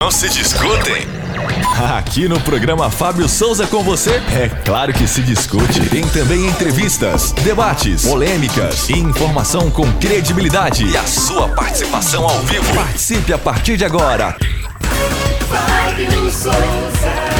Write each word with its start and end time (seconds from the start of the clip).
Não 0.00 0.12
se 0.12 0.28
discutem. 0.28 1.08
Aqui 1.98 2.28
no 2.28 2.40
programa 2.42 2.88
Fábio 2.88 3.28
Souza 3.28 3.66
com 3.66 3.82
você, 3.82 4.22
é 4.32 4.48
claro 4.64 4.92
que 4.92 5.08
se 5.08 5.22
discute. 5.22 5.88
Tem 5.90 6.06
também 6.06 6.46
entrevistas, 6.46 7.32
debates, 7.32 8.06
polêmicas 8.06 8.88
e 8.88 8.92
informação 8.92 9.72
com 9.72 9.92
credibilidade. 9.94 10.86
E 10.86 10.96
a 10.96 11.02
sua 11.02 11.48
participação 11.48 12.28
ao 12.28 12.38
vivo. 12.42 12.72
Participe 12.76 13.32
a 13.32 13.38
partir 13.38 13.76
de 13.76 13.84
agora. 13.84 14.36
Fábio 15.50 16.30
Souza. 16.30 17.37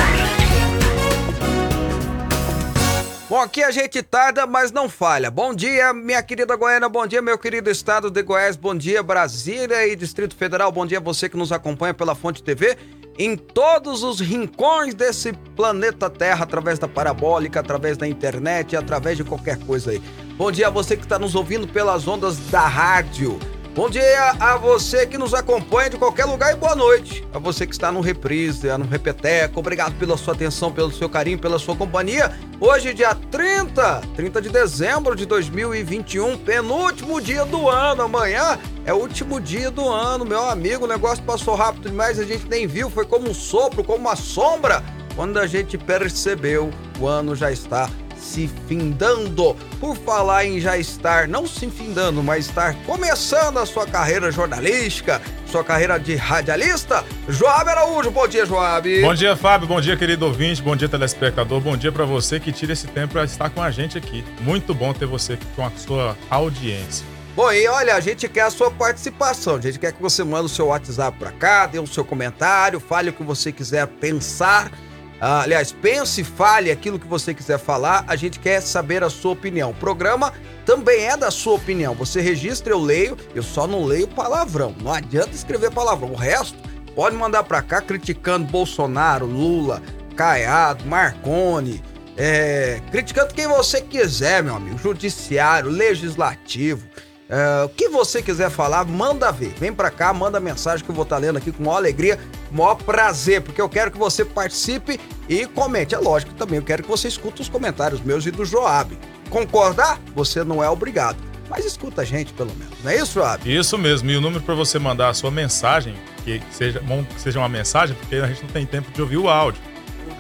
Bom, 3.29 3.39
aqui 3.43 3.63
a 3.63 3.71
gente 3.71 4.03
tarda, 4.03 4.47
mas 4.47 4.73
não 4.73 4.89
falha. 4.89 5.31
Bom 5.31 5.55
dia, 5.55 5.93
minha 5.93 6.23
querida 6.23 6.57
Goiânia, 6.57 6.89
bom 6.89 7.07
dia, 7.07 7.21
meu 7.21 7.37
querido 7.37 7.69
estado 7.69 8.11
de 8.11 8.23
Goiás, 8.23 8.57
bom 8.57 8.75
dia, 8.75 9.03
Brasília 9.03 9.87
e 9.87 9.95
Distrito 9.95 10.35
Federal, 10.35 10.73
bom 10.73 10.87
dia 10.87 10.99
você 10.99 11.29
que 11.29 11.37
nos 11.37 11.53
acompanha 11.53 11.93
pela 11.93 12.15
Fonte 12.15 12.43
TV 12.43 12.79
em 13.19 13.37
todos 13.37 14.03
os 14.03 14.19
rincões 14.19 14.95
desse 14.95 15.35
planeta 15.55 16.09
Terra, 16.09 16.45
através 16.45 16.79
da 16.79 16.89
parabólica, 16.89 17.61
através 17.61 17.99
da 17.99 18.09
internet, 18.09 18.75
através 18.75 19.19
de 19.19 19.25
qualquer 19.25 19.59
coisa 19.59 19.91
aí. 19.91 20.01
Bom 20.39 20.51
dia 20.51 20.69
a 20.69 20.71
você 20.71 20.97
que 20.97 21.03
está 21.03 21.19
nos 21.19 21.35
ouvindo 21.35 21.69
pelas 21.69 22.09
ondas 22.09 22.39
da 22.51 22.67
rádio. 22.67 23.39
Bom 23.79 23.89
dia 23.89 24.33
a 24.41 24.57
você 24.57 25.07
que 25.07 25.17
nos 25.17 25.33
acompanha 25.33 25.89
de 25.89 25.97
qualquer 25.97 26.25
lugar 26.25 26.53
e 26.53 26.57
boa 26.57 26.75
noite. 26.75 27.25
A 27.33 27.39
você 27.39 27.65
que 27.65 27.73
está 27.73 27.93
no 27.93 28.01
reprise, 28.01 28.67
no 28.77 28.85
repeteco. 28.85 29.61
Obrigado 29.61 29.97
pela 29.97 30.17
sua 30.17 30.35
atenção, 30.35 30.73
pelo 30.73 30.91
seu 30.91 31.09
carinho, 31.09 31.39
pela 31.39 31.61
sua 31.61 31.77
companhia. 31.77 32.37
Hoje, 32.59 32.93
dia 32.93 33.15
30, 33.15 34.01
30 34.17 34.43
de 34.43 34.49
dezembro 34.49 35.15
de 35.15 35.25
2021, 35.27 36.39
penúltimo 36.39 37.21
dia 37.21 37.45
do 37.45 37.69
ano. 37.69 38.03
Amanhã 38.03 38.59
é 38.85 38.93
o 38.93 38.97
último 38.97 39.41
dia 39.41 39.71
do 39.71 39.89
ano, 39.89 40.25
meu 40.25 40.43
amigo. 40.43 40.85
O 40.85 40.89
negócio 40.89 41.23
passou 41.23 41.55
rápido 41.55 41.89
demais, 41.89 42.19
a 42.19 42.25
gente 42.25 42.49
nem 42.49 42.67
viu. 42.67 42.91
Foi 42.91 43.07
como 43.07 43.31
um 43.31 43.35
sopro, 43.35 43.85
como 43.85 44.01
uma 44.01 44.17
sombra. 44.17 44.83
Quando 45.15 45.39
a 45.39 45.47
gente 45.47 45.79
percebeu, 45.79 46.71
o 46.99 47.07
ano 47.07 47.37
já 47.37 47.53
está 47.53 47.89
se 48.19 48.51
findando. 48.67 49.57
Por 49.81 49.97
falar 49.97 50.45
em 50.45 50.61
já 50.61 50.77
estar, 50.77 51.29
não 51.29 51.47
se 51.47 51.69
findando, 51.71 52.23
mas 52.23 52.47
estar 52.47 52.75
começando 52.85 53.59
a 53.59 53.67
sua 53.67 53.87
carreira 53.87 54.31
jornalística, 54.31 55.21
sua 55.47 55.65
carreira 55.65 55.99
de 55.99 56.17
radialista, 56.17 57.05
Joab 57.29 57.71
Araújo. 57.71 58.11
Bom 58.11 58.27
dia, 58.27 58.45
Joab. 58.45 59.01
Bom 59.01 59.15
dia, 59.15 59.37
Fábio. 59.37 59.69
Bom 59.69 59.81
dia, 59.81 59.97
querido 59.97 60.27
ouvinte. 60.27 60.63
Bom 60.63 60.77
dia, 60.77 60.89
telespectador. 60.89 61.61
Bom 61.61 61.77
dia 61.77 61.93
para 61.93 62.05
você 62.05 62.39
que 62.39 62.53
tira 62.53 62.73
esse 62.73 62.87
tempo 62.87 63.15
para 63.15 63.25
estar 63.25 63.51
com 63.51 63.63
a 63.63 63.71
gente 63.71 63.97
aqui. 63.97 64.25
Muito 64.41 64.75
bom 64.75 64.93
ter 64.93 65.07
você 65.07 65.35
aqui 65.35 65.47
com 65.55 65.65
a 65.65 65.71
sua 65.71 66.17
audiência. 66.29 67.07
Bom, 67.35 67.53
e 67.53 67.69
olha, 67.69 67.95
a 67.95 68.01
gente 68.01 68.29
quer 68.29 68.43
a 68.43 68.51
sua 68.51 68.69
participação. 68.69 69.55
A 69.55 69.61
gente 69.61 69.79
quer 69.79 69.93
que 69.93 70.03
você 70.03 70.25
mande 70.25 70.47
o 70.47 70.49
seu 70.49 70.67
WhatsApp 70.67 71.17
para 71.19 71.31
cá, 71.31 71.67
dê 71.67 71.79
o 71.79 71.87
seu 71.87 72.05
comentário, 72.05 72.81
fale 72.81 73.11
o 73.11 73.13
que 73.13 73.23
você 73.23 73.53
quiser 73.53 73.87
pensar 73.87 74.73
ah, 75.21 75.43
aliás, 75.43 75.73
pense 75.73 76.23
fale 76.23 76.71
aquilo 76.71 76.99
que 76.99 77.07
você 77.07 77.35
quiser 77.35 77.59
falar, 77.59 78.05
a 78.07 78.15
gente 78.15 78.39
quer 78.39 78.61
saber 78.61 79.03
a 79.03 79.11
sua 79.11 79.33
opinião. 79.33 79.71
O 79.71 79.75
programa 79.75 80.33
também 80.65 81.07
é 81.07 81.17
da 81.17 81.31
sua 81.31 81.55
opinião. 81.55 81.95
Você 81.95 82.21
registra, 82.21 82.73
eu 82.73 82.79
leio, 82.79 83.17
eu 83.35 83.43
só 83.43 83.67
não 83.67 83.85
leio 83.85 84.07
palavrão. 84.07 84.75
Não 84.81 84.93
adianta 84.93 85.31
escrever 85.31 85.73
palavrão. 85.73 86.13
O 86.13 86.17
resto, 86.17 86.57
pode 86.95 87.17
mandar 87.17 87.43
para 87.45 87.63
cá 87.63 87.81
criticando 87.81 88.47
Bolsonaro, 88.47 89.27
Lula, 89.27 89.83
Caiado, 90.15 90.85
Marconi, 90.87 91.83
é, 92.17 92.81
criticando 92.91 93.35
quem 93.35 93.47
você 93.47 93.81
quiser, 93.81 94.43
meu 94.43 94.55
amigo. 94.55 94.79
Judiciário, 94.79 95.71
legislativo. 95.71 96.89
É, 97.29 97.65
o 97.65 97.69
que 97.69 97.91
você 97.91 98.23
quiser 98.23 98.51
falar, 98.51 98.87
manda 98.87 99.31
ver. 99.31 99.53
Vem 99.59 99.73
pra 99.73 99.91
cá, 99.91 100.15
manda 100.15 100.41
mensagem 100.41 100.83
que 100.83 100.91
eu 100.91 100.95
vou 100.95 101.03
estar 101.03 101.17
tá 101.17 101.21
lendo 101.21 101.37
aqui 101.37 101.53
com 101.53 101.63
maior 101.63 101.77
alegria, 101.77 102.19
maior 102.51 102.75
prazer, 102.75 103.43
porque 103.43 103.61
eu 103.61 103.69
quero 103.69 103.91
que 103.91 103.99
você 103.99 104.25
participe 104.25 104.99
e 105.29 105.47
comente. 105.47 105.95
É 105.95 105.99
lógico 105.99 106.33
também, 106.35 106.59
eu 106.59 106.65
quero 106.65 106.83
que 106.83 106.89
você 106.89 107.07
escute 107.07 107.43
os 107.43 107.49
comentários 107.49 108.01
meus 108.01 108.25
e 108.25 108.31
do 108.31 108.47
Joab. 108.47 108.99
Concordar? 109.29 110.01
Você 110.15 110.43
não 110.43 110.65
é 110.65 110.71
obrigado. 110.71 111.19
Mas 111.51 111.65
escuta 111.65 112.03
a 112.03 112.05
gente, 112.05 112.33
pelo 112.33 112.55
menos. 112.55 112.75
Não 112.83 112.91
é 112.91 112.97
isso, 112.97 113.15
Joab? 113.15 113.51
Isso 113.51 113.77
mesmo. 113.77 114.11
E 114.11 114.17
o 114.17 114.21
número 114.21 114.43
para 114.43 114.55
você 114.55 114.79
mandar 114.79 115.09
a 115.09 115.15
sua 115.15 115.31
mensagem, 115.31 115.95
que 116.25 116.43
seja, 116.51 116.81
bom, 116.81 117.05
que 117.05 117.21
seja 117.21 117.39
uma 117.39 117.49
mensagem, 117.49 117.97
porque 117.97 118.17
a 118.17 118.27
gente 118.27 118.43
não 118.43 118.51
tem 118.51 118.67
tempo 118.67 118.91
de 118.91 119.01
ouvir 119.01 119.17
o 119.17 119.29
áudio. 119.29 119.61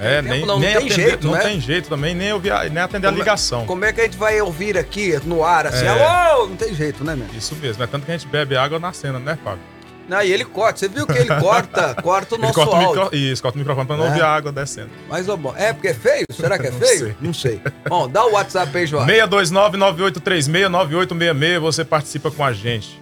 É, 0.01 0.23
nem, 0.23 0.47
não, 0.47 0.59
nem 0.59 0.75
não 0.75 0.81
tem 0.81 0.91
atender, 0.91 1.09
jeito, 1.09 1.27
não 1.27 1.35
né? 1.35 1.41
tem 1.41 1.61
jeito 1.61 1.89
também, 1.89 2.15
nem, 2.15 2.33
ouvir, 2.33 2.53
nem 2.71 2.83
atender 2.83 3.07
como, 3.07 3.17
a 3.17 3.21
é- 3.21 3.23
ligação. 3.23 3.67
Como 3.67 3.85
é 3.85 3.93
que 3.93 4.01
a 4.01 4.05
gente 4.05 4.17
vai 4.17 4.41
ouvir 4.41 4.79
aqui 4.79 5.19
no 5.25 5.45
ar 5.45 5.67
assim? 5.67 5.85
É. 5.85 5.89
Alô? 5.89 6.47
Não 6.47 6.57
tem 6.57 6.75
jeito, 6.75 7.05
né, 7.05 7.17
meu? 7.17 7.27
Isso 7.37 7.55
mesmo, 7.57 7.83
é 7.83 7.87
tanto 7.87 8.07
que 8.07 8.13
a 8.13 8.17
gente 8.17 8.29
bebe 8.29 8.57
água 8.57 8.79
na 8.79 8.93
cena, 8.93 9.19
né, 9.19 9.37
Fábio? 9.43 9.61
Não, 10.09 10.23
e 10.23 10.33
ele 10.33 10.45
corta. 10.45 10.79
Você 10.79 10.89
viu 10.89 11.07
que 11.07 11.19
ele 11.19 11.29
corta, 11.29 11.95
corta 12.03 12.37
o 12.37 12.39
nosso 12.39 12.55
corta. 12.55 12.77
O 12.77 12.79
micro... 12.79 13.11
Isso, 13.15 13.43
corta 13.43 13.57
o 13.57 13.59
microfone 13.59 13.87
pra 13.87 13.97
não 13.97 14.07
é. 14.07 14.09
ouvir 14.09 14.23
a 14.23 14.29
água 14.29 14.51
descendo. 14.51 14.89
Mas, 15.07 15.29
ó, 15.29 15.37
bom, 15.37 15.55
é 15.55 15.71
porque 15.73 15.89
é 15.89 15.95
feio? 15.95 16.25
Será 16.33 16.59
que 16.59 16.69
é 16.69 16.73
feio? 16.73 17.15
não 17.21 17.35
sei. 17.35 17.61
Não 17.61 17.61
sei. 17.61 17.61
Bom, 17.87 18.09
dá 18.09 18.25
o 18.25 18.33
WhatsApp 18.33 18.75
aí, 18.77 18.87
João. 18.87 19.07
629-9836-9866, 19.07 21.61
você 21.61 21.85
participa 21.85 22.31
com 22.31 22.43
a 22.43 22.55
gente. 22.55 22.99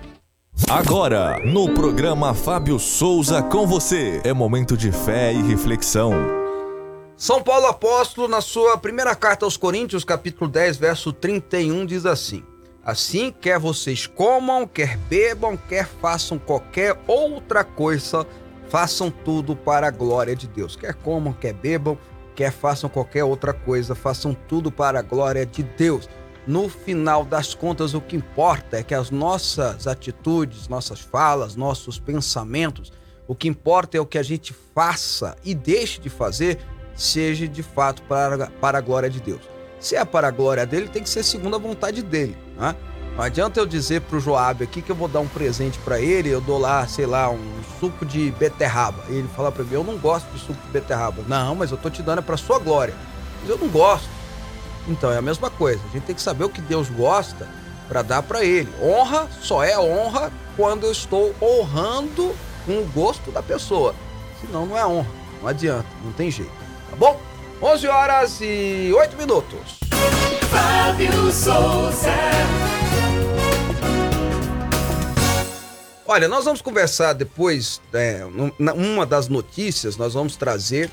Agora, 0.69 1.39
no 1.45 1.73
programa 1.73 2.33
Fábio 2.33 2.77
Souza 2.77 3.41
com 3.41 3.65
você, 3.65 4.19
é 4.25 4.33
momento 4.33 4.75
de 4.75 4.91
fé 4.91 5.31
e 5.31 5.41
reflexão. 5.41 6.11
São 7.15 7.41
Paulo 7.41 7.67
Apóstolo, 7.67 8.27
na 8.27 8.41
sua 8.41 8.77
primeira 8.77 9.15
carta 9.15 9.45
aos 9.45 9.57
Coríntios, 9.57 10.03
capítulo 10.03 10.49
10, 10.49 10.77
verso 10.77 11.13
31, 11.13 11.85
diz 11.85 12.05
assim: 12.05 12.43
Assim, 12.83 13.31
quer 13.31 13.59
vocês 13.59 14.07
comam, 14.07 14.65
quer 14.65 14.97
bebam, 14.97 15.57
quer 15.57 15.85
façam 15.85 16.39
qualquer 16.39 16.97
outra 17.07 17.63
coisa, 17.63 18.25
façam 18.69 19.11
tudo 19.11 19.55
para 19.55 19.87
a 19.87 19.91
glória 19.91 20.35
de 20.35 20.47
Deus. 20.47 20.75
Quer 20.75 20.93
comam, 20.93 21.33
quer 21.33 21.53
bebam, 21.53 21.97
quer 22.35 22.51
façam 22.51 22.89
qualquer 22.89 23.23
outra 23.23 23.53
coisa, 23.53 23.93
façam 23.93 24.33
tudo 24.33 24.71
para 24.71 24.99
a 24.99 25.01
glória 25.01 25.45
de 25.45 25.61
Deus. 25.61 26.07
No 26.47 26.69
final 26.69 27.25
das 27.25 27.53
contas, 27.53 27.93
o 27.93 28.01
que 28.01 28.15
importa 28.15 28.77
é 28.77 28.83
que 28.83 28.95
as 28.95 29.11
nossas 29.11 29.85
atitudes, 29.85 30.67
nossas 30.67 30.99
falas, 30.99 31.55
nossos 31.55 31.99
pensamentos, 31.99 32.93
o 33.27 33.35
que 33.35 33.47
importa 33.47 33.97
é 33.97 33.99
o 33.99 34.05
que 34.05 34.17
a 34.17 34.23
gente 34.23 34.53
faça 34.73 35.35
e 35.43 35.53
deixe 35.53 35.99
de 35.99 36.09
fazer, 36.09 36.57
seja 36.95 37.47
de 37.47 37.61
fato 37.61 38.01
para, 38.03 38.47
para 38.61 38.77
a 38.77 38.81
glória 38.81 39.09
de 39.09 39.19
Deus. 39.19 39.58
Se 39.79 39.95
é 39.95 40.03
para 40.03 40.27
a 40.27 40.31
glória 40.31 40.65
dele, 40.65 40.87
tem 40.87 41.03
que 41.03 41.09
ser 41.09 41.23
segundo 41.23 41.55
a 41.55 41.59
vontade 41.59 42.01
dele. 42.01 42.37
Né? 42.57 42.75
Não 43.15 43.23
adianta 43.23 43.59
eu 43.59 43.65
dizer 43.65 44.01
pro 44.01 44.19
Joab 44.19 44.63
aqui 44.63 44.81
que 44.81 44.89
eu 44.89 44.95
vou 44.95 45.07
dar 45.07 45.19
um 45.19 45.27
presente 45.27 45.77
para 45.79 45.99
ele, 45.99 46.29
eu 46.29 46.39
dou 46.39 46.57
lá, 46.57 46.87
sei 46.87 47.05
lá, 47.05 47.29
um 47.29 47.61
suco 47.79 48.05
de 48.05 48.31
beterraba. 48.31 49.03
Ele 49.09 49.27
fala 49.35 49.51
para 49.51 49.63
mim, 49.63 49.73
eu 49.73 49.83
não 49.83 49.97
gosto 49.97 50.29
de 50.31 50.39
suco 50.39 50.61
de 50.65 50.71
beterraba. 50.71 51.23
Não, 51.27 51.55
mas 51.55 51.71
eu 51.71 51.77
tô 51.77 51.89
te 51.89 52.01
dando 52.01 52.19
é 52.19 52.21
para 52.21 52.37
sua 52.37 52.59
glória. 52.59 52.93
Mas 53.41 53.49
eu 53.49 53.57
não 53.57 53.67
gosto. 53.67 54.07
Então 54.87 55.11
é 55.11 55.17
a 55.17 55.21
mesma 55.21 55.49
coisa. 55.49 55.81
A 55.89 55.91
gente 55.91 56.03
tem 56.03 56.15
que 56.15 56.21
saber 56.21 56.43
o 56.43 56.49
que 56.49 56.61
Deus 56.61 56.89
gosta 56.89 57.47
para 57.87 58.01
dar 58.01 58.23
para 58.23 58.43
ele. 58.43 58.69
Honra 58.81 59.27
só 59.41 59.63
é 59.63 59.77
honra 59.77 60.31
quando 60.55 60.85
eu 60.85 60.91
estou 60.91 61.33
honrando 61.41 62.33
com 62.65 62.79
o 62.79 62.85
gosto 62.93 63.31
da 63.31 63.41
pessoa. 63.41 63.93
Senão 64.39 64.65
não 64.65 64.77
é 64.77 64.85
honra. 64.85 65.09
Não 65.41 65.47
adianta, 65.47 65.87
não 66.03 66.11
tem 66.13 66.29
jeito. 66.29 66.51
Tá 66.89 66.95
bom? 66.95 67.19
11 67.61 67.87
horas 67.87 68.39
e 68.39 68.89
8 68.95 69.17
minutos. 69.17 69.79
Fábio 70.49 71.11
Souza. 71.29 72.09
Olha, 76.07 76.29
nós 76.29 76.45
vamos 76.45 76.61
conversar 76.61 77.11
depois, 77.11 77.81
é, 77.93 78.25
uma 78.57 79.05
das 79.05 79.27
notícias, 79.27 79.97
nós 79.97 80.13
vamos 80.13 80.37
trazer 80.37 80.89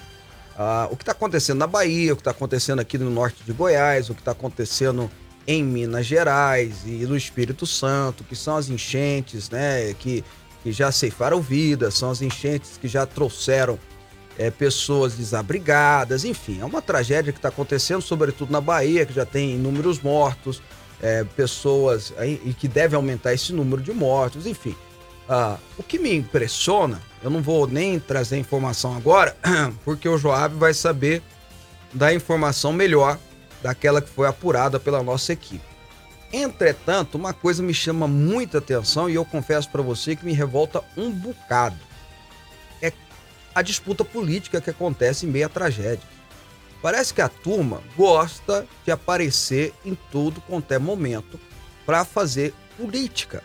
uh, 0.56 0.92
o 0.92 0.96
que 0.96 1.04
está 1.04 1.12
acontecendo 1.12 1.58
na 1.58 1.68
Bahia, 1.68 2.12
o 2.12 2.16
que 2.16 2.20
está 2.20 2.32
acontecendo 2.32 2.80
aqui 2.80 2.98
no 2.98 3.10
norte 3.10 3.44
de 3.44 3.52
Goiás, 3.52 4.10
o 4.10 4.14
que 4.14 4.20
está 4.20 4.32
acontecendo 4.32 5.08
em 5.46 5.62
Minas 5.62 6.04
Gerais 6.04 6.82
e 6.84 7.06
no 7.06 7.16
Espírito 7.16 7.64
Santo, 7.64 8.24
que 8.24 8.34
são 8.34 8.56
as 8.56 8.68
enchentes, 8.68 9.48
né, 9.48 9.94
que, 9.94 10.24
que 10.64 10.72
já 10.72 10.90
ceifaram 10.90 11.40
vidas, 11.40 11.94
são 11.94 12.10
as 12.10 12.20
enchentes 12.20 12.76
que 12.76 12.88
já 12.88 13.06
trouxeram 13.06 13.78
é, 14.38 14.50
pessoas 14.50 15.14
desabrigadas, 15.14 16.24
enfim, 16.24 16.60
é 16.60 16.64
uma 16.64 16.82
tragédia 16.82 17.32
que 17.32 17.38
está 17.38 17.48
acontecendo, 17.48 18.02
sobretudo 18.02 18.52
na 18.52 18.60
Bahia, 18.60 19.06
que 19.06 19.12
já 19.12 19.24
tem 19.24 19.54
inúmeros 19.54 20.00
mortos, 20.00 20.62
é, 21.00 21.24
pessoas 21.24 22.12
e 22.44 22.54
que 22.54 22.68
deve 22.68 22.96
aumentar 22.96 23.34
esse 23.34 23.52
número 23.52 23.82
de 23.82 23.92
mortos, 23.92 24.46
enfim. 24.46 24.74
Ah, 25.28 25.56
o 25.76 25.82
que 25.82 25.98
me 25.98 26.14
impressiona, 26.14 27.00
eu 27.22 27.30
não 27.30 27.42
vou 27.42 27.66
nem 27.66 27.98
trazer 27.98 28.38
informação 28.38 28.96
agora, 28.96 29.36
porque 29.84 30.08
o 30.08 30.16
Joab 30.16 30.54
vai 30.54 30.72
saber 30.72 31.22
da 31.92 32.14
informação 32.14 32.72
melhor 32.72 33.18
daquela 33.62 34.00
que 34.00 34.08
foi 34.08 34.28
apurada 34.28 34.78
pela 34.78 35.02
nossa 35.02 35.32
equipe. 35.32 35.64
Entretanto, 36.32 37.16
uma 37.16 37.32
coisa 37.32 37.62
me 37.62 37.72
chama 37.72 38.06
muita 38.06 38.58
atenção 38.58 39.08
e 39.08 39.14
eu 39.14 39.24
confesso 39.24 39.70
para 39.70 39.82
você 39.82 40.14
que 40.14 40.24
me 40.24 40.32
revolta 40.32 40.82
um 40.96 41.10
bocado 41.10 41.76
a 43.56 43.62
disputa 43.62 44.04
política 44.04 44.60
que 44.60 44.68
acontece 44.68 45.24
em 45.24 45.30
meio 45.30 45.46
à 45.46 45.48
tragédia. 45.48 46.06
Parece 46.82 47.14
que 47.14 47.22
a 47.22 47.28
turma 47.28 47.82
gosta 47.96 48.66
de 48.84 48.90
aparecer 48.90 49.72
em 49.82 49.96
tudo 50.12 50.42
quanto 50.42 50.70
é 50.72 50.78
momento 50.78 51.40
para 51.86 52.04
fazer 52.04 52.52
política. 52.76 53.42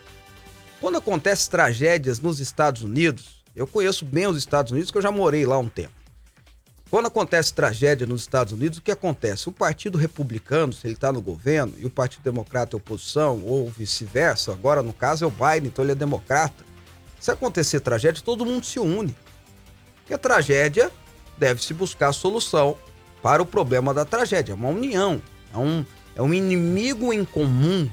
Quando 0.82 0.98
acontece 0.98 1.48
tragédias 1.48 2.20
nos 2.20 2.40
Estados 2.40 2.82
Unidos, 2.82 3.42
eu 3.56 3.66
conheço 3.66 4.04
bem 4.04 4.26
os 4.26 4.36
Estados 4.36 4.70
Unidos, 4.70 4.90
que 4.90 4.98
eu 4.98 5.02
já 5.02 5.10
morei 5.10 5.46
lá 5.46 5.58
um 5.58 5.68
tempo. 5.70 5.94
Quando 6.90 7.06
acontece 7.06 7.54
tragédia 7.54 8.06
nos 8.06 8.20
Estados 8.20 8.52
Unidos, 8.52 8.76
o 8.76 8.82
que 8.82 8.92
acontece? 8.92 9.48
O 9.48 9.52
Partido 9.52 9.96
Republicano, 9.96 10.74
se 10.74 10.86
ele 10.86 10.92
está 10.92 11.10
no 11.10 11.22
governo, 11.22 11.72
e 11.78 11.86
o 11.86 11.90
Partido 11.90 12.22
Democrata 12.22 12.76
é 12.76 12.78
oposição, 12.78 13.42
ou 13.46 13.70
vice-versa, 13.70 14.52
agora 14.52 14.82
no 14.82 14.92
caso 14.92 15.24
é 15.24 15.26
o 15.26 15.30
Biden, 15.30 15.68
então 15.68 15.82
ele 15.82 15.92
é 15.92 15.94
democrata. 15.94 16.62
Se 17.18 17.30
acontecer 17.30 17.80
tragédia, 17.80 18.22
todo 18.22 18.44
mundo 18.44 18.66
se 18.66 18.78
une 18.78 19.16
que 20.06 20.14
a 20.14 20.18
tragédia 20.18 20.90
deve-se 21.36 21.74
buscar 21.74 22.12
solução 22.12 22.76
para 23.22 23.42
o 23.42 23.46
problema 23.46 23.94
da 23.94 24.04
tragédia. 24.04 24.52
É 24.52 24.54
uma 24.54 24.68
união, 24.68 25.22
é 25.52 25.58
um, 25.58 25.84
é 26.14 26.22
um 26.22 26.34
inimigo 26.34 27.12
em 27.12 27.24
comum. 27.24 27.88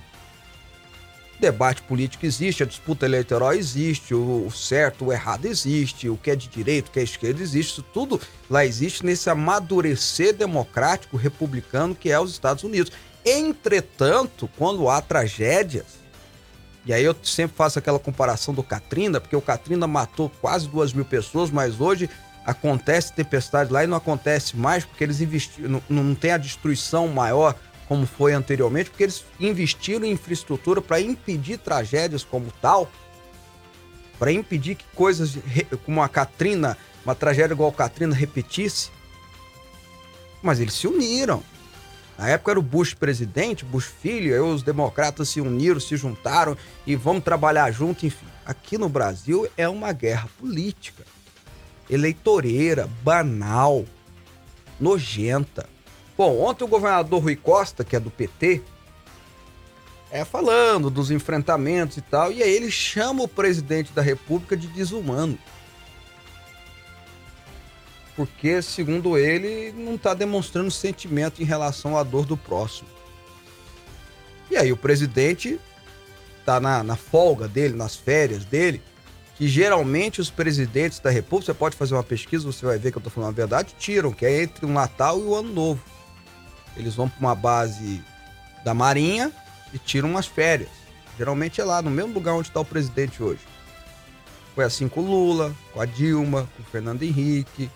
O 1.37 1.41
debate 1.41 1.81
político 1.83 2.25
existe, 2.25 2.63
a 2.63 2.65
disputa 2.65 3.05
eleitoral 3.05 3.53
existe, 3.53 4.13
o, 4.13 4.51
certo, 4.51 5.05
o 5.05 5.13
errado 5.13 5.45
existe, 5.45 6.09
o 6.09 6.17
que 6.17 6.31
é 6.31 6.35
de 6.35 6.49
direito, 6.49 6.89
o 6.89 6.91
que 6.91 6.99
é 6.99 7.03
esquerda 7.03 7.41
existe, 7.41 7.71
isso 7.71 7.83
tudo 7.93 8.19
lá 8.49 8.65
existe 8.65 9.05
nesse 9.05 9.29
amadurecer 9.29 10.33
democrático 10.33 11.15
republicano 11.15 11.95
que 11.95 12.11
é 12.11 12.19
os 12.19 12.31
Estados 12.31 12.63
Unidos. 12.63 12.91
Entretanto, 13.25 14.49
quando 14.57 14.89
há 14.89 15.01
tragédias, 15.01 15.98
e 16.85 16.93
aí 16.93 17.03
eu 17.03 17.15
sempre 17.23 17.55
faço 17.55 17.77
aquela 17.77 17.99
comparação 17.99 18.53
do 18.53 18.63
Katrina, 18.63 19.19
porque 19.19 19.35
o 19.35 19.41
Katrina 19.41 19.85
matou 19.87 20.31
quase 20.41 20.67
duas 20.67 20.93
mil 20.93 21.05
pessoas, 21.05 21.51
mas 21.51 21.79
hoje 21.79 22.09
acontece 22.45 23.13
tempestade 23.13 23.71
lá 23.71 23.83
e 23.83 23.87
não 23.87 23.97
acontece 23.97 24.57
mais 24.57 24.85
porque 24.85 25.03
eles 25.03 25.21
investiram, 25.21 25.81
não, 25.89 26.03
não 26.03 26.15
tem 26.15 26.31
a 26.31 26.37
destruição 26.37 27.07
maior 27.07 27.55
como 27.87 28.05
foi 28.05 28.33
anteriormente, 28.33 28.89
porque 28.91 29.03
eles 29.03 29.25
investiram 29.39 30.05
em 30.05 30.11
infraestrutura 30.11 30.79
para 30.79 31.01
impedir 31.01 31.57
tragédias 31.57 32.23
como 32.23 32.51
tal, 32.61 32.89
para 34.17 34.31
impedir 34.31 34.75
que 34.75 34.85
coisas 34.93 35.37
como 35.85 36.01
a 36.01 36.07
Katrina, 36.07 36.77
uma 37.03 37.15
tragédia 37.15 37.53
igual 37.53 37.69
a 37.69 37.73
Katrina 37.73 38.15
repetisse. 38.15 38.91
Mas 40.41 40.59
eles 40.59 40.73
se 40.73 40.87
uniram. 40.87 41.43
Na 42.19 42.27
época 42.27 42.51
era 42.51 42.59
o 42.59 42.63
Bush 42.63 42.93
presidente, 42.93 43.63
Bush 43.63 43.85
filho, 43.85 44.33
aí 44.33 44.41
os 44.41 44.61
democratas 44.61 45.29
se 45.29 45.39
uniram, 45.39 45.79
se 45.79 45.95
juntaram 45.95 46.57
e 46.85 46.93
vamos 46.93 47.23
trabalhar 47.23 47.71
junto, 47.71 48.05
enfim. 48.05 48.25
Aqui 48.45 48.77
no 48.77 48.89
Brasil 48.89 49.47
é 49.55 49.69
uma 49.69 49.93
guerra 49.93 50.27
política, 50.37 51.05
eleitoreira, 51.89 52.89
banal, 53.03 53.85
nojenta. 54.77 55.65
Bom, 56.17 56.41
ontem 56.41 56.65
o 56.65 56.67
governador 56.67 57.23
Rui 57.23 57.37
Costa, 57.37 57.85
que 57.85 57.95
é 57.95 57.99
do 58.01 58.11
PT, 58.11 58.63
é 60.11 60.25
falando 60.25 60.89
dos 60.89 61.11
enfrentamentos 61.11 61.95
e 61.95 62.01
tal, 62.01 62.33
e 62.33 62.43
aí 62.43 62.53
ele 62.53 62.69
chama 62.69 63.23
o 63.23 63.29
presidente 63.29 63.93
da 63.93 64.01
República 64.01 64.57
de 64.57 64.67
desumano 64.67 65.39
porque, 68.19 68.61
segundo 68.61 69.17
ele, 69.17 69.71
não 69.71 69.95
está 69.95 70.13
demonstrando 70.13 70.69
sentimento 70.69 71.41
em 71.41 71.45
relação 71.45 71.97
à 71.97 72.03
dor 72.03 72.25
do 72.25 72.35
próximo. 72.35 72.89
E 74.51 74.57
aí 74.57 74.73
o 74.73 74.75
presidente 74.75 75.57
está 76.37 76.59
na, 76.59 76.83
na 76.83 76.97
folga 76.97 77.47
dele, 77.47 77.77
nas 77.77 77.95
férias 77.95 78.43
dele, 78.43 78.81
que 79.35 79.47
geralmente 79.47 80.19
os 80.19 80.29
presidentes 80.29 80.99
da 80.99 81.09
República, 81.09 81.53
você 81.53 81.57
pode 81.57 81.77
fazer 81.77 81.93
uma 81.93 82.03
pesquisa, 82.03 82.45
você 82.45 82.65
vai 82.65 82.77
ver 82.77 82.91
que 82.91 82.97
eu 82.97 82.99
estou 82.99 83.09
falando 83.09 83.29
a 83.29 83.33
verdade, 83.33 83.73
tiram, 83.79 84.11
que 84.11 84.25
é 84.25 84.43
entre 84.43 84.65
o 84.65 84.69
Natal 84.69 85.17
e 85.17 85.23
o 85.23 85.33
Ano 85.33 85.53
Novo. 85.53 85.81
Eles 86.75 86.95
vão 86.95 87.07
para 87.07 87.21
uma 87.21 87.35
base 87.35 88.03
da 88.65 88.73
Marinha 88.73 89.31
e 89.73 89.79
tiram 89.79 90.09
umas 90.09 90.27
férias. 90.27 90.67
Geralmente 91.17 91.61
é 91.61 91.63
lá, 91.63 91.81
no 91.81 91.89
mesmo 91.89 92.13
lugar 92.13 92.33
onde 92.33 92.49
está 92.49 92.59
o 92.59 92.65
presidente 92.65 93.23
hoje. 93.23 93.39
Foi 94.53 94.65
assim 94.65 94.89
com 94.89 94.99
o 94.99 95.05
Lula, 95.05 95.55
com 95.71 95.79
a 95.79 95.85
Dilma, 95.85 96.49
com 96.57 96.63
o 96.63 96.65
Fernando 96.65 97.03
Henrique, 97.03 97.71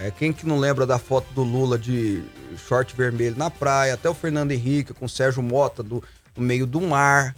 é, 0.00 0.12
quem 0.12 0.32
que 0.32 0.46
não 0.46 0.58
lembra 0.58 0.86
da 0.86 0.98
foto 0.98 1.26
do 1.34 1.42
Lula 1.42 1.76
de 1.76 2.22
short 2.56 2.94
vermelho 2.94 3.36
na 3.36 3.50
praia, 3.50 3.94
até 3.94 4.08
o 4.08 4.14
Fernando 4.14 4.52
Henrique 4.52 4.94
com 4.94 5.06
o 5.06 5.08
Sérgio 5.08 5.42
Mota 5.42 5.82
do, 5.82 6.02
no 6.36 6.44
meio 6.44 6.66
do 6.66 6.80
mar. 6.80 7.34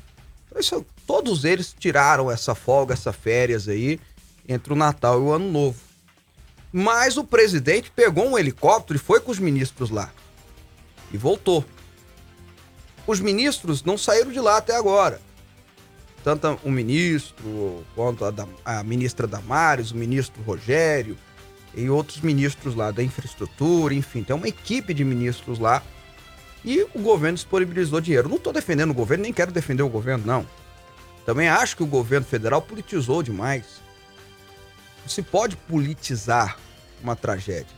Isso, 0.54 0.84
todos 1.06 1.44
eles 1.44 1.74
tiraram 1.78 2.30
essa 2.30 2.54
folga, 2.54 2.92
essas 2.92 3.16
férias 3.16 3.66
aí, 3.66 3.98
entre 4.46 4.74
o 4.74 4.76
Natal 4.76 5.18
e 5.18 5.22
o 5.22 5.32
Ano 5.32 5.50
Novo. 5.50 5.78
Mas 6.70 7.16
o 7.16 7.24
presidente 7.24 7.90
pegou 7.90 8.28
um 8.28 8.38
helicóptero 8.38 8.98
e 8.98 9.02
foi 9.02 9.20
com 9.20 9.30
os 9.30 9.38
ministros 9.38 9.88
lá. 9.88 10.10
E 11.12 11.16
voltou. 11.16 11.64
Os 13.06 13.20
ministros 13.20 13.82
não 13.82 13.96
saíram 13.96 14.30
de 14.30 14.38
lá 14.38 14.58
até 14.58 14.76
agora. 14.76 15.20
Tanto 16.22 16.60
o 16.62 16.70
ministro, 16.70 17.84
quanto 17.94 18.24
a, 18.24 18.32
a 18.64 18.84
ministra 18.84 19.26
Damares, 19.26 19.90
o 19.90 19.96
ministro 19.96 20.42
Rogério, 20.42 21.16
e 21.74 21.88
outros 21.88 22.20
ministros 22.20 22.74
lá 22.74 22.90
da 22.90 23.02
infraestrutura, 23.02 23.94
enfim, 23.94 24.22
tem 24.22 24.34
uma 24.34 24.48
equipe 24.48 24.92
de 24.92 25.04
ministros 25.04 25.58
lá. 25.58 25.82
E 26.64 26.86
o 26.94 26.98
governo 26.98 27.36
disponibilizou 27.36 28.00
dinheiro. 28.00 28.28
Não 28.28 28.36
estou 28.36 28.52
defendendo 28.52 28.90
o 28.90 28.94
governo, 28.94 29.22
nem 29.22 29.32
quero 29.32 29.52
defender 29.52 29.82
o 29.82 29.88
governo, 29.88 30.26
não. 30.26 30.46
Também 31.24 31.48
acho 31.48 31.76
que 31.76 31.82
o 31.82 31.86
governo 31.86 32.26
federal 32.26 32.60
politizou 32.60 33.22
demais. 33.22 33.80
Se 35.06 35.22
pode 35.22 35.56
politizar 35.56 36.58
uma 37.02 37.16
tragédia, 37.16 37.74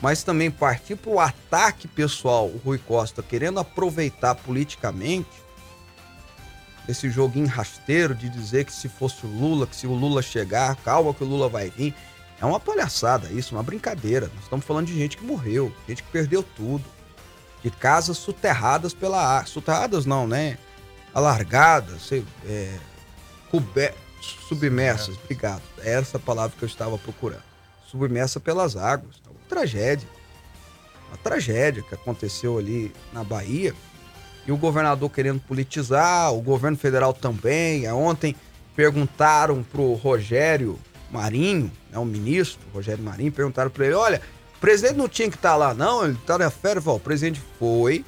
mas 0.00 0.22
também 0.22 0.50
partir 0.50 0.96
para 0.96 1.10
o 1.10 1.20
ataque 1.20 1.86
pessoal, 1.86 2.46
o 2.46 2.60
Rui 2.64 2.78
Costa 2.78 3.22
querendo 3.22 3.60
aproveitar 3.60 4.34
politicamente 4.34 5.28
esse 6.88 7.10
joguinho 7.10 7.46
rasteiro 7.46 8.14
de 8.14 8.28
dizer 8.28 8.64
que 8.64 8.72
se 8.72 8.88
fosse 8.88 9.24
o 9.24 9.28
Lula, 9.28 9.66
que 9.66 9.76
se 9.76 9.86
o 9.86 9.92
Lula 9.92 10.22
chegar, 10.22 10.74
calma 10.76 11.14
que 11.14 11.22
o 11.22 11.26
Lula 11.26 11.48
vai 11.48 11.70
vir. 11.70 11.94
É 12.40 12.46
uma 12.46 12.58
palhaçada 12.58 13.28
isso, 13.28 13.54
uma 13.54 13.62
brincadeira. 13.62 14.30
Nós 14.34 14.44
estamos 14.44 14.64
falando 14.64 14.86
de 14.86 14.96
gente 14.96 15.16
que 15.16 15.24
morreu, 15.24 15.72
gente 15.86 16.02
que 16.02 16.10
perdeu 16.10 16.42
tudo. 16.42 16.84
De 17.62 17.70
casas 17.70 18.16
soterradas 18.16 18.94
pela 18.94 19.22
água. 19.22 19.46
Soterradas 19.46 20.06
não, 20.06 20.26
né? 20.26 20.56
Alargadas, 21.12 22.00
sei, 22.02 22.24
é, 22.46 22.78
submersas, 24.48 25.16
obrigado. 25.22 25.62
É 25.82 25.92
essa 25.92 26.18
palavra 26.18 26.56
que 26.56 26.64
eu 26.64 26.68
estava 26.68 26.96
procurando. 26.96 27.42
Submersa 27.86 28.40
pelas 28.40 28.76
águas. 28.76 29.20
É 29.26 29.28
uma 29.28 29.40
tragédia. 29.46 30.08
Uma 31.08 31.18
tragédia 31.18 31.82
que 31.82 31.94
aconteceu 31.94 32.56
ali 32.56 32.94
na 33.12 33.22
Bahia. 33.22 33.74
E 34.46 34.52
o 34.52 34.56
governador 34.56 35.10
querendo 35.10 35.40
politizar, 35.40 36.32
o 36.32 36.40
governo 36.40 36.78
federal 36.78 37.12
também. 37.12 37.86
Ontem 37.92 38.34
perguntaram 38.74 39.62
pro 39.62 39.92
Rogério 39.94 40.78
Marinho, 41.10 41.70
né, 41.90 41.98
o 41.98 42.04
ministro, 42.04 42.60
Rogério 42.72 43.02
Marinho, 43.02 43.32
perguntaram 43.32 43.70
para 43.70 43.86
ele: 43.86 43.94
olha, 43.94 44.20
o 44.56 44.60
presidente 44.60 44.94
não 44.96 45.08
tinha 45.08 45.28
que 45.28 45.36
estar 45.36 45.50
tá 45.50 45.56
lá, 45.56 45.74
não, 45.74 46.04
ele 46.04 46.14
está 46.14 46.38
na 46.38 46.50
férias. 46.50 46.86
O 46.86 46.98
presidente 46.98 47.40
foi, 47.58 48.04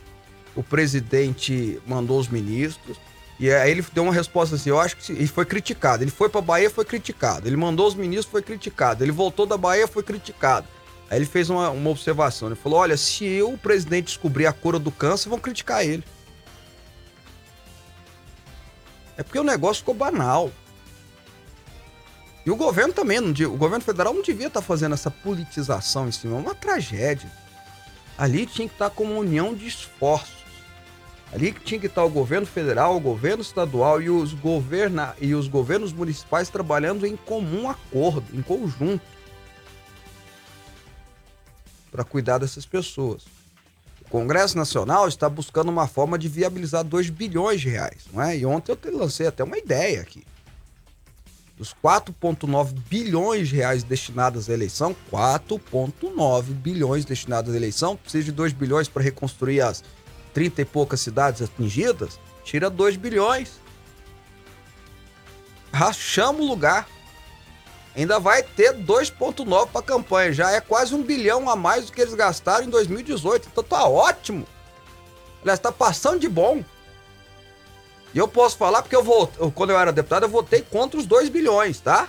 o 0.54 0.62
presidente 0.62 1.80
mandou 1.86 2.18
os 2.18 2.28
ministros, 2.28 2.98
E 3.40 3.50
aí 3.50 3.70
ele 3.70 3.84
deu 3.92 4.04
uma 4.04 4.12
resposta 4.12 4.54
assim, 4.54 4.70
eu 4.70 4.78
acho 4.78 4.96
que 4.96 5.12
ele 5.12 5.26
foi 5.26 5.44
criticado. 5.44 6.04
Ele 6.04 6.10
foi 6.10 6.28
para 6.28 6.40
Bahia, 6.40 6.70
foi 6.70 6.84
criticado. 6.84 7.48
Ele 7.48 7.56
mandou 7.56 7.88
os 7.88 7.94
ministros, 7.94 8.26
foi 8.30 8.42
criticado. 8.42 9.02
Ele 9.02 9.12
voltou 9.12 9.46
da 9.46 9.56
Bahia, 9.56 9.88
foi 9.88 10.02
criticado. 10.02 10.66
Aí 11.10 11.18
ele 11.18 11.26
fez 11.26 11.50
uma, 11.50 11.70
uma 11.70 11.90
observação. 11.90 12.48
Ele 12.48 12.54
falou: 12.54 12.78
olha, 12.78 12.96
se 12.96 13.24
eu, 13.24 13.52
o 13.52 13.58
presidente, 13.58 14.06
descobrir 14.06 14.46
a 14.46 14.52
cura 14.52 14.78
do 14.78 14.90
câncer, 14.90 15.28
vão 15.28 15.38
criticar 15.38 15.84
ele. 15.84 16.04
É 19.16 19.22
porque 19.22 19.38
o 19.38 19.44
negócio 19.44 19.80
ficou 19.80 19.94
banal. 19.94 20.50
E 22.44 22.50
o 22.50 22.56
governo 22.56 22.92
também, 22.92 23.20
não, 23.20 23.30
o 23.30 23.56
governo 23.56 23.84
federal 23.84 24.12
não 24.12 24.22
devia 24.22 24.48
estar 24.48 24.60
tá 24.60 24.66
fazendo 24.66 24.94
essa 24.94 25.10
politização 25.10 26.08
em 26.08 26.12
cima. 26.12 26.36
É 26.36 26.40
uma 26.40 26.54
tragédia. 26.54 27.30
Ali 28.18 28.46
tinha 28.46 28.68
que 28.68 28.74
estar 28.74 28.90
tá 28.90 28.94
com 28.94 29.04
uma 29.04 29.18
união 29.18 29.54
de 29.54 29.66
esforços. 29.66 30.42
Ali 31.32 31.52
tinha 31.52 31.80
que 31.80 31.86
estar 31.86 32.02
tá 32.02 32.06
o 32.06 32.10
governo 32.10 32.46
federal, 32.46 32.96
o 32.96 33.00
governo 33.00 33.42
estadual 33.42 34.02
e 34.02 34.10
os, 34.10 34.34
governa, 34.34 35.14
e 35.20 35.34
os 35.34 35.46
governos 35.48 35.92
municipais 35.92 36.48
trabalhando 36.48 37.06
em 37.06 37.16
comum 37.16 37.70
acordo, 37.70 38.26
em 38.34 38.42
conjunto, 38.42 39.00
para 41.90 42.04
cuidar 42.04 42.38
dessas 42.38 42.66
pessoas. 42.66 43.24
O 44.04 44.10
Congresso 44.10 44.58
Nacional 44.58 45.08
está 45.08 45.26
buscando 45.28 45.70
uma 45.70 45.86
forma 45.86 46.18
de 46.18 46.28
viabilizar 46.28 46.84
2 46.84 47.08
bilhões 47.08 47.62
de 47.62 47.70
reais. 47.70 48.02
Não 48.12 48.20
é? 48.20 48.36
E 48.36 48.44
ontem 48.44 48.76
eu 48.84 48.98
lancei 48.98 49.26
até 49.26 49.42
uma 49.42 49.56
ideia 49.56 50.02
aqui 50.02 50.22
dos 51.56 51.74
4,9 51.74 52.72
bilhões 52.88 53.48
de 53.48 53.56
reais 53.56 53.82
destinados 53.82 54.48
à 54.48 54.52
eleição, 54.52 54.96
4,9 55.12 56.42
bilhões 56.44 57.04
destinados 57.04 57.52
à 57.52 57.56
eleição, 57.56 57.96
precisa 57.96 58.24
de 58.24 58.32
2 58.32 58.52
bilhões 58.52 58.88
para 58.88 59.02
reconstruir 59.02 59.60
as 59.60 59.84
30 60.32 60.62
e 60.62 60.64
poucas 60.64 61.00
cidades 61.00 61.42
atingidas, 61.42 62.18
tira 62.44 62.70
2 62.70 62.96
bilhões. 62.96 63.60
Rachamos 65.72 66.42
o 66.42 66.48
lugar. 66.48 66.88
Ainda 67.94 68.18
vai 68.18 68.42
ter 68.42 68.72
2,9 68.74 69.68
para 69.68 69.80
a 69.80 69.84
campanha. 69.84 70.32
Já 70.32 70.50
é 70.50 70.60
quase 70.60 70.94
um 70.94 71.02
bilhão 71.02 71.48
a 71.48 71.56
mais 71.56 71.86
do 71.86 71.92
que 71.92 72.00
eles 72.00 72.14
gastaram 72.14 72.64
em 72.64 72.70
2018. 72.70 73.48
Então 73.52 73.62
tá 73.62 73.86
ótimo. 73.86 74.46
Aliás, 75.42 75.60
tá 75.60 75.70
passando 75.70 76.20
de 76.20 76.28
bom. 76.28 76.64
E 78.14 78.18
eu 78.18 78.28
posso 78.28 78.56
falar 78.56 78.82
porque 78.82 78.96
eu 78.96 79.02
vou, 79.02 79.26
quando 79.54 79.70
eu 79.70 79.78
era 79.78 79.92
deputado, 79.92 80.24
eu 80.24 80.28
votei 80.28 80.60
contra 80.60 81.00
os 81.00 81.06
2 81.06 81.28
bilhões, 81.28 81.80
tá? 81.80 82.08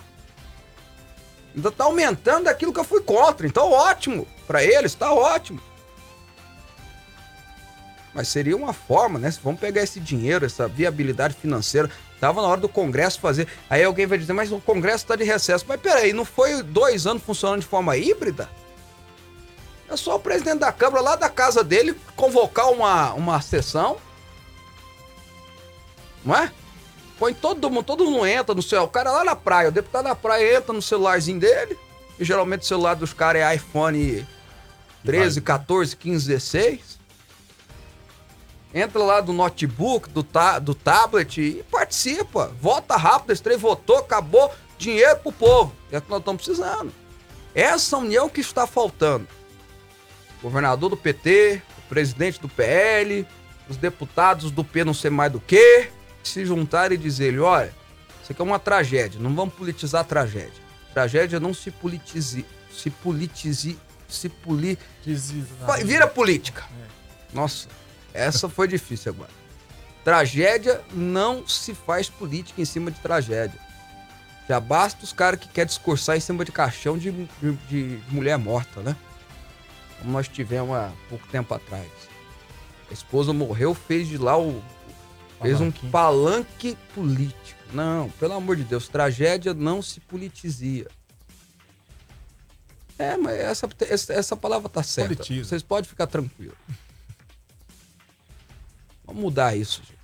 Ainda 1.56 1.72
tá 1.72 1.86
aumentando 1.86 2.48
aquilo 2.48 2.74
que 2.74 2.80
eu 2.80 2.84
fui 2.84 3.02
contra. 3.02 3.46
Então, 3.46 3.72
ótimo. 3.72 4.28
Para 4.48 4.64
eles, 4.64 4.96
tá 4.96 5.14
ótimo. 5.14 5.62
Mas 8.14 8.28
seria 8.28 8.56
uma 8.56 8.74
forma, 8.74 9.18
né? 9.18 9.34
Vamos 9.44 9.60
pegar 9.60 9.82
esse 9.82 10.00
dinheiro, 10.00 10.46
essa 10.46 10.68
viabilidade 10.68 11.36
financeira. 11.36 11.90
Tava 12.20 12.42
na 12.42 12.48
hora 12.48 12.62
do 12.62 12.70
Congresso 12.70 13.20
fazer. 13.20 13.48
Aí 13.70 13.84
alguém 13.84 14.06
vai 14.06 14.18
dizer, 14.18 14.34
mas 14.34 14.52
o 14.52 14.60
Congresso 14.60 15.04
está 15.04 15.16
de 15.16 15.24
recesso. 15.24 15.66
Mas 15.68 15.80
peraí, 15.80 16.12
não 16.12 16.26
foi 16.26 16.62
dois 16.62 17.08
anos 17.08 17.24
funcionando 17.24 17.62
de 17.62 17.68
forma 17.68 17.96
híbrida? 17.96 18.50
É 19.90 19.96
só 19.96 20.16
o 20.16 20.20
presidente 20.20 20.60
da 20.60 20.72
Câmara, 20.72 21.04
lá 21.04 21.16
da 21.16 21.30
casa 21.30 21.64
dele, 21.64 21.96
convocar 22.16 22.72
uma, 22.72 23.14
uma 23.14 23.42
sessão 23.42 23.98
não 26.26 26.36
é? 26.36 26.52
Põe 27.20 27.34
todo 27.34 27.70
mundo, 27.70 27.84
todo 27.84 28.06
mundo 28.06 28.26
entra 28.26 28.56
no 28.56 28.62
celular. 28.62 28.86
O 28.86 28.92
cara 28.92 29.12
lá 29.12 29.24
na 29.24 29.36
praia, 29.36 29.70
o 29.70 29.72
deputado 29.72 30.06
na 30.06 30.16
praia 30.16 30.58
entra 30.58 30.74
no 30.74 30.82
celularzinho 30.82 31.40
dele. 31.40 31.78
E 32.20 32.26
geralmente 32.26 32.62
o 32.62 32.66
celular 32.66 32.96
dos 32.96 33.14
caras 33.14 33.42
é 33.42 33.56
iPhone 33.56 34.28
13, 35.06 35.42
14, 35.42 35.96
15, 35.96 36.28
16. 36.28 37.00
Entra 38.74 39.04
lá 39.04 39.22
do 39.22 39.32
notebook, 39.32 40.10
do, 40.10 40.24
ta 40.24 40.58
do 40.58 40.74
tablet 40.74 41.40
e 41.40 41.64
participa. 41.70 42.52
Vota 42.60 42.96
rápido, 42.96 43.32
esse 43.32 43.44
trem 43.44 43.58
votou, 43.58 43.98
acabou. 43.98 44.52
Dinheiro 44.78 45.18
pro 45.20 45.32
povo. 45.32 45.74
É 45.92 46.00
o 46.00 46.02
que 46.02 46.10
nós 46.10 46.20
estamos 46.20 46.44
precisando. 46.44 46.92
Essa 47.54 47.98
união 47.98 48.28
que 48.28 48.42
está 48.42 48.66
faltando. 48.66 49.28
Governador 50.42 50.90
do 50.90 50.98
PT, 50.98 51.62
o 51.78 51.82
presidente 51.88 52.42
do 52.42 52.50
PL, 52.50 53.26
os 53.70 53.78
deputados 53.78 54.52
do 54.52 54.64
P 54.64 54.84
não 54.84 54.94
sei 54.94 55.10
mais 55.10 55.32
do 55.32 55.40
que 55.40 55.90
se 56.30 56.46
juntar 56.46 56.92
e 56.92 56.98
dizer, 56.98 57.40
olha, 57.40 57.74
isso 58.22 58.32
aqui 58.32 58.42
é 58.42 58.46
uma 58.46 58.60
tragédia, 58.60 59.20
não 59.20 59.36
vamos 59.36 59.54
politizar 59.54 60.02
a 60.02 60.04
tragédia. 60.04 60.64
Tragédia 60.94 61.40
não 61.40 61.54
se 61.54 61.72
politize, 61.72 62.46
se 62.72 62.90
politize, 62.90 63.78
se 64.08 64.30
politize, 64.30 65.44
vira 65.84 66.08
política. 66.08 66.64
É. 66.64 67.36
Nossa, 67.36 67.68
essa 68.14 68.48
foi 68.48 68.68
difícil 68.68 69.12
agora. 69.12 69.32
Tragédia 70.04 70.82
não 70.92 71.48
se 71.48 71.74
faz 71.74 72.10
política 72.10 72.62
em 72.62 72.66
cima 72.66 72.92
de 72.92 73.00
tragédia. 73.00 73.60
Já 74.48 74.60
basta 74.60 75.04
os 75.04 75.14
caras 75.14 75.40
que 75.40 75.48
querem 75.48 75.68
discursar 75.68 76.18
em 76.18 76.20
cima 76.20 76.44
de 76.44 76.52
caixão 76.52 76.98
de, 76.98 77.12
de, 77.12 77.54
de, 77.70 78.00
mulher 78.10 78.38
morta, 78.38 78.82
né? 78.82 78.96
Como 80.00 80.12
nós 80.12 80.28
tivemos 80.28 80.76
há 80.76 80.92
pouco 81.10 81.26
tempo 81.28 81.54
atrás. 81.54 81.90
A 82.90 82.94
esposa 82.94 83.32
morreu, 83.32 83.74
fez 83.74 84.08
de 84.08 84.18
lá 84.18 84.38
o 84.38 84.62
Fez 85.44 85.62
um 85.62 85.72
palanque 85.72 86.78
político. 86.96 87.60
Não, 87.74 88.10
pelo 88.12 88.34
amor 88.34 88.56
de 88.56 88.64
Deus, 88.64 88.88
tragédia 88.88 89.54
não 89.54 89.82
se 89.82 90.00
politizia. 90.00 90.88
É, 92.98 93.18
mas 93.18 93.36
essa, 93.38 93.68
essa, 94.14 94.38
palavra 94.38 94.70
tá 94.70 94.82
certa. 94.84 95.16
Politiza. 95.16 95.50
Vocês 95.50 95.64
podem 95.64 95.90
ficar 95.90 96.08
tranquilos. 96.08 96.56
Vamos 99.06 99.22
mudar 99.22 99.56
isso, 99.56 99.82
gente. 99.82 100.04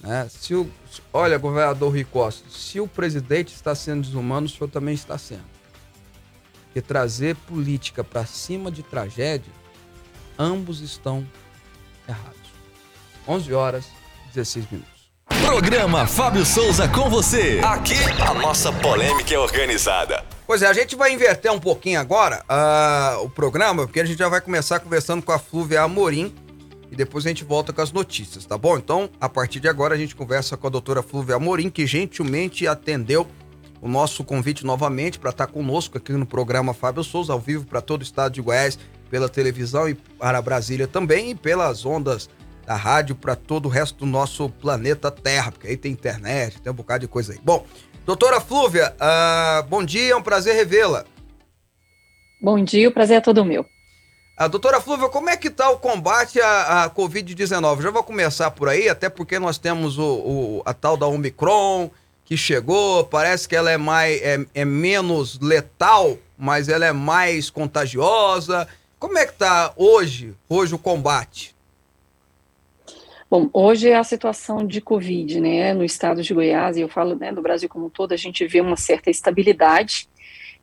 Né? 0.00 0.28
Se 0.28 0.54
o, 0.54 0.70
olha, 1.12 1.38
governador 1.38 1.90
Rui 1.90 2.04
Costa, 2.04 2.48
se 2.50 2.78
o 2.80 2.86
presidente 2.86 3.54
está 3.54 3.74
sendo 3.74 4.02
desumano, 4.02 4.46
o 4.46 4.50
senhor 4.50 4.68
também 4.68 4.94
está 4.94 5.16
sendo. 5.16 5.46
Porque 6.64 6.82
trazer 6.82 7.34
política 7.34 8.04
para 8.04 8.26
cima 8.26 8.70
de 8.70 8.82
tragédia, 8.82 9.52
ambos 10.38 10.80
estão 10.80 11.26
errados. 12.06 12.36
11 13.26 13.52
horas 13.54 13.97
16 14.34 14.70
minutos. 14.70 14.98
Programa 15.42 16.06
Fábio 16.06 16.44
Souza 16.44 16.88
com 16.88 17.08
você. 17.08 17.60
Aqui 17.62 17.94
a 18.20 18.34
nossa 18.34 18.72
polêmica 18.72 19.34
é 19.34 19.38
organizada. 19.38 20.24
Pois 20.46 20.62
é, 20.62 20.66
a 20.66 20.72
gente 20.72 20.96
vai 20.96 21.12
inverter 21.12 21.52
um 21.52 21.60
pouquinho 21.60 22.00
agora 22.00 22.42
uh, 22.48 23.24
o 23.24 23.30
programa, 23.30 23.86
porque 23.86 24.00
a 24.00 24.04
gente 24.04 24.18
já 24.18 24.28
vai 24.28 24.40
começar 24.40 24.80
conversando 24.80 25.22
com 25.22 25.32
a 25.32 25.38
Flúvia 25.38 25.82
Amorim 25.82 26.34
e 26.90 26.96
depois 26.96 27.26
a 27.26 27.28
gente 27.28 27.44
volta 27.44 27.72
com 27.72 27.82
as 27.82 27.92
notícias, 27.92 28.46
tá 28.46 28.56
bom? 28.56 28.78
Então, 28.78 29.10
a 29.20 29.28
partir 29.28 29.60
de 29.60 29.68
agora, 29.68 29.94
a 29.94 29.98
gente 29.98 30.16
conversa 30.16 30.56
com 30.56 30.66
a 30.66 30.70
doutora 30.70 31.02
Flúvia 31.02 31.36
Amorim, 31.36 31.68
que 31.68 31.86
gentilmente 31.86 32.66
atendeu 32.66 33.26
o 33.80 33.88
nosso 33.88 34.24
convite 34.24 34.64
novamente 34.64 35.18
para 35.18 35.30
estar 35.30 35.46
conosco 35.46 35.98
aqui 35.98 36.12
no 36.12 36.26
programa 36.26 36.72
Fábio 36.74 37.04
Souza, 37.04 37.32
ao 37.32 37.38
vivo 37.38 37.66
para 37.66 37.80
todo 37.80 38.00
o 38.00 38.04
estado 38.04 38.32
de 38.32 38.40
Goiás, 38.40 38.78
pela 39.10 39.28
televisão 39.28 39.88
e 39.88 39.94
para 39.94 40.40
Brasília 40.42 40.86
também, 40.86 41.30
e 41.30 41.34
pelas 41.34 41.84
ondas 41.84 42.28
da 42.68 42.76
rádio 42.76 43.16
para 43.16 43.34
todo 43.34 43.64
o 43.64 43.68
resto 43.70 44.00
do 44.00 44.06
nosso 44.06 44.50
planeta 44.50 45.10
Terra, 45.10 45.50
porque 45.50 45.68
aí 45.68 45.76
tem 45.76 45.90
internet, 45.90 46.60
tem 46.60 46.70
um 46.70 46.76
bocado 46.76 47.00
de 47.00 47.08
coisa 47.08 47.32
aí. 47.32 47.38
Bom, 47.42 47.64
doutora 48.04 48.42
Flúvia, 48.42 48.94
uh, 49.00 49.66
bom 49.66 49.82
dia, 49.82 50.12
é 50.12 50.14
um 50.16 50.22
prazer 50.22 50.54
revê-la. 50.54 51.06
Bom 52.38 52.62
dia, 52.62 52.86
o 52.86 52.92
prazer 52.92 53.16
é 53.16 53.20
todo 53.22 53.42
meu. 53.42 53.64
A 54.36 54.46
doutora 54.46 54.82
Flúvia, 54.82 55.08
como 55.08 55.30
é 55.30 55.36
que 55.38 55.48
está 55.48 55.70
o 55.70 55.78
combate 55.78 56.42
à, 56.42 56.84
à 56.84 56.90
Covid-19? 56.90 57.80
Já 57.80 57.90
vou 57.90 58.02
começar 58.02 58.50
por 58.50 58.68
aí, 58.68 58.86
até 58.86 59.08
porque 59.08 59.38
nós 59.38 59.56
temos 59.56 59.96
o, 59.96 60.04
o, 60.04 60.62
a 60.66 60.74
tal 60.74 60.94
da 60.94 61.06
Omicron 61.06 61.90
que 62.22 62.36
chegou, 62.36 63.02
parece 63.04 63.48
que 63.48 63.56
ela 63.56 63.70
é, 63.70 63.78
mais, 63.78 64.20
é, 64.20 64.44
é 64.54 64.64
menos 64.66 65.40
letal, 65.40 66.18
mas 66.36 66.68
ela 66.68 66.84
é 66.84 66.92
mais 66.92 67.48
contagiosa. 67.48 68.68
Como 68.98 69.16
é 69.16 69.24
que 69.24 69.32
está 69.32 69.72
hoje, 69.74 70.34
hoje 70.46 70.74
o 70.74 70.78
combate? 70.78 71.56
Bom, 73.30 73.50
hoje 73.52 73.90
é 73.90 73.96
a 73.96 74.04
situação 74.04 74.66
de 74.66 74.80
Covid, 74.80 75.38
né, 75.38 75.74
no 75.74 75.84
estado 75.84 76.22
de 76.22 76.32
Goiás, 76.32 76.78
e 76.78 76.80
eu 76.80 76.88
falo, 76.88 77.14
né, 77.14 77.30
no 77.30 77.42
Brasil 77.42 77.68
como 77.68 77.84
um 77.84 77.90
todo, 77.90 78.12
a 78.12 78.16
gente 78.16 78.46
vê 78.46 78.58
uma 78.58 78.76
certa 78.76 79.10
estabilidade. 79.10 80.08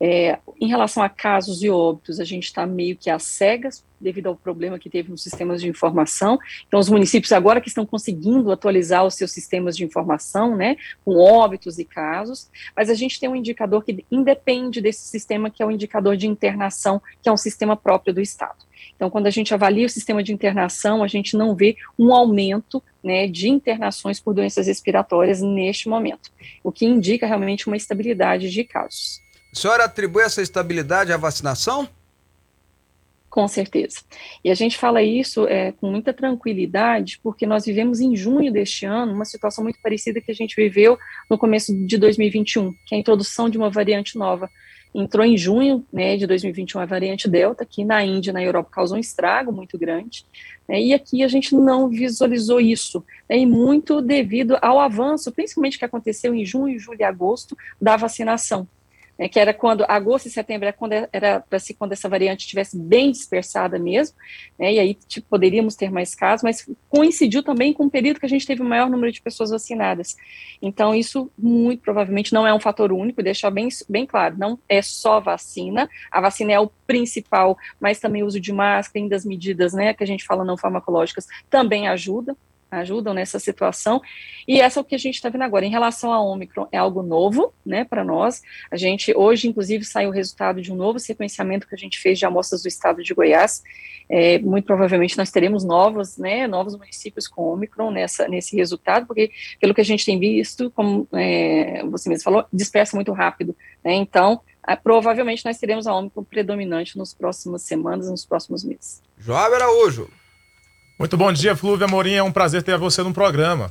É, 0.00 0.38
em 0.60 0.68
relação 0.68 1.02
a 1.02 1.08
casos 1.08 1.62
e 1.62 1.70
óbitos, 1.70 2.20
a 2.20 2.24
gente 2.24 2.44
está 2.44 2.66
meio 2.66 2.96
que 2.96 3.08
às 3.08 3.22
cegas, 3.22 3.84
devido 4.00 4.26
ao 4.26 4.36
problema 4.36 4.78
que 4.78 4.90
teve 4.90 5.10
nos 5.10 5.22
sistemas 5.22 5.60
de 5.60 5.68
informação. 5.68 6.38
Então, 6.66 6.78
os 6.78 6.88
municípios 6.88 7.32
agora 7.32 7.60
que 7.60 7.68
estão 7.68 7.86
conseguindo 7.86 8.52
atualizar 8.52 9.04
os 9.04 9.14
seus 9.14 9.32
sistemas 9.32 9.76
de 9.76 9.84
informação, 9.84 10.54
né, 10.54 10.76
com 11.04 11.16
óbitos 11.16 11.78
e 11.78 11.84
casos, 11.84 12.50
mas 12.76 12.90
a 12.90 12.94
gente 12.94 13.18
tem 13.18 13.28
um 13.28 13.36
indicador 13.36 13.82
que 13.82 14.04
independe 14.10 14.80
desse 14.80 15.08
sistema, 15.08 15.50
que 15.50 15.62
é 15.62 15.66
o 15.66 15.70
indicador 15.70 16.16
de 16.16 16.26
internação, 16.26 17.00
que 17.22 17.28
é 17.28 17.32
um 17.32 17.36
sistema 17.36 17.76
próprio 17.76 18.12
do 18.12 18.20
Estado. 18.20 18.66
Então, 18.94 19.10
quando 19.10 19.26
a 19.26 19.30
gente 19.30 19.52
avalia 19.52 19.86
o 19.86 19.90
sistema 19.90 20.22
de 20.22 20.32
internação, 20.32 21.02
a 21.02 21.08
gente 21.08 21.36
não 21.36 21.54
vê 21.54 21.76
um 21.98 22.14
aumento 22.14 22.82
né, 23.02 23.26
de 23.26 23.48
internações 23.48 24.20
por 24.20 24.34
doenças 24.34 24.66
respiratórias 24.66 25.40
neste 25.40 25.88
momento, 25.88 26.30
o 26.62 26.70
que 26.70 26.86
indica 26.86 27.26
realmente 27.26 27.66
uma 27.66 27.76
estabilidade 27.76 28.50
de 28.50 28.64
casos. 28.64 29.25
A 29.56 29.58
senhora 29.58 29.84
atribui 29.84 30.22
essa 30.22 30.42
estabilidade 30.42 31.14
à 31.14 31.16
vacinação? 31.16 31.88
Com 33.30 33.48
certeza. 33.48 34.02
E 34.44 34.50
a 34.50 34.54
gente 34.54 34.76
fala 34.76 35.02
isso 35.02 35.46
é, 35.46 35.72
com 35.72 35.90
muita 35.90 36.12
tranquilidade, 36.12 37.18
porque 37.22 37.46
nós 37.46 37.64
vivemos 37.64 37.98
em 37.98 38.14
junho 38.14 38.52
deste 38.52 38.84
ano 38.84 39.14
uma 39.14 39.24
situação 39.24 39.64
muito 39.64 39.78
parecida 39.82 40.20
que 40.20 40.30
a 40.30 40.34
gente 40.34 40.54
viveu 40.54 40.98
no 41.30 41.38
começo 41.38 41.74
de 41.86 41.96
2021, 41.96 42.70
que 42.84 42.94
é 42.94 42.98
a 42.98 43.00
introdução 43.00 43.48
de 43.48 43.56
uma 43.56 43.70
variante 43.70 44.18
nova. 44.18 44.50
Entrou 44.94 45.24
em 45.24 45.38
junho 45.38 45.86
né, 45.90 46.18
de 46.18 46.26
2021 46.26 46.78
a 46.82 46.84
variante 46.84 47.26
Delta, 47.26 47.64
que 47.64 47.82
na 47.82 48.04
Índia 48.04 48.32
e 48.32 48.34
na 48.34 48.42
Europa 48.42 48.68
causou 48.70 48.98
um 48.98 49.00
estrago 49.00 49.52
muito 49.52 49.78
grande, 49.78 50.26
né, 50.68 50.78
e 50.78 50.92
aqui 50.92 51.22
a 51.22 51.28
gente 51.28 51.54
não 51.54 51.88
visualizou 51.88 52.60
isso, 52.60 53.02
né, 53.28 53.38
e 53.38 53.46
muito 53.46 54.02
devido 54.02 54.58
ao 54.60 54.78
avanço, 54.78 55.32
principalmente 55.32 55.78
que 55.78 55.84
aconteceu 55.84 56.34
em 56.34 56.44
junho, 56.44 56.78
julho 56.78 57.00
e 57.00 57.04
agosto, 57.04 57.56
da 57.80 57.96
vacinação 57.96 58.68
né, 59.18 59.28
que 59.28 59.38
era 59.38 59.52
quando 59.52 59.84
agosto 59.88 60.26
e 60.26 60.30
setembro 60.30 60.66
era 60.66 60.76
quando 60.76 60.92
era 61.12 61.40
para 61.40 61.58
se 61.58 61.74
quando 61.74 61.92
essa 61.92 62.08
variante 62.08 62.40
estivesse 62.40 62.78
bem 62.78 63.10
dispersada 63.10 63.78
mesmo, 63.78 64.16
né, 64.58 64.74
e 64.74 64.78
aí 64.78 64.94
tipo, 64.94 65.26
poderíamos 65.28 65.74
ter 65.74 65.90
mais 65.90 66.14
casos, 66.14 66.42
mas 66.42 66.68
coincidiu 66.88 67.42
também 67.42 67.72
com 67.72 67.86
o 67.86 67.90
período 67.90 68.20
que 68.20 68.26
a 68.26 68.28
gente 68.28 68.46
teve 68.46 68.62
o 68.62 68.64
maior 68.64 68.88
número 68.88 69.12
de 69.12 69.22
pessoas 69.22 69.50
vacinadas. 69.50 70.16
Então 70.60 70.94
isso 70.94 71.30
muito 71.36 71.82
provavelmente 71.82 72.32
não 72.32 72.46
é 72.46 72.54
um 72.54 72.60
fator 72.60 72.92
único, 72.92 73.22
deixar 73.22 73.50
bem 73.50 73.68
bem 73.88 74.06
claro, 74.06 74.36
não 74.38 74.58
é 74.68 74.80
só 74.82 75.20
vacina, 75.20 75.88
a 76.10 76.20
vacina 76.20 76.52
é 76.52 76.60
o 76.60 76.70
principal, 76.86 77.56
mas 77.80 77.98
também 77.98 78.22
o 78.22 78.26
uso 78.26 78.40
de 78.40 78.52
máscara, 78.52 79.02
ainda 79.02 79.16
das 79.16 79.24
medidas, 79.24 79.72
né, 79.72 79.94
que 79.94 80.04
a 80.04 80.06
gente 80.06 80.24
fala 80.24 80.44
não 80.44 80.56
farmacológicas, 80.56 81.26
também 81.50 81.88
ajuda, 81.88 82.36
ajudam 82.76 83.14
nessa 83.14 83.38
situação. 83.38 84.00
E 84.46 84.60
essa 84.60 84.78
é 84.78 84.82
o 84.82 84.84
que 84.84 84.94
a 84.94 84.98
gente 84.98 85.14
está 85.14 85.28
vendo 85.28 85.42
agora. 85.42 85.64
Em 85.64 85.70
relação 85.70 86.12
à 86.12 86.20
Omicron, 86.20 86.68
é 86.70 86.78
algo 86.78 87.02
novo, 87.02 87.52
né, 87.64 87.84
para 87.84 88.04
nós. 88.04 88.42
A 88.70 88.76
gente, 88.76 89.12
hoje, 89.16 89.48
inclusive, 89.48 89.84
saiu 89.84 90.10
o 90.10 90.12
resultado 90.12 90.60
de 90.60 90.72
um 90.72 90.76
novo 90.76 90.98
sequenciamento 90.98 91.66
que 91.66 91.74
a 91.74 91.78
gente 91.78 91.98
fez 91.98 92.18
de 92.18 92.26
amostras 92.26 92.62
do 92.62 92.68
estado 92.68 93.02
de 93.02 93.14
Goiás. 93.14 93.62
É, 94.08 94.38
muito 94.38 94.66
provavelmente 94.66 95.16
nós 95.16 95.30
teremos 95.30 95.64
novos, 95.64 96.16
né, 96.16 96.46
novos 96.46 96.76
municípios 96.76 97.26
com 97.26 97.42
Omicron 97.42 97.90
nessa, 97.90 98.28
nesse 98.28 98.54
resultado, 98.54 99.04
porque, 99.06 99.32
pelo 99.60 99.74
que 99.74 99.80
a 99.80 99.84
gente 99.84 100.06
tem 100.06 100.18
visto, 100.18 100.70
como 100.70 101.08
é, 101.12 101.82
você 101.86 102.08
mesmo 102.08 102.22
falou, 102.22 102.44
dispersa 102.52 102.96
muito 102.96 103.12
rápido. 103.12 103.56
Né, 103.84 103.94
então, 103.94 104.40
provavelmente 104.82 105.44
nós 105.44 105.58
teremos 105.58 105.86
a 105.86 105.94
Omicron 105.94 106.24
predominante 106.24 106.96
nas 106.96 107.12
próximas 107.12 107.62
semanas, 107.62 108.08
nos 108.08 108.24
próximos 108.24 108.62
meses. 108.64 109.02
João 109.18 109.38
Araújo. 109.38 110.08
Muito 110.98 111.14
bom 111.14 111.30
dia, 111.30 111.54
Flúvia 111.54 111.86
Morim. 111.86 112.14
É 112.14 112.22
um 112.22 112.32
prazer 112.32 112.62
ter 112.62 112.78
você 112.78 113.02
no 113.02 113.12
programa. 113.12 113.70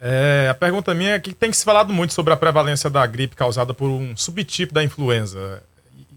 É, 0.00 0.48
a 0.50 0.54
pergunta 0.54 0.92
minha 0.92 1.12
é 1.12 1.20
que 1.20 1.32
tem 1.32 1.52
se 1.52 1.64
falado 1.64 1.92
muito 1.92 2.12
sobre 2.12 2.32
a 2.32 2.36
prevalência 2.36 2.90
da 2.90 3.06
gripe 3.06 3.36
causada 3.36 3.72
por 3.72 3.88
um 3.88 4.16
subtipo 4.16 4.74
da 4.74 4.82
influenza. 4.82 5.62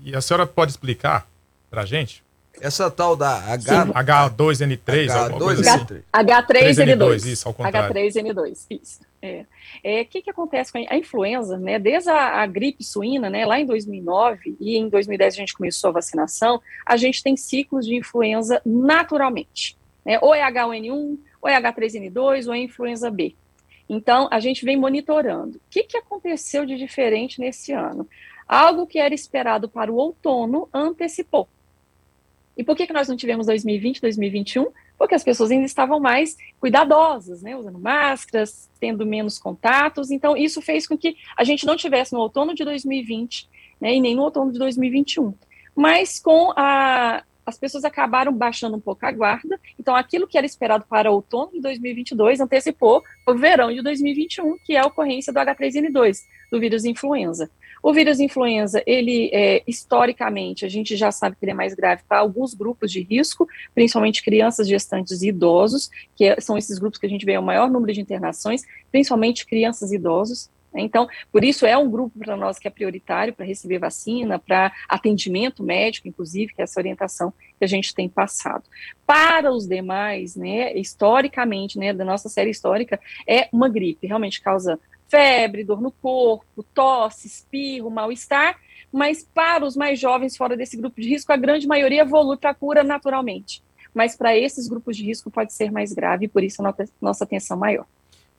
E 0.04 0.16
a 0.16 0.22
senhora 0.22 0.48
pode 0.48 0.72
explicar 0.72 1.28
para 1.70 1.84
a 1.84 1.86
gente? 1.86 2.24
Essa 2.60 2.90
tal 2.90 3.16
da 3.16 3.44
H... 3.54 3.86
H2N3, 3.88 5.08
H2N3. 5.08 5.60
Assim. 5.60 6.04
H3N2. 6.14 7.26
Isso, 7.26 7.48
ao 7.48 7.54
contrário. 7.54 7.94
H3N2, 7.94 8.58
isso. 8.72 9.02
É. 9.22 9.42
O 9.42 9.46
é, 9.84 10.04
que, 10.04 10.22
que 10.22 10.32
acontece 10.32 10.72
com 10.72 10.84
a 10.90 10.98
influenza, 10.98 11.58
né? 11.58 11.78
Desde 11.78 12.10
a, 12.10 12.42
a, 12.42 12.48
gripe 12.48 12.84
suína, 12.84 13.30
né? 13.30 13.46
Lá 13.46 13.60
em 13.60 13.66
2009 13.66 14.58
e 14.60 14.78
em 14.78 14.90
2010 14.90 15.34
a 15.34 15.38
gente 15.38 15.54
começou 15.54 15.90
a 15.90 15.94
vacinação, 15.94 16.60
a 16.86 16.98
gente 16.98 17.22
tem 17.22 17.38
ciclos 17.38 17.86
de 17.86 17.96
influenza 17.96 18.62
naturalmente 18.66 19.78
né? 20.06 20.20
Ou 20.22 20.34
é 20.34 20.42
H1N1, 20.42 21.18
ou 21.42 21.50
é 21.50 21.62
H3N2, 21.62 22.48
ou 22.48 22.54
é 22.54 22.60
influenza 22.60 23.10
B. 23.10 23.36
Então, 23.88 24.28
a 24.32 24.40
gente 24.40 24.64
vem 24.66 24.78
monitorando. 24.78 25.58
O 25.58 25.62
que, 25.70 25.84
que 25.84 25.98
aconteceu 25.98 26.66
de 26.66 26.78
diferente 26.78 27.40
nesse 27.40 27.72
ano? 27.72 28.08
Algo 28.48 28.88
que 28.88 29.00
era 29.00 29.14
esperado 29.14 29.70
para 29.70 29.92
o 29.92 29.96
outono 29.96 30.70
antecipou. 30.74 31.48
E 32.56 32.64
por 32.64 32.76
que, 32.76 32.86
que 32.86 32.94
nós 32.94 33.08
não 33.08 33.16
tivemos 33.16 33.48
2020, 33.48 34.00
2021? 34.00 34.68
Porque 34.98 35.16
as 35.16 35.24
pessoas 35.24 35.52
ainda 35.52 35.66
estavam 35.66 36.00
mais 36.00 36.38
cuidadosas, 36.60 37.42
né? 37.42 37.56
Usando 37.58 37.80
máscaras, 37.80 38.70
tendo 38.80 39.06
menos 39.06 39.40
contatos. 39.40 40.12
Então, 40.12 40.38
isso 40.38 40.62
fez 40.62 40.88
com 40.88 40.98
que 40.98 41.18
a 41.36 41.44
gente 41.44 41.66
não 41.66 41.76
tivesse 41.76 42.14
no 42.14 42.20
outono 42.20 42.54
de 42.54 42.64
2020 42.64 43.50
né, 43.82 43.96
e 43.96 44.00
nem 44.00 44.16
no 44.16 44.24
outono 44.24 44.52
de 44.52 44.60
2021. 44.60 45.34
Mas 45.76 46.20
com 46.20 46.54
a, 46.56 47.24
as 47.46 47.58
pessoas 47.58 47.84
acabaram 47.84 48.32
baixando 48.32 48.78
um 48.78 48.80
pouco 48.80 49.06
a 49.06 49.12
guarda. 49.12 49.60
Então, 49.80 49.96
aquilo 49.96 50.28
que 50.28 50.38
era 50.38 50.46
esperado 50.46 50.86
para 50.88 51.12
outono 51.12 51.52
de 51.52 51.62
2022 51.62 52.40
antecipou 52.40 53.04
o 53.28 53.36
verão 53.36 53.72
de 53.72 53.82
2021, 53.82 54.58
que 54.66 54.76
é 54.76 54.80
a 54.80 54.86
ocorrência 54.86 55.34
do 55.34 55.40
H3N2, 55.40 56.20
do 56.52 56.60
vírus 56.60 56.86
influenza. 56.86 57.50
O 57.82 57.94
vírus 57.94 58.22
influenza, 58.22 58.82
ele, 58.88 59.30
é, 59.34 59.62
historicamente, 59.68 60.66
a 60.66 60.70
gente 60.70 60.96
já 60.96 61.12
sabe 61.12 61.36
que 61.36 61.44
ele 61.44 61.52
é 61.52 61.56
mais 61.56 61.74
grave 61.74 62.02
para 62.08 62.20
alguns 62.20 62.54
grupos 62.54 62.90
de 62.90 63.02
risco, 63.02 63.46
principalmente 63.76 64.24
crianças, 64.24 64.70
gestantes 64.70 65.22
e 65.22 65.28
idosos, 65.28 65.90
que 66.16 66.24
é, 66.24 66.40
são 66.40 66.58
esses 66.58 66.80
grupos 66.80 66.98
que 66.98 67.06
a 67.06 67.10
gente 67.10 67.26
vê 67.26 67.38
o 67.38 67.44
maior 67.44 67.70
número 67.70 67.92
de 67.92 68.00
internações, 68.00 68.64
principalmente 68.90 69.46
crianças 69.46 69.92
e 69.92 69.96
idosos. 69.96 70.50
Então, 70.82 71.08
por 71.32 71.44
isso 71.44 71.66
é 71.66 71.78
um 71.78 71.90
grupo 71.90 72.18
para 72.18 72.36
nós 72.36 72.58
que 72.58 72.68
é 72.68 72.72
prioritário 72.72 73.34
para 73.34 73.46
receber 73.46 73.80
vacina, 73.80 74.40
para 74.40 74.72
atendimento 74.90 75.64
médico, 75.64 76.08
inclusive, 76.08 76.54
que 76.54 76.62
é 76.62 76.64
essa 76.64 76.80
orientação 76.80 77.32
que 77.58 77.64
a 77.64 77.68
gente 77.68 77.94
tem 77.94 78.10
passado. 78.10 78.64
Para 79.06 79.52
os 79.52 79.68
demais, 79.68 80.36
né, 80.36 80.74
historicamente, 80.76 81.78
né, 81.78 81.94
da 81.94 82.04
nossa 82.04 82.30
série 82.30 82.50
histórica, 82.50 83.00
é 83.28 83.48
uma 83.52 83.70
gripe, 83.70 84.08
realmente 84.08 84.42
causa 84.42 84.80
febre, 85.10 85.64
dor 85.64 85.80
no 85.80 85.92
corpo, 85.92 86.64
tosse, 86.74 87.28
espirro, 87.28 87.92
mal-estar, 87.92 88.58
mas 88.92 89.24
para 89.24 89.64
os 89.64 89.76
mais 89.76 90.00
jovens 90.00 90.36
fora 90.36 90.58
desse 90.58 90.76
grupo 90.76 91.00
de 91.00 91.08
risco, 91.08 91.32
a 91.32 91.38
grande 91.38 91.68
maioria 91.68 92.02
evolui 92.02 92.38
para 92.38 92.50
a 92.50 92.54
cura 92.56 92.84
naturalmente. 92.84 93.64
Mas 93.94 94.16
para 94.16 94.36
esses 94.36 94.68
grupos 94.68 94.98
de 94.98 95.04
risco 95.04 95.30
pode 95.30 95.54
ser 95.54 95.72
mais 95.72 95.94
grave, 95.94 96.26
e 96.26 96.28
por 96.28 96.44
isso 96.44 96.66
a 96.66 96.74
nossa 97.00 97.24
atenção 97.24 97.58
maior. 97.58 97.86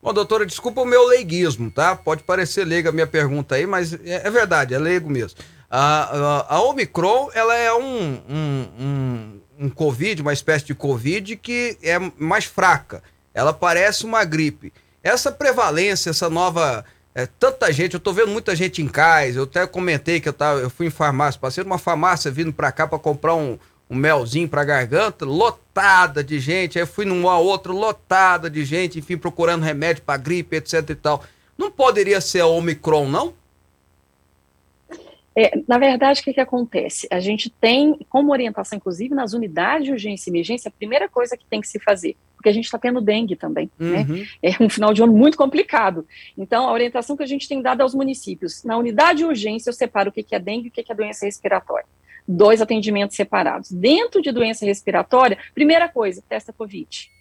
Bom, 0.05 0.13
doutora, 0.13 0.45
desculpa 0.45 0.81
o 0.81 0.85
meu 0.85 1.03
leiguismo, 1.07 1.71
tá? 1.71 1.95
Pode 1.95 2.21
parecer 2.21 2.63
leiga 2.63 2.89
a 2.89 2.91
minha 2.91 3.07
pergunta 3.07 3.55
aí, 3.55 3.65
mas 3.65 3.91
é, 3.91 4.27
é 4.27 4.29
verdade, 4.29 4.75
é 4.75 4.77
leigo 4.77 5.09
mesmo. 5.09 5.39
A, 5.67 6.03
a, 6.03 6.55
a, 6.57 6.61
Omicron, 6.61 7.31
ela 7.33 7.55
é 7.55 7.73
um, 7.73 8.21
um, 8.29 8.67
um, 8.79 9.41
um 9.61 9.69
Covid, 9.71 10.21
uma 10.21 10.31
espécie 10.31 10.63
de 10.63 10.75
Covid 10.75 11.35
que 11.37 11.75
é 11.81 11.97
mais 12.19 12.45
fraca. 12.45 13.01
Ela 13.33 13.51
parece 13.51 14.05
uma 14.05 14.23
gripe. 14.23 14.71
Essa 15.01 15.31
prevalência, 15.31 16.11
essa 16.11 16.29
nova 16.29 16.85
é, 17.15 17.25
tanta 17.25 17.73
gente, 17.73 17.95
eu 17.95 17.99
tô 17.99 18.13
vendo 18.13 18.29
muita 18.29 18.55
gente 18.55 18.83
em 18.83 18.87
casa, 18.87 19.39
eu 19.39 19.43
até 19.45 19.65
comentei 19.65 20.19
que 20.19 20.29
eu, 20.29 20.33
tava, 20.33 20.59
eu 20.59 20.69
fui 20.69 20.85
em 20.85 20.91
farmácia, 20.91 21.41
passei 21.41 21.63
numa 21.63 21.79
farmácia 21.79 22.29
vindo 22.29 22.53
para 22.53 22.71
cá 22.71 22.85
para 22.85 22.99
comprar 22.99 23.33
um, 23.33 23.57
um 23.95 23.99
melzinho 23.99 24.47
pra 24.47 24.63
garganta, 24.63 25.25
lotada 25.25 26.23
de 26.23 26.39
gente. 26.39 26.77
Aí 26.77 26.83
eu 26.83 26.87
fui 26.87 27.05
numa 27.05 27.39
outra, 27.39 27.71
lotada 27.71 28.49
de 28.49 28.63
gente, 28.65 28.99
enfim, 28.99 29.17
procurando 29.17 29.63
remédio 29.63 30.03
pra 30.03 30.17
gripe, 30.17 30.57
etc 30.57 30.89
e 30.89 30.95
tal. 30.95 31.23
Não 31.57 31.71
poderia 31.71 32.19
ser 32.19 32.41
a 32.41 32.47
Omicron, 32.47 33.07
não? 33.07 33.33
É, 35.37 35.51
na 35.67 35.77
verdade, 35.77 36.21
o 36.21 36.23
que, 36.23 36.33
que 36.33 36.39
acontece? 36.39 37.07
A 37.11 37.19
gente 37.19 37.49
tem, 37.49 37.99
como 38.09 38.31
orientação, 38.31 38.77
inclusive 38.77 39.13
nas 39.13 39.33
unidades 39.33 39.85
de 39.85 39.91
urgência 39.91 40.29
e 40.29 40.31
emergência, 40.31 40.69
a 40.69 40.71
primeira 40.71 41.09
coisa 41.09 41.35
que 41.35 41.45
tem 41.45 41.59
que 41.59 41.67
se 41.67 41.77
fazer, 41.77 42.15
porque 42.37 42.47
a 42.47 42.53
gente 42.53 42.65
está 42.65 42.77
tendo 42.77 43.01
dengue 43.01 43.35
também, 43.35 43.69
né? 43.77 44.05
uhum. 44.07 44.15
né? 44.15 44.25
É 44.41 44.63
um 44.63 44.69
final 44.69 44.93
de 44.93 45.03
ano 45.03 45.11
muito 45.11 45.37
complicado. 45.37 46.07
Então, 46.37 46.69
a 46.69 46.71
orientação 46.71 47.17
que 47.17 47.23
a 47.23 47.27
gente 47.27 47.49
tem 47.49 47.61
dado 47.61 47.81
aos 47.81 47.93
municípios, 47.93 48.63
na 48.63 48.77
unidade 48.77 49.19
de 49.19 49.25
urgência, 49.25 49.69
eu 49.69 49.73
separo 49.73 50.09
o 50.09 50.13
que, 50.13 50.23
que 50.23 50.35
é 50.35 50.39
dengue 50.39 50.67
e 50.67 50.69
o 50.69 50.71
que, 50.71 50.83
que 50.83 50.91
é 50.91 50.95
doença 50.95 51.25
respiratória 51.25 51.85
dois 52.27 52.61
atendimentos 52.61 53.15
separados. 53.15 53.71
Dentro 53.71 54.21
de 54.21 54.31
doença 54.31 54.65
respiratória, 54.65 55.37
primeira 55.53 55.87
coisa, 55.87 56.23
testa 56.27 56.51
Covid. 56.51 57.11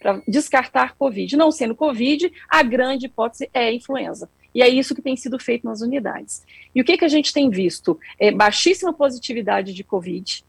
Para 0.00 0.22
descartar 0.26 0.94
Covid. 0.96 1.36
Não 1.36 1.50
sendo 1.50 1.74
Covid, 1.74 2.32
a 2.48 2.62
grande 2.62 3.06
hipótese 3.06 3.48
é 3.52 3.72
influenza. 3.72 4.28
E 4.54 4.62
é 4.62 4.68
isso 4.68 4.94
que 4.94 5.02
tem 5.02 5.16
sido 5.16 5.38
feito 5.38 5.66
nas 5.66 5.80
unidades. 5.80 6.44
E 6.74 6.80
o 6.80 6.84
que, 6.84 6.96
que 6.96 7.04
a 7.04 7.08
gente 7.08 7.32
tem 7.32 7.50
visto? 7.50 7.98
É 8.18 8.30
baixíssima 8.30 8.92
positividade 8.92 9.72
de 9.72 9.84
Covid, 9.84 10.44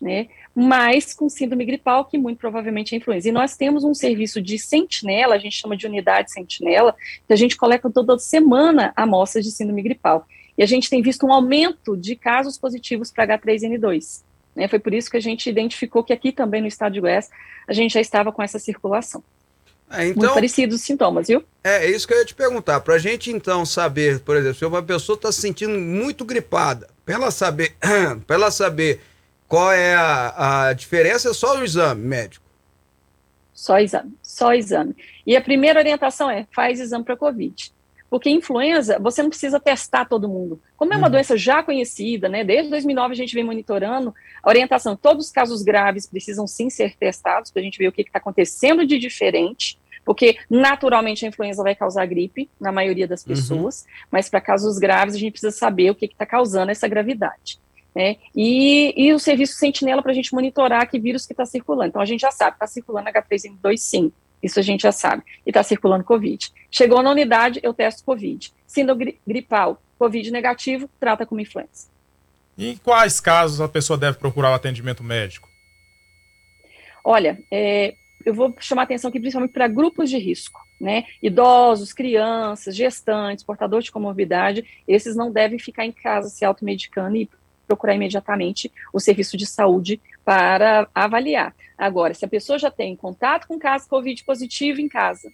né? 0.00 0.28
Mas 0.54 1.14
com 1.14 1.28
síndrome 1.28 1.64
gripal, 1.64 2.04
que 2.04 2.18
muito 2.18 2.38
provavelmente 2.38 2.94
é 2.94 2.98
influenza. 2.98 3.28
E 3.28 3.32
nós 3.32 3.56
temos 3.56 3.84
um 3.84 3.94
serviço 3.94 4.40
de 4.40 4.58
sentinela, 4.58 5.34
a 5.34 5.38
gente 5.38 5.56
chama 5.56 5.76
de 5.76 5.86
unidade 5.86 6.30
sentinela, 6.30 6.94
que 7.26 7.32
a 7.32 7.36
gente 7.36 7.56
coleta 7.56 7.90
toda 7.90 8.18
semana 8.18 8.92
amostras 8.96 9.44
de 9.44 9.50
síndrome 9.50 9.82
gripal. 9.82 10.26
E 10.56 10.62
a 10.62 10.66
gente 10.66 10.88
tem 10.88 11.02
visto 11.02 11.26
um 11.26 11.32
aumento 11.32 11.96
de 11.96 12.14
casos 12.14 12.56
positivos 12.56 13.10
para 13.10 13.38
H3N2. 13.38 14.22
Né? 14.54 14.68
Foi 14.68 14.78
por 14.78 14.94
isso 14.94 15.10
que 15.10 15.16
a 15.16 15.20
gente 15.20 15.48
identificou 15.50 16.04
que 16.04 16.12
aqui 16.12 16.30
também 16.30 16.60
no 16.60 16.68
estado 16.68 16.92
de 16.92 17.00
Goiás 17.00 17.28
a 17.66 17.72
gente 17.72 17.94
já 17.94 18.00
estava 18.00 18.30
com 18.30 18.42
essa 18.42 18.58
circulação. 18.58 19.22
É, 19.90 20.08
então, 20.08 20.22
Muito 20.22 20.34
parecidos 20.34 20.76
os 20.76 20.82
sintomas, 20.82 21.28
viu? 21.28 21.44
É, 21.62 21.86
é 21.86 21.90
isso 21.90 22.06
que 22.06 22.14
eu 22.14 22.18
ia 22.18 22.24
te 22.24 22.34
perguntar. 22.34 22.80
Para 22.80 22.94
a 22.94 22.98
gente 22.98 23.30
então 23.30 23.66
saber, 23.66 24.20
por 24.20 24.36
exemplo, 24.36 24.58
se 24.58 24.64
uma 24.64 24.82
pessoa 24.82 25.16
está 25.16 25.30
se 25.30 25.40
sentindo 25.40 25.78
muito 25.78 26.24
gripada, 26.24 26.88
para 27.04 27.14
ela 27.14 27.30
saber, 27.30 27.74
para 28.26 28.36
ela 28.36 28.50
saber 28.50 29.00
qual 29.46 29.72
é 29.72 29.94
a, 29.94 30.68
a 30.68 30.72
diferença, 30.72 31.30
é 31.30 31.34
só 31.34 31.58
o 31.58 31.64
exame 31.64 32.02
médico. 32.02 32.44
Só 33.52 33.78
exame, 33.78 34.12
só 34.22 34.52
exame. 34.52 34.96
E 35.26 35.36
a 35.36 35.40
primeira 35.40 35.78
orientação 35.78 36.30
é: 36.30 36.46
faz 36.50 36.80
exame 36.80 37.04
para 37.04 37.16
Covid 37.16 37.73
Porque 38.14 38.30
influenza, 38.30 38.96
você 39.00 39.24
não 39.24 39.28
precisa 39.28 39.58
testar 39.58 40.04
todo 40.04 40.28
mundo. 40.28 40.62
Como 40.76 40.94
é 40.94 40.96
uma 40.96 41.08
uhum. 41.08 41.10
doença 41.10 41.36
já 41.36 41.64
conhecida, 41.64 42.28
né? 42.28 42.44
Desde 42.44 42.70
2009 42.70 43.12
a 43.12 43.16
gente 43.16 43.34
vem 43.34 43.42
monitorando 43.42 44.14
a 44.40 44.48
orientação. 44.48 44.94
Todos 44.94 45.26
os 45.26 45.32
casos 45.32 45.64
graves 45.64 46.06
precisam 46.06 46.46
sim 46.46 46.70
ser 46.70 46.94
testados 46.94 47.50
para 47.50 47.60
a 47.60 47.64
gente 47.64 47.76
ver 47.76 47.88
o 47.88 47.92
que 47.92 48.02
está 48.02 48.20
acontecendo 48.20 48.86
de 48.86 49.00
diferente. 49.00 49.80
Porque 50.04 50.38
naturalmente 50.48 51.26
a 51.26 51.28
influenza 51.28 51.60
vai 51.64 51.74
causar 51.74 52.06
gripe 52.06 52.48
na 52.60 52.70
maioria 52.70 53.08
das 53.08 53.22
uhum. 53.22 53.34
pessoas, 53.34 53.80
uhum. 53.80 54.06
mas 54.12 54.28
para 54.28 54.40
casos 54.40 54.78
graves 54.78 55.16
a 55.16 55.18
gente 55.18 55.32
precisa 55.32 55.50
saber 55.50 55.90
o 55.90 55.94
que 55.96 56.04
está 56.04 56.24
causando 56.24 56.70
essa 56.70 56.86
gravidade. 56.86 57.58
Né? 57.92 58.18
E, 58.32 58.94
e 58.96 59.12
o 59.12 59.18
serviço 59.18 59.54
sentinela 59.54 60.02
para 60.02 60.12
a 60.12 60.14
gente 60.14 60.32
monitorar 60.32 60.88
que 60.88 61.00
vírus 61.00 61.26
que 61.26 61.32
está 61.32 61.44
circulando. 61.44 61.88
Então 61.88 62.00
a 62.00 62.06
gente 62.06 62.20
já 62.20 62.30
sabe, 62.30 62.54
está 62.54 62.68
circulando 62.68 63.10
H3N2 63.10 63.76
sim, 63.76 64.12
isso 64.44 64.60
a 64.60 64.62
gente 64.62 64.82
já 64.82 64.92
sabe, 64.92 65.22
e 65.46 65.50
está 65.50 65.62
circulando 65.62 66.04
Covid. 66.04 66.52
Chegou 66.70 67.02
na 67.02 67.10
unidade, 67.10 67.60
eu 67.62 67.72
testo 67.72 68.04
Covid. 68.04 68.52
Síndrome 68.66 69.18
gripal, 69.26 69.80
Covid 69.98 70.30
negativo, 70.30 70.88
trata 71.00 71.24
como 71.24 71.40
influenza. 71.40 71.88
E 72.56 72.68
em 72.68 72.76
quais 72.76 73.20
casos 73.20 73.60
a 73.60 73.68
pessoa 73.68 73.98
deve 73.98 74.18
procurar 74.18 74.50
o 74.50 74.54
atendimento 74.54 75.02
médico? 75.02 75.48
Olha, 77.04 77.38
é, 77.50 77.94
eu 78.24 78.32
vou 78.32 78.54
chamar 78.60 78.82
atenção 78.82 79.08
aqui 79.08 79.18
principalmente 79.18 79.52
para 79.52 79.68
grupos 79.68 80.08
de 80.08 80.18
risco, 80.18 80.60
né? 80.80 81.04
Idosos, 81.22 81.92
crianças, 81.92 82.76
gestantes, 82.76 83.44
portadores 83.44 83.86
de 83.86 83.92
comorbidade, 83.92 84.64
esses 84.86 85.16
não 85.16 85.30
devem 85.30 85.58
ficar 85.58 85.84
em 85.84 85.92
casa 85.92 86.28
se 86.28 86.44
automedicando 86.44 87.16
e 87.16 87.28
procurar 87.66 87.94
imediatamente 87.94 88.70
o 88.92 89.00
serviço 89.00 89.36
de 89.36 89.46
saúde 89.46 90.00
para 90.24 90.88
avaliar. 90.94 91.54
Agora, 91.76 92.14
se 92.14 92.24
a 92.24 92.28
pessoa 92.28 92.58
já 92.58 92.70
tem 92.70 92.96
contato 92.96 93.46
com 93.46 93.58
caso 93.58 93.88
Covid 93.88 94.22
positivo 94.24 94.80
em 94.80 94.88
casa 94.88 95.32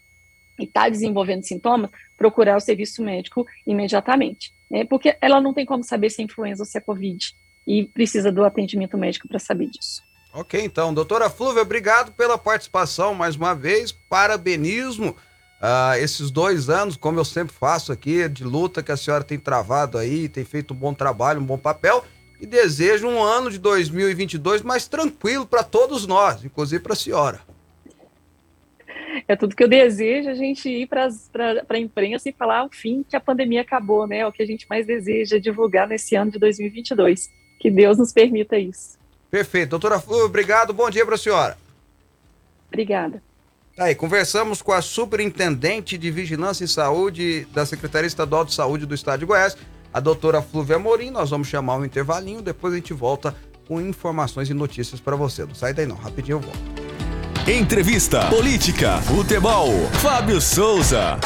e 0.58 0.64
está 0.64 0.88
desenvolvendo 0.88 1.44
sintomas, 1.44 1.90
procurar 2.16 2.56
o 2.56 2.60
serviço 2.60 3.02
médico 3.02 3.46
imediatamente, 3.66 4.52
né? 4.70 4.84
Porque 4.84 5.16
ela 5.20 5.40
não 5.40 5.54
tem 5.54 5.64
como 5.64 5.82
saber 5.82 6.10
se 6.10 6.20
é 6.20 6.24
influenza 6.24 6.62
ou 6.62 6.66
se 6.66 6.76
é 6.76 6.80
Covid 6.80 7.34
e 7.66 7.84
precisa 7.84 8.32
do 8.32 8.44
atendimento 8.44 8.96
médico 8.98 9.28
para 9.28 9.38
saber 9.38 9.66
disso. 9.66 10.02
Ok, 10.32 10.62
então, 10.62 10.94
doutora 10.94 11.28
Flúvia, 11.28 11.62
obrigado 11.62 12.12
pela 12.12 12.38
participação 12.38 13.14
mais 13.14 13.36
uma 13.36 13.54
vez, 13.54 13.90
parabenismo 13.90 15.16
uh, 15.60 15.94
esses 15.98 16.30
dois 16.30 16.68
anos, 16.68 16.96
como 16.96 17.18
eu 17.18 17.24
sempre 17.24 17.54
faço 17.54 17.92
aqui, 17.92 18.28
de 18.28 18.44
luta 18.44 18.82
que 18.82 18.92
a 18.92 18.96
senhora 18.96 19.24
tem 19.24 19.38
travado 19.38 19.98
aí, 19.98 20.28
tem 20.28 20.44
feito 20.44 20.72
um 20.72 20.76
bom 20.76 20.94
trabalho, 20.94 21.40
um 21.40 21.44
bom 21.44 21.58
papel 21.58 22.04
e 22.40 22.46
desejo 22.46 23.06
um 23.06 23.22
ano 23.22 23.50
de 23.50 23.58
2022 23.58 24.62
mais 24.62 24.88
tranquilo 24.88 25.46
para 25.46 25.62
todos 25.62 26.06
nós, 26.06 26.44
inclusive 26.44 26.82
para 26.82 26.94
a 26.94 26.96
senhora. 26.96 27.40
É 29.28 29.36
tudo 29.36 29.54
que 29.54 29.62
eu 29.62 29.68
desejo, 29.68 30.28
a 30.28 30.34
gente 30.34 30.68
ir 30.68 30.86
para 30.86 31.08
a 31.68 31.78
imprensa 31.78 32.28
e 32.28 32.32
falar 32.32 32.64
o 32.64 32.70
fim 32.70 33.04
que 33.08 33.14
a 33.14 33.20
pandemia 33.20 33.60
acabou, 33.60 34.06
né? 34.06 34.18
É 34.18 34.26
o 34.26 34.32
que 34.32 34.42
a 34.42 34.46
gente 34.46 34.66
mais 34.68 34.86
deseja 34.86 35.38
divulgar 35.38 35.86
nesse 35.86 36.16
ano 36.16 36.30
de 36.30 36.38
2022. 36.38 37.28
Que 37.60 37.70
Deus 37.70 37.98
nos 37.98 38.12
permita 38.12 38.58
isso. 38.58 38.98
Perfeito. 39.30 39.70
Doutora 39.70 40.00
Flúvia, 40.00 40.24
obrigado. 40.24 40.72
Bom 40.72 40.88
dia 40.88 41.04
para 41.04 41.16
a 41.16 41.18
senhora. 41.18 41.58
Obrigada. 42.68 43.22
Tá 43.76 43.84
aí, 43.84 43.94
conversamos 43.94 44.62
com 44.62 44.72
a 44.72 44.82
superintendente 44.82 45.96
de 45.96 46.10
Vigilância 46.10 46.64
e 46.64 46.68
Saúde 46.68 47.46
da 47.52 47.64
Secretaria 47.64 48.06
Estadual 48.06 48.44
de 48.44 48.54
Saúde 48.54 48.86
do 48.86 48.94
Estado 48.94 49.20
de 49.20 49.26
Goiás, 49.26 49.56
a 49.92 50.00
doutora 50.00 50.42
Flúvia 50.42 50.78
Morim. 50.78 51.10
Nós 51.10 51.30
vamos 51.30 51.48
chamar 51.48 51.76
um 51.76 51.84
intervalinho, 51.84 52.42
depois 52.42 52.72
a 52.72 52.76
gente 52.76 52.92
volta 52.92 53.34
com 53.66 53.80
informações 53.80 54.50
e 54.50 54.54
notícias 54.54 55.00
para 55.00 55.16
você. 55.16 55.44
Não 55.44 55.54
sai 55.54 55.72
daí 55.72 55.86
não, 55.86 55.96
rapidinho 55.96 56.36
eu 56.36 56.40
volto. 56.40 56.58
Entrevista, 57.48 58.26
política, 58.26 58.98
futebol, 59.02 59.68
Fábio 60.02 60.40
Souza. 60.40 61.18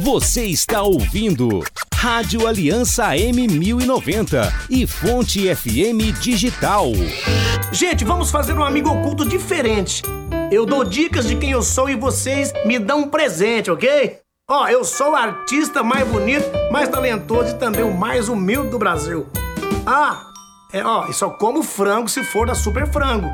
Você 0.00 0.44
está 0.46 0.82
ouvindo 0.82 1.62
Rádio 1.94 2.46
Aliança 2.48 3.10
M1090 3.10 4.52
e 4.70 4.86
Fonte 4.86 5.54
FM 5.54 6.18
Digital. 6.20 6.86
Gente, 7.70 8.04
vamos 8.04 8.30
fazer 8.30 8.54
um 8.54 8.64
amigo 8.64 8.90
oculto 8.90 9.24
diferente. 9.24 10.02
Eu 10.50 10.66
dou 10.66 10.84
dicas 10.84 11.28
de 11.28 11.36
quem 11.36 11.50
eu 11.50 11.62
sou 11.62 11.88
e 11.88 11.94
vocês 11.94 12.52
me 12.64 12.78
dão 12.78 13.00
um 13.00 13.08
presente, 13.08 13.70
ok? 13.70 14.21
Ó, 14.50 14.66
eu 14.66 14.84
sou 14.84 15.12
o 15.12 15.16
artista 15.16 15.82
mais 15.84 16.06
bonito, 16.08 16.44
mais 16.70 16.88
talentoso 16.88 17.50
e 17.50 17.58
também 17.58 17.84
o 17.84 17.96
mais 17.96 18.28
humilde 18.28 18.70
do 18.70 18.78
Brasil. 18.78 19.26
Ah, 19.86 20.26
é, 20.72 20.84
ó, 20.84 21.06
e 21.06 21.12
só 21.12 21.30
como 21.30 21.62
frango 21.62 22.08
se 22.08 22.24
for 22.24 22.46
da 22.46 22.54
Super 22.54 22.90
Frango. 22.90 23.28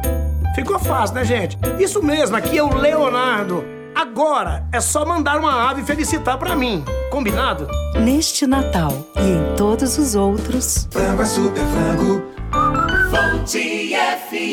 Ficou 0.54 0.78
fácil, 0.78 1.14
né, 1.14 1.24
gente? 1.24 1.58
Isso 1.78 2.02
mesmo, 2.02 2.36
aqui 2.36 2.58
é 2.58 2.62
o 2.62 2.74
Leonardo. 2.74 3.64
Agora 3.94 4.68
é 4.70 4.80
só 4.80 5.04
mandar 5.04 5.38
uma 5.38 5.70
ave 5.70 5.82
felicitar 5.82 6.38
para 6.38 6.54
mim. 6.54 6.84
Combinado? 7.10 7.66
Neste 7.98 8.46
Natal 8.46 8.92
e 9.16 9.30
em 9.30 9.56
todos 9.56 9.96
os 9.96 10.14
outros. 10.14 10.88
Frango 10.92 11.22
é 11.22 11.24
super 11.24 11.62
frango. 11.62 12.22
FM. 13.10 14.44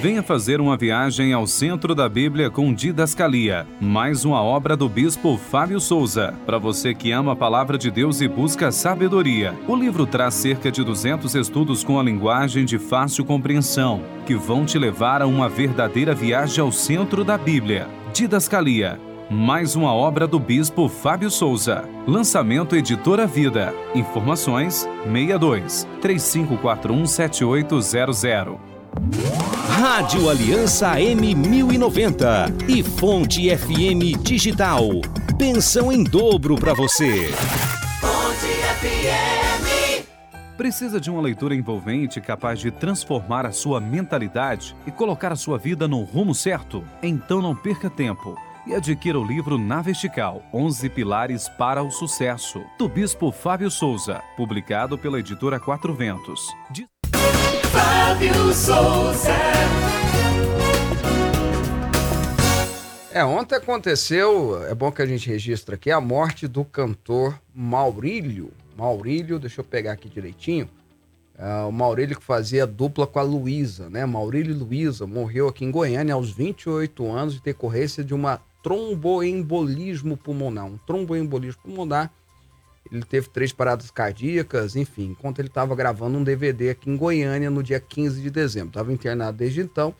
Venha 0.00 0.22
fazer 0.22 0.62
uma 0.62 0.78
viagem 0.78 1.34
ao 1.34 1.46
centro 1.46 1.94
da 1.94 2.08
Bíblia 2.08 2.48
com 2.48 2.72
Didascalia, 2.72 3.66
mais 3.78 4.24
uma 4.24 4.42
obra 4.42 4.74
do 4.74 4.88
bispo 4.88 5.36
Fábio 5.36 5.78
Souza. 5.78 6.32
Para 6.46 6.56
você 6.56 6.94
que 6.94 7.12
ama 7.12 7.32
a 7.32 7.36
palavra 7.36 7.76
de 7.76 7.90
Deus 7.90 8.22
e 8.22 8.28
busca 8.28 8.72
sabedoria, 8.72 9.54
o 9.68 9.76
livro 9.76 10.06
traz 10.06 10.32
cerca 10.32 10.72
de 10.72 10.82
200 10.82 11.34
estudos 11.34 11.84
com 11.84 12.00
a 12.00 12.02
linguagem 12.02 12.64
de 12.64 12.78
fácil 12.78 13.26
compreensão, 13.26 14.02
que 14.24 14.34
vão 14.34 14.64
te 14.64 14.78
levar 14.78 15.20
a 15.20 15.26
uma 15.26 15.46
verdadeira 15.46 16.14
viagem 16.14 16.62
ao 16.62 16.72
centro 16.72 17.24
da 17.24 17.36
Bíblia. 17.36 17.86
Didascalia 18.14 18.98
mais 19.30 19.74
uma 19.74 19.92
obra 19.92 20.26
do 20.26 20.38
Bispo 20.38 20.88
Fábio 20.88 21.30
Souza. 21.30 21.88
Lançamento 22.06 22.76
Editora 22.76 23.26
Vida. 23.26 23.74
Informações 23.94 24.86
62 25.04 25.88
3541 26.00 27.06
7800. 27.06 28.56
Rádio 29.68 30.28
Aliança 30.28 30.94
M1090 30.96 32.68
e 32.68 32.82
Fonte 32.82 33.54
FM 33.56 34.22
Digital. 34.22 34.82
Pensão 35.38 35.90
em 35.90 36.04
dobro 36.04 36.56
para 36.56 36.74
você. 36.74 37.28
Fonte 38.00 38.46
FM. 38.80 40.04
Precisa 40.56 41.00
de 41.00 41.10
uma 41.10 41.20
leitura 41.20 41.54
envolvente 41.54 42.20
capaz 42.20 42.60
de 42.60 42.70
transformar 42.70 43.46
a 43.46 43.52
sua 43.52 43.80
mentalidade 43.80 44.76
e 44.86 44.92
colocar 44.92 45.32
a 45.32 45.36
sua 45.36 45.58
vida 45.58 45.88
no 45.88 46.02
rumo 46.02 46.34
certo? 46.34 46.84
Então 47.02 47.42
não 47.42 47.56
perca 47.56 47.90
tempo 47.90 48.38
e 48.66 48.74
adquira 48.74 49.18
o 49.18 49.24
livro 49.24 49.58
Na 49.58 49.82
Vertical, 49.82 50.42
11 50.52 50.88
Pilares 50.88 51.48
para 51.48 51.82
o 51.82 51.90
Sucesso, 51.90 52.64
do 52.78 52.88
Bispo 52.88 53.30
Fábio 53.30 53.70
Souza, 53.70 54.22
publicado 54.36 54.96
pela 54.96 55.18
editora 55.18 55.60
Quatro 55.60 55.92
Ventos. 55.94 56.48
De... 56.70 56.86
Fábio 57.70 58.54
Souza. 58.54 59.34
É, 63.12 63.24
ontem 63.24 63.54
aconteceu, 63.54 64.64
é 64.66 64.74
bom 64.74 64.90
que 64.90 65.02
a 65.02 65.06
gente 65.06 65.28
registre 65.28 65.74
aqui, 65.74 65.90
a 65.90 66.00
morte 66.00 66.48
do 66.48 66.64
cantor 66.64 67.38
Maurílio. 67.54 68.50
Maurílio, 68.76 69.38
deixa 69.38 69.60
eu 69.60 69.64
pegar 69.64 69.92
aqui 69.92 70.08
direitinho. 70.08 70.68
É, 71.38 71.62
o 71.64 71.70
Maurílio 71.70 72.16
que 72.16 72.24
fazia 72.24 72.66
dupla 72.66 73.06
com 73.06 73.18
a 73.18 73.22
Luísa, 73.22 73.90
né? 73.90 74.06
Maurílio 74.06 74.52
e 74.52 74.58
Luísa 74.58 75.06
morreu 75.06 75.48
aqui 75.48 75.64
em 75.64 75.70
Goiânia 75.70 76.14
aos 76.14 76.32
28 76.32 77.06
anos 77.10 77.34
de 77.34 77.42
decorrência 77.42 78.02
de 78.02 78.14
uma 78.14 78.40
tromboembolismo 78.64 80.16
pulmonar. 80.16 80.64
Um 80.64 80.78
tromboembolismo 80.78 81.62
pulmonar. 81.62 82.10
Ele 82.90 83.04
teve 83.04 83.28
três 83.28 83.52
paradas 83.52 83.90
cardíacas, 83.90 84.74
enfim, 84.74 85.10
enquanto 85.10 85.38
ele 85.38 85.48
estava 85.48 85.74
gravando 85.74 86.18
um 86.18 86.24
DVD 86.24 86.70
aqui 86.70 86.90
em 86.90 86.96
Goiânia 86.96 87.50
no 87.50 87.62
dia 87.62 87.78
15 87.78 88.20
de 88.20 88.30
dezembro. 88.30 88.68
Estava 88.68 88.92
internado 88.92 89.38
desde 89.38 89.60
então 89.60 89.94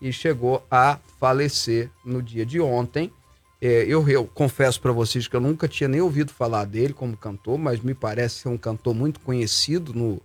e 0.00 0.12
chegou 0.12 0.66
a 0.70 0.98
falecer 1.18 1.90
no 2.04 2.22
dia 2.22 2.44
de 2.44 2.60
ontem. 2.60 3.12
É, 3.60 3.84
eu, 3.84 4.06
eu, 4.08 4.26
confesso 4.26 4.80
para 4.80 4.92
vocês 4.92 5.26
que 5.26 5.34
eu 5.34 5.40
nunca 5.40 5.66
tinha 5.66 5.88
nem 5.88 6.00
ouvido 6.00 6.30
falar 6.30 6.66
dele 6.66 6.92
como 6.92 7.16
cantor, 7.16 7.58
mas 7.58 7.80
me 7.80 7.94
parece 7.94 8.40
ser 8.40 8.48
um 8.48 8.58
cantor 8.58 8.94
muito 8.94 9.20
conhecido 9.20 9.94
no 9.94 10.20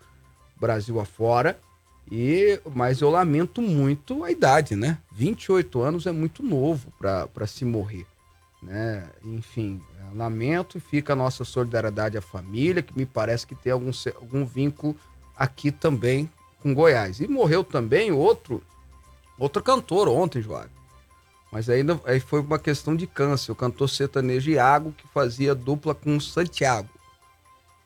Brasil 0.59 0.99
afora. 0.99 1.57
E, 2.11 2.59
mas 2.75 2.99
eu 2.99 3.09
lamento 3.09 3.61
muito 3.61 4.25
a 4.25 4.31
idade, 4.31 4.75
né? 4.75 4.97
28 5.13 5.81
anos 5.81 6.05
é 6.05 6.11
muito 6.11 6.43
novo 6.43 6.91
para 6.99 7.47
se 7.47 7.63
morrer. 7.63 8.05
Né? 8.61 9.09
Enfim, 9.23 9.81
lamento 10.13 10.77
e 10.77 10.81
fica 10.81 11.13
a 11.13 11.15
nossa 11.15 11.45
solidariedade 11.45 12.17
à 12.17 12.21
família, 12.21 12.83
que 12.83 12.95
me 12.97 13.05
parece 13.05 13.47
que 13.47 13.55
tem 13.55 13.71
algum, 13.71 13.91
algum 14.15 14.45
vínculo 14.45 14.93
aqui 15.37 15.71
também 15.71 16.29
com 16.61 16.73
Goiás. 16.73 17.21
E 17.21 17.27
morreu 17.29 17.63
também 17.63 18.11
outro 18.11 18.61
outro 19.39 19.63
cantor 19.63 20.09
ontem, 20.09 20.41
João. 20.41 20.65
Mas 21.49 21.69
ainda 21.69 21.99
aí 22.05 22.19
foi 22.19 22.41
uma 22.41 22.59
questão 22.59 22.93
de 22.93 23.07
câncer. 23.07 23.53
O 23.53 23.55
cantor 23.55 23.89
sertanejo 23.89 24.51
Iago, 24.51 24.91
que 24.91 25.07
fazia 25.07 25.55
dupla 25.55 25.95
com 25.95 26.19
Santiago. 26.19 26.89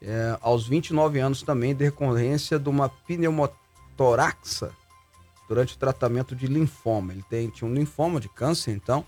É, 0.02 0.38
aos 0.42 0.68
29 0.68 1.20
anos 1.20 1.44
também, 1.44 1.74
decorrência 1.74 2.60
de 2.60 2.68
uma 2.68 2.90
pneumonia 2.90 3.65
toraxa 3.96 4.72
durante 5.48 5.76
o 5.76 5.78
tratamento 5.78 6.36
de 6.36 6.48
linfoma. 6.48 7.14
Ele 7.14 7.24
tem, 7.30 7.50
tinha 7.50 7.70
um 7.70 7.74
linfoma 7.74 8.20
de 8.20 8.30
câncer, 8.30 8.72
então, 8.72 9.06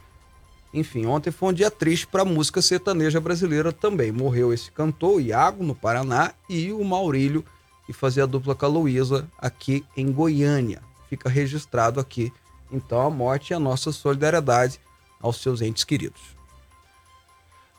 Enfim, 0.73 1.05
ontem 1.05 1.31
foi 1.31 1.49
um 1.49 1.53
dia 1.53 1.71
triste 1.71 2.05
para 2.05 2.23
a 2.23 2.25
música 2.25 2.61
sertaneja 2.61 3.21
brasileira 3.21 3.71
também. 3.71 4.11
Morreu 4.11 4.53
esse 4.53 4.69
cantor, 4.69 5.15
o 5.15 5.21
Iago, 5.21 5.63
no 5.63 5.73
Paraná, 5.73 6.33
e 6.49 6.71
o 6.73 6.83
Maurílio, 6.83 7.43
que 7.85 7.93
fazia 7.93 8.23
a 8.23 8.27
dupla 8.27 8.53
com 8.53 8.65
a 8.65 8.69
Luísa 8.69 9.27
aqui 9.37 9.85
em 9.95 10.11
Goiânia. 10.11 10.81
Fica 11.09 11.29
registrado 11.29 11.99
aqui, 12.01 12.33
então, 12.69 13.01
a 13.01 13.09
morte 13.09 13.51
e 13.51 13.53
a 13.53 13.59
nossa 13.59 13.93
solidariedade 13.93 14.79
aos 15.21 15.41
seus 15.41 15.61
entes 15.61 15.85
queridos. 15.85 16.21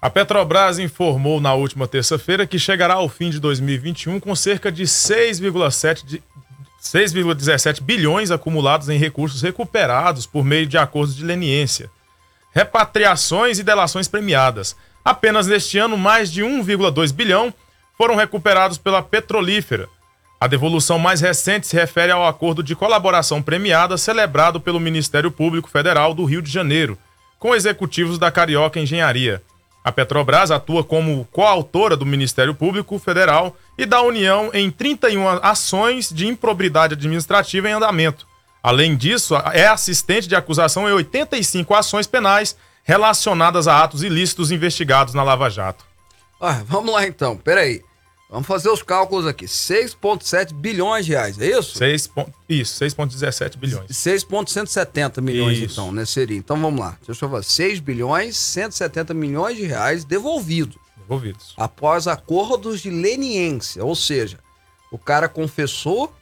A 0.01 0.09
Petrobras 0.09 0.79
informou 0.79 1.41
na 1.41 1.55
última 1.55 1.87
terça-feira 1.89 2.47
que 2.47 2.59
chegará 2.59 2.95
ao 2.95 3.09
fim 3.09 3.31
de 3.31 3.41
2021 3.41 4.21
com 4.21 4.35
cerca 4.35 4.71
de 4.71 4.85
6,7 4.85 6.05
de 6.05 6.23
6,17 6.95 7.83
bilhões 7.83 8.31
acumulados 8.31 8.89
em 8.89 8.97
recursos 8.97 9.43
recuperados 9.43 10.25
por 10.25 10.43
meio 10.43 10.67
de 10.67 10.79
acordos 10.79 11.15
de 11.15 11.23
leniência, 11.23 11.91
repatriações 12.55 13.59
e 13.59 13.63
delações 13.63 14.09
premiadas. 14.09 14.75
Apenas 15.05 15.47
neste 15.47 15.79
ano, 15.79 15.99
mais 15.99 16.33
de 16.33 16.43
1,2 16.43 17.13
bilhão 17.13 17.53
foram 17.97 18.17
recuperados 18.17 18.79
pela 18.79 19.03
Petrolífera. 19.03 19.87
A 20.41 20.47
devolução 20.47 20.99
mais 20.99 21.21
recente 21.21 21.67
se 21.67 21.77
refere 21.77 22.11
ao 22.11 22.27
acordo 22.27 22.63
de 22.63 22.75
colaboração 22.75 23.43
premiada 23.43 23.99
celebrado 23.99 24.59
pelo 24.59 24.81
Ministério 24.81 25.31
Público 25.31 25.69
Federal 25.69 26.15
do 26.15 26.25
Rio 26.25 26.41
de 26.41 26.51
Janeiro, 26.51 26.97
com 27.39 27.55
executivos 27.55 28.19
da 28.19 28.31
Carioca 28.31 28.81
Engenharia. 28.81 29.43
A 29.89 29.93
Petrobras 29.93 30.51
atua 30.51 30.85
como 30.85 31.27
coautora 31.33 31.97
do 31.97 32.05
Ministério 32.05 32.55
Público 32.55 32.99
Federal 32.99 33.57
e 33.79 33.87
da 33.87 34.03
União 34.03 34.51
em 34.53 34.71
31 34.71 35.27
ações 35.43 36.11
de 36.11 36.27
improbidade 36.27 36.93
administrativa 36.93 37.71
em 37.71 37.73
andamento. 37.73 38.27
Além 38.63 38.95
disso, 38.95 39.35
é 39.55 39.67
assistente 39.67 40.29
de 40.29 40.37
acusação 40.37 40.87
em 40.87 40.93
85 40.93 41.75
ações 41.75 42.07
penais 42.07 42.55
relacionadas 42.85 43.67
a 43.67 43.83
atos 43.83 44.03
ilícitos 44.03 44.51
investigados 44.51 45.15
na 45.15 45.23
Lava 45.23 45.49
Jato. 45.49 45.87
Ah, 46.39 46.61
vamos 46.67 46.93
lá 46.93 47.07
então, 47.07 47.35
peraí. 47.35 47.83
Vamos 48.31 48.47
fazer 48.47 48.69
os 48.69 48.83
cálculos 48.83 49.27
aqui. 49.27 49.47
6,7 49.47 50.53
bilhões 50.53 51.07
de 51.07 51.13
reais, 51.13 51.39
é 51.41 51.47
isso? 51.59 51.79
6, 51.79 52.07
pon- 52.09 52.29
isso, 52.47 52.75
6,17 52.85 53.57
bilhões. 53.57 53.97
6,170 53.97 55.21
milhões, 55.23 55.57
Isso. 55.59 55.73
então, 55.81 55.91
né? 55.93 56.05
Seria. 56.05 56.37
Então 56.37 56.61
vamos 56.61 56.79
lá. 56.79 56.99
Deixa 57.07 57.25
eu 57.25 57.29
falar. 57.31 57.43
6 57.43 57.81
bilhões 57.81 58.37
170 58.37 59.15
milhões 59.15 59.57
de 59.57 59.65
reais 59.65 60.05
devolvidos 60.05 60.77
Envolvidos. 61.03 61.55
após 61.57 62.07
acordos 62.07 62.81
de 62.83 62.91
leniência. 62.91 63.83
Ou 63.83 63.95
seja, 63.97 64.39
o 64.93 64.99
cara 64.99 65.27
confessou 65.27 66.13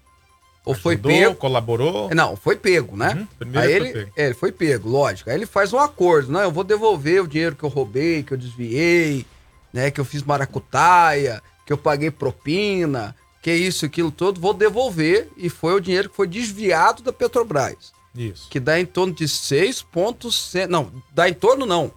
ou 0.64 0.74
foi 0.74 0.94
Ajudou, 0.94 1.10
pego. 1.12 1.34
colaborou. 1.34 2.10
Não, 2.14 2.36
foi 2.36 2.54
pego, 2.56 2.96
né? 2.96 3.14
Uhum, 3.14 3.26
primeiro 3.38 3.66
Aí 3.68 3.72
ele 3.74 3.84
ele, 3.86 3.92
foi 3.92 4.04
pego. 4.04 4.12
é, 4.16 4.24
ele 4.26 4.34
foi 4.34 4.52
pego, 4.52 4.88
lógico. 4.88 5.30
Aí 5.30 5.36
ele 5.36 5.46
faz 5.46 5.72
um 5.72 5.78
acordo, 5.80 6.30
não, 6.30 6.40
eu 6.40 6.52
vou 6.52 6.62
devolver 6.64 7.22
o 7.22 7.26
dinheiro 7.26 7.56
que 7.56 7.64
eu 7.64 7.68
roubei, 7.68 8.22
que 8.22 8.32
eu 8.32 8.38
desviei, 8.38 9.26
né, 9.72 9.90
que 9.90 10.00
eu 10.00 10.04
fiz 10.04 10.22
maracutaia, 10.24 11.42
que 11.66 11.72
eu 11.72 11.76
paguei 11.78 12.10
propina, 12.10 13.14
que 13.42 13.52
isso, 13.52 13.84
aquilo 13.84 14.10
todo, 14.10 14.40
vou 14.40 14.54
devolver 14.54 15.28
e 15.36 15.48
foi 15.50 15.74
o 15.74 15.80
dinheiro 15.80 16.08
que 16.08 16.16
foi 16.16 16.26
desviado 16.26 17.02
da 17.02 17.12
Petrobras, 17.12 17.92
Isso. 18.14 18.48
que 18.48 18.58
dá 18.58 18.80
em 18.80 18.86
torno 18.86 19.12
de 19.12 19.28
6 19.28 19.82
pontos, 19.82 20.52
não, 20.68 20.90
dá 21.12 21.28
em 21.28 21.34
torno 21.34 21.66
não. 21.66 21.92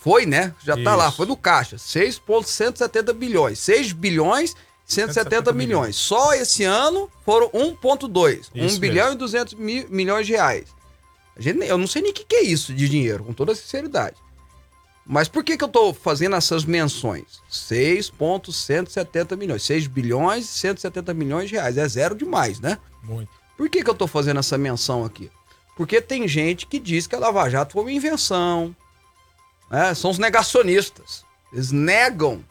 Foi, 0.00 0.24
né? 0.24 0.54
Já 0.64 0.76
tá 0.82 0.94
lá, 0.94 1.10
foi 1.10 1.26
no 1.26 1.36
caixa, 1.36 1.76
6.170 1.76 3.12
bilhões, 3.12 3.58
6 3.58 3.92
bilhões 3.92 4.54
170 4.86 5.12
170 5.24 5.52
milhões. 5.52 5.96
Só 5.96 6.32
esse 6.32 6.64
ano 6.64 7.10
foram 7.24 7.50
1,2. 7.50 8.48
1 8.54 8.64
Isso 8.66 8.80
bilhão 8.80 9.04
mesmo. 9.06 9.16
e 9.16 9.18
200 9.18 9.54
mi- 9.54 9.86
milhões 9.90 10.26
de 10.26 10.32
reais. 10.32 10.64
A 11.36 11.42
gente, 11.42 11.66
eu 11.66 11.76
não 11.76 11.86
sei 11.86 12.00
nem 12.00 12.10
o 12.10 12.14
que, 12.14 12.24
que 12.24 12.36
é 12.36 12.42
isso 12.42 12.72
de 12.72 12.88
dinheiro, 12.88 13.22
com 13.22 13.32
toda 13.34 13.54
sinceridade. 13.54 14.16
Mas 15.10 15.26
por 15.26 15.42
que, 15.42 15.56
que 15.56 15.64
eu 15.64 15.68
tô 15.68 15.94
fazendo 15.94 16.36
essas 16.36 16.66
menções? 16.66 17.40
6,170 17.48 19.36
milhões. 19.36 19.62
6 19.62 19.86
bilhões 19.86 20.44
e 20.44 20.48
170 20.58 21.14
milhões 21.14 21.48
de 21.48 21.54
reais. 21.54 21.78
É 21.78 21.88
zero 21.88 22.14
demais, 22.14 22.60
né? 22.60 22.76
Muito. 23.02 23.30
Por 23.56 23.70
que, 23.70 23.82
que 23.82 23.88
eu 23.88 23.94
tô 23.94 24.06
fazendo 24.06 24.38
essa 24.38 24.58
menção 24.58 25.04
aqui? 25.06 25.30
Porque 25.74 26.02
tem 26.02 26.28
gente 26.28 26.66
que 26.66 26.78
diz 26.78 27.06
que 27.06 27.14
a 27.14 27.18
Lava 27.18 27.48
Jato 27.48 27.72
foi 27.72 27.82
uma 27.82 27.92
invenção. 27.92 28.76
né? 29.70 29.94
São 29.94 30.10
os 30.10 30.18
negacionistas. 30.18 31.24
Eles 31.52 31.72
negam. 31.72 32.44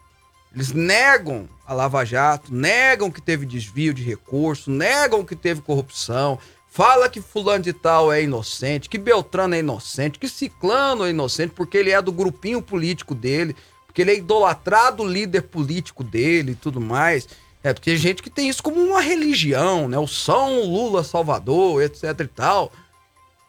Eles 0.55 0.71
negam 0.71 1.47
a 1.65 1.73
Lava 1.73 2.03
Jato, 2.03 2.51
negam 2.51 3.11
que 3.11 3.21
teve 3.21 3.45
desvio 3.45 3.93
de 3.93 4.01
recurso, 4.01 4.71
negam 4.71 5.23
que 5.23 5.35
teve 5.35 5.61
corrupção, 5.61 6.39
fala 6.77 7.09
que 7.09 7.19
fulano 7.19 7.63
de 7.63 7.73
tal 7.73 8.13
é 8.13 8.21
inocente, 8.21 8.87
que 8.87 8.99
Beltrano 8.99 9.55
é 9.55 9.59
inocente, 9.61 10.19
que 10.19 10.29
Ciclano 10.29 11.05
é 11.05 11.09
inocente 11.09 11.51
porque 11.55 11.75
ele 11.75 11.89
é 11.89 11.99
do 11.99 12.11
grupinho 12.11 12.61
político 12.61 13.15
dele, 13.15 13.55
porque 13.87 14.03
ele 14.03 14.11
é 14.11 14.17
idolatrado 14.17 15.03
líder 15.03 15.41
político 15.41 16.03
dele 16.03 16.51
e 16.51 16.55
tudo 16.55 16.79
mais. 16.79 17.27
É, 17.63 17.73
porque 17.73 17.89
tem 17.89 17.97
gente 17.97 18.21
que 18.21 18.29
tem 18.29 18.47
isso 18.47 18.61
como 18.61 18.79
uma 18.79 19.01
religião, 19.01 19.89
né? 19.89 19.97
O 19.97 20.05
São 20.05 20.61
Lula 20.65 21.03
Salvador, 21.03 21.81
etc 21.81 22.03
e 22.19 22.27
tal. 22.27 22.71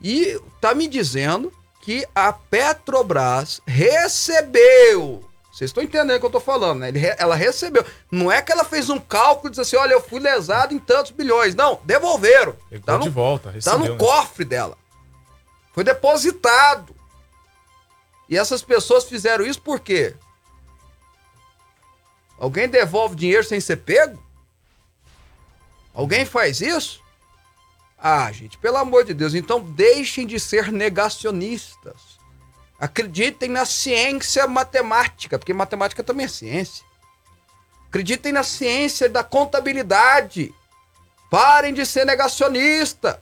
E 0.01 0.41
tá 0.59 0.75
me 0.75 0.89
dizendo 0.89 1.53
que 1.83 2.07
a 2.15 2.33
Petrobras 2.33 3.61
recebeu. 3.67 5.28
Vocês 5.59 5.71
estão 5.71 5.83
entendendo 5.83 6.17
o 6.17 6.21
que 6.21 6.27
eu 6.27 6.31
tô 6.31 6.39
falando, 6.39 6.79
né? 6.79 6.89
Ele 6.89 7.01
ela 7.19 7.35
recebeu. 7.35 7.85
Não 8.13 8.31
é 8.31 8.41
que 8.41 8.53
ela 8.53 8.63
fez 8.63 8.89
um 8.89 9.01
cálculo 9.01 9.49
e 9.49 9.51
disse 9.51 9.61
assim: 9.63 9.75
olha, 9.75 9.93
eu 9.93 10.01
fui 10.01 10.21
lesado 10.21 10.73
em 10.73 10.79
tantos 10.79 11.11
bilhões. 11.11 11.57
Não, 11.57 11.81
devolveram. 11.83 12.55
Pegou 12.71 12.87
Tá 12.87 12.97
de 12.99 13.07
no, 13.07 13.11
volta, 13.11 13.49
tá 13.49 13.55
recebeu. 13.57 13.79
no 13.81 13.89
né? 13.89 13.97
cofre 13.99 14.45
dela. 14.45 14.79
Foi 15.75 15.83
depositado. 15.83 16.95
E 18.29 18.39
essas 18.39 18.63
pessoas 18.63 19.03
fizeram 19.03 19.45
isso 19.45 19.61
por 19.61 19.81
quê? 19.81 20.15
Alguém 22.39 22.69
devolve 22.69 23.17
dinheiro 23.17 23.43
sem 23.43 23.59
ser 23.59 23.79
pego? 23.79 24.23
Alguém 25.93 26.25
faz 26.25 26.61
isso? 26.61 27.03
Ah, 27.99 28.31
gente, 28.31 28.57
pelo 28.59 28.77
amor 28.77 29.03
de 29.05 29.13
Deus, 29.13 29.35
então 29.35 29.59
deixem 29.61 30.25
de 30.25 30.39
ser 30.39 30.71
negacionistas. 30.71 32.08
Acreditem 32.79 33.49
na 33.49 33.65
ciência 33.65 34.47
matemática, 34.47 35.39
porque 35.39 35.53
matemática 35.53 36.05
também 36.05 36.27
é 36.27 36.29
ciência. 36.29 36.85
Acreditem 37.89 38.33
na 38.33 38.43
ciência 38.43 39.09
da 39.09 39.25
contabilidade. 39.25 40.55
Parem 41.31 41.75
de 41.75 41.85
ser 41.85 42.05
negacionistas. 42.05 43.17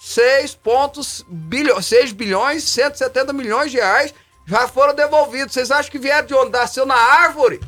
6 0.00 0.54
pontos 0.54 1.24
bilhões, 1.28 1.86
6 1.86 2.12
bilhões, 2.12 2.64
170 2.64 3.32
milhões 3.32 3.70
de 3.70 3.76
reais 3.76 4.14
já 4.46 4.66
foram 4.66 4.94
devolvidos. 4.94 5.52
Vocês 5.52 5.70
acham 5.70 5.90
que 5.90 5.98
vieram 5.98 6.26
de 6.26 6.34
onde? 6.34 6.50
Nasceu 6.50 6.86
na 6.86 6.94
árvore? 6.94 7.60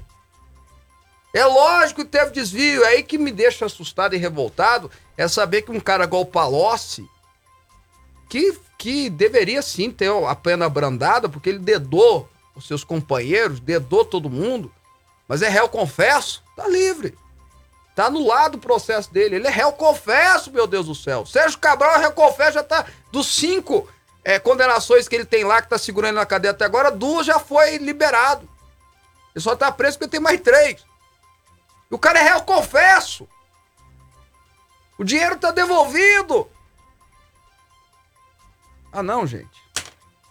É 1.34 1.44
lógico 1.44 2.02
que 2.02 2.10
teve 2.10 2.30
desvio. 2.30 2.84
É 2.84 2.88
aí 2.88 3.02
que 3.02 3.18
me 3.18 3.30
deixa 3.30 3.66
assustado 3.66 4.14
e 4.14 4.18
revoltado 4.18 4.90
é 5.16 5.28
saber 5.28 5.62
que 5.62 5.70
um 5.70 5.80
cara 5.80 6.04
igual 6.04 6.22
o 6.22 6.26
Palocci, 6.26 7.06
que, 8.28 8.58
que 8.82 9.08
deveria 9.08 9.62
sim 9.62 9.92
ter 9.92 10.10
a 10.10 10.34
pena 10.34 10.66
abrandada, 10.66 11.28
porque 11.28 11.48
ele 11.48 11.60
dedou 11.60 12.28
os 12.52 12.66
seus 12.66 12.82
companheiros, 12.82 13.60
dedou 13.60 14.04
todo 14.04 14.28
mundo, 14.28 14.74
mas 15.28 15.40
é 15.40 15.48
réu 15.48 15.68
confesso, 15.68 16.42
tá 16.56 16.66
livre. 16.66 17.16
Tá 17.94 18.06
anulado 18.06 18.56
o 18.56 18.60
processo 18.60 19.12
dele. 19.12 19.36
Ele 19.36 19.46
é 19.46 19.50
réu 19.50 19.70
confesso, 19.70 20.50
meu 20.50 20.66
Deus 20.66 20.86
do 20.86 20.96
céu. 20.96 21.24
Sérgio 21.24 21.60
Cabral 21.60 21.94
é 21.94 21.98
réu 21.98 22.10
confesso, 22.10 22.54
já 22.54 22.64
tá 22.64 22.84
dos 23.12 23.28
cinco 23.28 23.88
é, 24.24 24.40
condenações 24.40 25.06
que 25.06 25.14
ele 25.14 25.26
tem 25.26 25.44
lá, 25.44 25.62
que 25.62 25.68
tá 25.68 25.78
segurando 25.78 26.16
na 26.16 26.26
cadeia 26.26 26.50
até 26.50 26.64
agora, 26.64 26.90
duas 26.90 27.24
já 27.24 27.38
foi 27.38 27.76
liberado. 27.76 28.48
Ele 29.32 29.44
só 29.44 29.54
tá 29.54 29.70
preso 29.70 29.96
porque 29.96 30.10
tem 30.10 30.18
mais 30.18 30.40
três. 30.40 30.84
E 31.88 31.94
o 31.94 31.98
cara 32.00 32.18
é 32.18 32.22
réu 32.24 32.42
confesso. 32.42 33.28
O 34.98 35.04
dinheiro 35.04 35.36
tá 35.36 35.52
devolvido. 35.52 36.50
Ah, 38.92 39.02
não, 39.02 39.26
gente. 39.26 39.48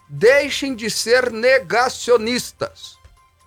Deixem 0.08 0.74
de 0.74 0.88
ser 0.88 1.32
negacionistas. 1.32 2.96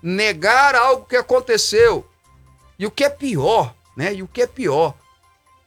Negar 0.03 0.75
algo 0.75 1.05
que 1.05 1.15
aconteceu. 1.15 2.05
E 2.77 2.85
o 2.85 2.91
que 2.91 3.03
é 3.03 3.09
pior, 3.09 3.73
né? 3.95 4.13
E 4.13 4.21
o 4.21 4.27
que 4.27 4.41
é 4.41 4.47
pior 4.47 4.93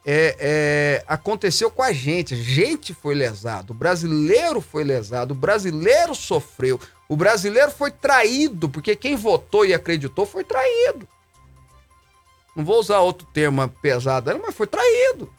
é, 0.04 0.37
é, 0.38 1.04
aconteceu 1.06 1.70
com 1.70 1.82
a 1.82 1.92
gente. 1.92 2.34
A 2.34 2.37
gente 2.37 2.92
foi 2.92 3.14
lesado. 3.14 3.72
O 3.72 3.76
brasileiro 3.76 4.61
foi 4.61 4.84
lesado. 4.84 5.32
O 5.32 5.37
brasileiro 5.37 6.14
sofreu. 6.14 6.80
O 7.08 7.16
brasileiro 7.16 7.70
foi 7.70 7.90
traído, 7.90 8.68
porque 8.68 8.94
quem 8.94 9.16
votou 9.16 9.64
e 9.64 9.72
acreditou 9.72 10.26
foi 10.26 10.44
traído. 10.44 11.08
Não 12.54 12.64
vou 12.64 12.78
usar 12.78 13.00
outro 13.00 13.26
termo 13.32 13.66
pesado, 13.68 14.38
mas 14.44 14.54
foi 14.54 14.66
traído. 14.66 15.32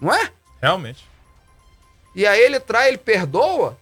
Não 0.00 0.12
é? 0.12 0.32
Realmente. 0.60 1.06
E 2.16 2.26
aí 2.26 2.40
ele 2.40 2.58
trai, 2.58 2.88
ele 2.88 2.96
perdoa 2.96 3.76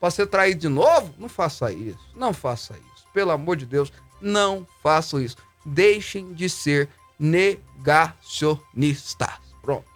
para 0.00 0.10
ser 0.10 0.26
traído 0.26 0.60
de 0.60 0.68
novo? 0.68 1.14
Não 1.16 1.28
faça 1.28 1.72
isso. 1.72 2.00
Não 2.16 2.34
faça 2.34 2.74
isso. 2.74 3.06
Pelo 3.14 3.30
amor 3.30 3.56
de 3.56 3.64
Deus, 3.64 3.92
não 4.20 4.66
façam 4.82 5.20
isso. 5.20 5.36
Deixem 5.64 6.34
de 6.34 6.50
ser 6.50 6.88
negacionistas. 7.18 9.28
Pronto. 9.62 9.86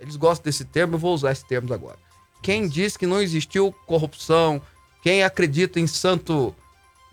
Eles 0.00 0.16
gostam 0.16 0.44
desse 0.44 0.64
termo, 0.64 0.96
eu 0.96 0.98
vou 0.98 1.14
usar 1.14 1.30
esse 1.30 1.46
termo 1.46 1.72
agora. 1.72 1.96
Quem 2.42 2.66
diz 2.66 2.96
que 2.96 3.06
não 3.06 3.22
existiu 3.22 3.72
corrupção, 3.86 4.60
Quem 5.00 5.22
acredita 5.22 5.78
em 5.78 5.86
santo 5.86 6.52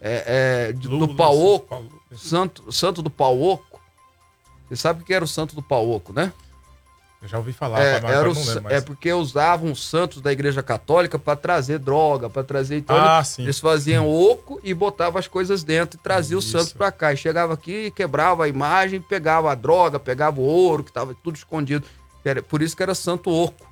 é, 0.01 0.69
é, 0.69 0.73
do 0.73 1.15
Pauoco, 1.15 1.67
Paulo. 1.67 2.01
santo, 2.15 2.71
santo 2.71 3.01
do 3.01 3.09
Pauoco, 3.09 3.81
você 4.67 4.75
sabe 4.75 5.01
o 5.01 5.05
que 5.05 5.13
era 5.13 5.25
o 5.25 5.27
santo 5.27 5.55
do 5.55 5.63
Pauoco, 5.63 6.13
né? 6.13 6.31
Eu 7.21 7.27
já 7.27 7.37
ouvi 7.37 7.51
falar, 7.51 7.81
É, 7.81 7.99
mas 7.99 8.11
era 8.11 8.29
o 8.29 8.33
lembro 8.33 8.73
é 8.73 8.79
porque 8.79 9.11
usavam 9.11 9.71
os 9.73 9.85
santos 9.85 10.21
da 10.21 10.31
igreja 10.31 10.63
católica 10.63 11.19
para 11.19 11.35
trazer 11.35 11.77
droga, 11.77 12.29
para 12.29 12.45
trazer. 12.45 12.77
Então, 12.77 12.95
Ah, 12.95 13.17
eles- 13.17 13.27
sim. 13.27 13.43
eles 13.43 13.59
faziam 13.59 14.07
oco 14.09 14.57
e 14.63 14.73
botavam 14.73 15.19
as 15.19 15.27
coisas 15.27 15.61
dentro 15.61 15.99
e 15.99 16.01
traziam 16.03 16.39
os 16.39 16.45
santos 16.49 16.71
para 16.71 16.93
cá. 16.93 17.11
E 17.11 17.17
chegava 17.17 17.53
aqui 17.53 17.87
e 17.87 17.91
quebrava 17.91 18.45
a 18.45 18.47
imagem, 18.47 19.01
pegava 19.01 19.51
a 19.51 19.55
droga, 19.55 19.99
pegava 19.99 20.39
o 20.39 20.43
ouro, 20.45 20.81
que 20.83 20.91
estava 20.91 21.13
tudo 21.13 21.35
escondido. 21.35 21.85
Era- 22.23 22.41
por 22.41 22.61
isso 22.61 22.75
que 22.75 22.83
era 22.83 22.95
santo 22.95 23.29
oco, 23.29 23.67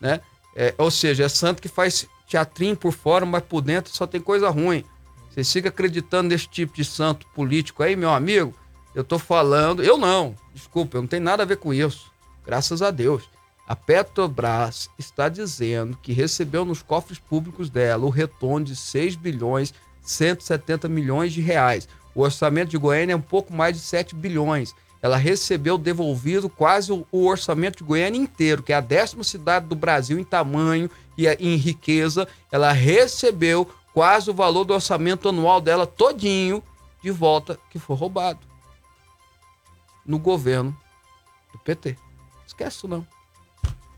né? 0.00 0.22
É, 0.56 0.74
ou 0.78 0.90
seja, 0.90 1.24
é 1.24 1.28
santo 1.28 1.60
que 1.60 1.68
faz 1.68 2.06
teatrinho 2.26 2.74
por 2.76 2.92
fora, 2.92 3.26
mas 3.26 3.42
por 3.42 3.60
dentro 3.60 3.94
só 3.94 4.06
tem 4.06 4.20
coisa 4.20 4.48
ruim. 4.48 4.82
Você 5.30 5.44
fica 5.44 5.68
acreditando 5.68 6.30
nesse 6.30 6.48
tipo 6.48 6.74
de 6.74 6.84
santo 6.86 7.26
político 7.34 7.82
aí, 7.82 7.94
meu 7.94 8.10
amigo? 8.10 8.54
Eu 8.94 9.04
tô 9.04 9.18
falando. 9.18 9.84
Eu 9.84 9.98
não, 9.98 10.34
desculpa, 10.54 10.96
eu 10.96 11.02
não 11.02 11.08
tenho 11.08 11.22
nada 11.22 11.42
a 11.42 11.46
ver 11.46 11.58
com 11.58 11.72
isso. 11.74 12.07
Graças 12.48 12.80
a 12.80 12.90
Deus. 12.90 13.28
A 13.66 13.76
Petrobras 13.76 14.88
está 14.98 15.28
dizendo 15.28 15.98
que 16.02 16.14
recebeu 16.14 16.64
nos 16.64 16.80
cofres 16.80 17.18
públicos 17.18 17.68
dela 17.68 18.06
o 18.06 18.08
retorno 18.08 18.64
de 18.64 18.74
6 18.74 19.16
bilhões 19.16 19.74
170 20.00 20.88
milhões 20.88 21.34
de 21.34 21.42
reais. 21.42 21.86
O 22.14 22.22
orçamento 22.22 22.70
de 22.70 22.78
Goiânia 22.78 23.12
é 23.12 23.16
um 23.16 23.20
pouco 23.20 23.52
mais 23.52 23.76
de 23.76 23.82
7 23.82 24.14
bilhões. 24.14 24.74
Ela 25.02 25.18
recebeu 25.18 25.76
devolvido 25.76 26.48
quase 26.48 26.90
o, 26.90 27.06
orçamento 27.12 27.76
de 27.76 27.84
Goiânia 27.84 28.18
inteiro, 28.18 28.62
que 28.62 28.72
é 28.72 28.76
a 28.76 28.80
décima 28.80 29.22
cidade 29.22 29.66
do 29.66 29.74
Brasil 29.76 30.18
em 30.18 30.24
tamanho 30.24 30.90
e 31.18 31.28
a- 31.28 31.34
em 31.38 31.54
riqueza. 31.56 32.26
Ela 32.50 32.72
recebeu 32.72 33.68
quase 33.92 34.30
o 34.30 34.34
valor 34.34 34.64
do 34.64 34.72
orçamento 34.72 35.28
anual 35.28 35.60
dela 35.60 35.86
todinho 35.86 36.62
de 37.02 37.10
volta 37.10 37.58
que 37.68 37.78
foi 37.78 37.94
roubado 37.94 38.40
no 40.06 40.18
governo 40.18 40.74
do 41.52 41.58
PT. 41.58 42.07
Esquece 42.48 42.78
isso 42.78 42.88
não. 42.88 43.06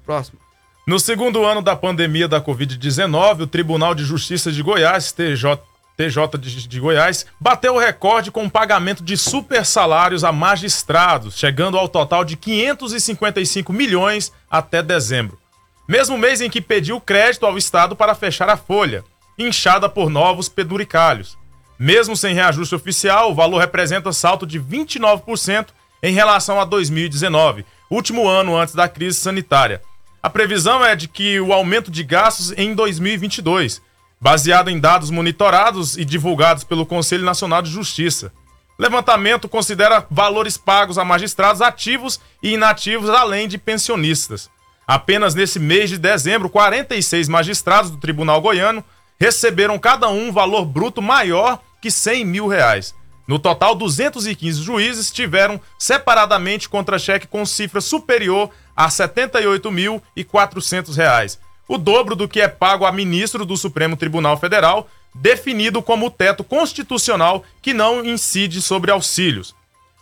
Próximo. 0.05 0.39
No 0.87 0.99
segundo 0.99 1.45
ano 1.45 1.63
da 1.63 1.77
pandemia 1.77 2.27
da 2.27 2.41
Covid-19, 2.41 3.43
o 3.43 3.47
Tribunal 3.47 3.95
de 3.95 4.05
Justiça 4.05 4.51
de 4.51 4.61
Goiás, 4.61 5.13
TJ, 5.13 5.57
TJ 5.97 6.39
de, 6.39 6.67
de 6.67 6.81
Goiás, 6.81 7.27
bateu 7.39 7.75
o 7.75 7.79
recorde 7.79 8.33
com 8.33 8.45
o 8.45 8.51
pagamento 8.51 9.05
de 9.05 9.17
super 9.17 9.65
salários 9.65 10.25
a 10.25 10.33
magistrados, 10.33 11.39
chegando 11.39 11.79
ao 11.79 11.89
total 11.89 12.25
de 12.25 12.37
555 12.37 13.73
milhões 13.73 14.33
até 14.51 14.83
dezembro. 14.83 15.39
Mesmo 15.87 16.19
mês 16.19 16.41
em 16.41 16.51
que 16.51 16.61
pediu 16.61 17.01
crédito 17.01 17.47
ao 17.47 17.57
Estado 17.57 17.95
para 17.95 18.15
fechar 18.15 18.49
a 18.49 18.57
folha, 18.57 19.05
inchada 19.39 19.89
por 19.89 20.11
novos 20.11 20.49
peduricalhos. 20.49 21.39
Mesmo 21.79 22.17
sem 22.17 22.35
reajuste 22.35 22.75
oficial, 22.75 23.31
o 23.31 23.35
valor 23.35 23.59
representa 23.59 24.13
salto 24.13 24.45
de 24.45 24.61
29% 24.61 25.69
em 26.03 26.13
relação 26.13 26.61
a 26.61 26.65
2019, 26.65 27.65
último 27.91 28.29
ano 28.29 28.57
antes 28.57 28.75
da 28.75 28.89
crise 28.89 29.19
sanitária. 29.19 29.83
A 30.23 30.31
previsão 30.31 30.85
é 30.85 30.95
de 30.95 31.09
que 31.09 31.41
o 31.41 31.53
aumento 31.53 31.91
de 31.91 32.05
gastos 32.05 32.53
em 32.57 32.75
2022, 32.75 33.83
baseado 34.21 34.69
em 34.69 34.79
dados 34.79 35.11
monitorados 35.11 35.97
e 35.97 36.05
divulgados 36.05 36.63
pelo 36.63 36.87
Conselho 36.87 37.25
Nacional 37.25 37.63
de 37.63 37.71
Justiça. 37.71 38.33
Levantamento 38.79 39.49
considera 39.49 40.07
valores 40.11 40.57
pagos 40.57 40.99
a 40.99 41.05
magistrados 41.05 41.61
ativos 41.61 42.21
e 42.43 42.53
inativos, 42.53 43.11
além 43.11 43.49
de 43.49 43.59
pensionistas. 43.59 44.49
Apenas 44.87 45.35
nesse 45.35 45.59
mês 45.59 45.91
de 45.91 45.99
dezembro, 45.99 46.49
46 46.49 47.29
magistrados 47.29 47.91
do 47.91 47.99
Tribunal 47.99 48.41
Goiano 48.41 48.85
receberam 49.21 49.79
cada 49.79 50.09
um 50.09 50.29
um 50.29 50.33
valor 50.33 50.65
bruto 50.65 51.03
maior 51.03 51.61
que 51.81 51.91
100 51.91 52.25
mil 52.25 52.47
reais. 52.47 52.95
No 53.31 53.39
total, 53.39 53.77
215 53.77 54.61
juízes 54.61 55.13
tiveram 55.13 55.61
separadamente 55.79 56.69
contra-cheque 56.69 57.29
com 57.29 57.47
cifra 57.47 57.81
superior 57.81 58.51
a 58.75 58.89
78.400 58.89 60.97
reais, 60.97 61.39
o 61.69 61.79
dobro 61.79 62.17
do 62.17 62.27
que 62.27 62.41
é 62.41 62.49
pago 62.49 62.85
a 62.85 62.91
ministro 62.91 63.47
do 63.47 63.57
Supremo 63.57 63.97
Tribunal 63.97 64.37
Federal, 64.37 64.91
definido 65.15 65.81
como 65.81 66.11
teto 66.11 66.43
constitucional 66.43 67.45
que 67.63 67.73
não 67.73 68.05
incide 68.05 68.61
sobre 68.61 68.91
auxílios. 68.91 69.55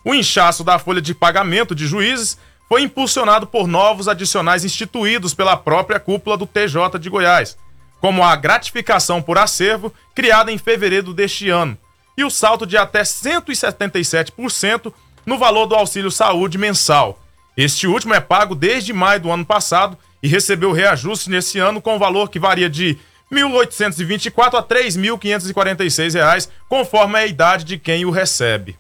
O 0.03 0.15
inchaço 0.15 0.65
da 0.65 0.79
folha 0.79 1.03
de 1.03 1.15
pagamento 1.15 1.75
de 1.75 1.87
juízes 1.87 2.39
foi 2.67 2.81
impulsionado 2.81 3.47
por 3.47 3.69
novos 3.69 4.09
adicionais 4.09 4.65
instituídos 4.65 5.35
pela 5.35 5.55
própria 5.55 6.01
cúpula 6.01 6.39
do 6.39 6.47
TJ 6.47 6.99
de 6.99 7.11
Goiás, 7.11 7.59
como 8.01 8.25
a 8.25 8.35
gratificação 8.35 9.21
por 9.21 9.37
acervo, 9.37 9.93
criada 10.15 10.51
em 10.51 10.57
fevereiro 10.57 11.13
deste 11.13 11.51
ano, 11.51 11.77
e 12.19 12.25
o 12.25 12.31
salto 12.31 12.67
de 12.67 12.77
até 12.77 13.03
177% 13.03 14.93
no 15.25 15.39
valor 15.39 15.67
do 15.67 15.77
auxílio 15.77 16.11
saúde 16.11 16.59
mensal. 16.59 17.23
Este 17.57 17.87
último 17.87 18.13
é 18.13 18.21
pago 18.21 18.57
desde 18.57 18.93
maio 18.93 19.21
do 19.21 19.31
ano 19.31 19.47
passado 19.47 19.97
e 20.21 20.27
recebeu 20.27 20.73
reajuste 20.73 21.31
nesse 21.31 21.61
ano 21.61 21.81
com 21.81 21.97
valor 21.97 22.29
que 22.29 22.41
varia 22.41 22.69
de 22.69 22.99
R$ 23.31 23.41
1.824 23.43 24.55
a 24.59 24.63
3.546 24.65 26.15
reais, 26.15 26.49
conforme 26.69 27.19
a 27.19 27.27
idade 27.27 27.63
de 27.65 27.79
quem 27.79 28.05
o 28.05 28.11
recebe. 28.11 28.77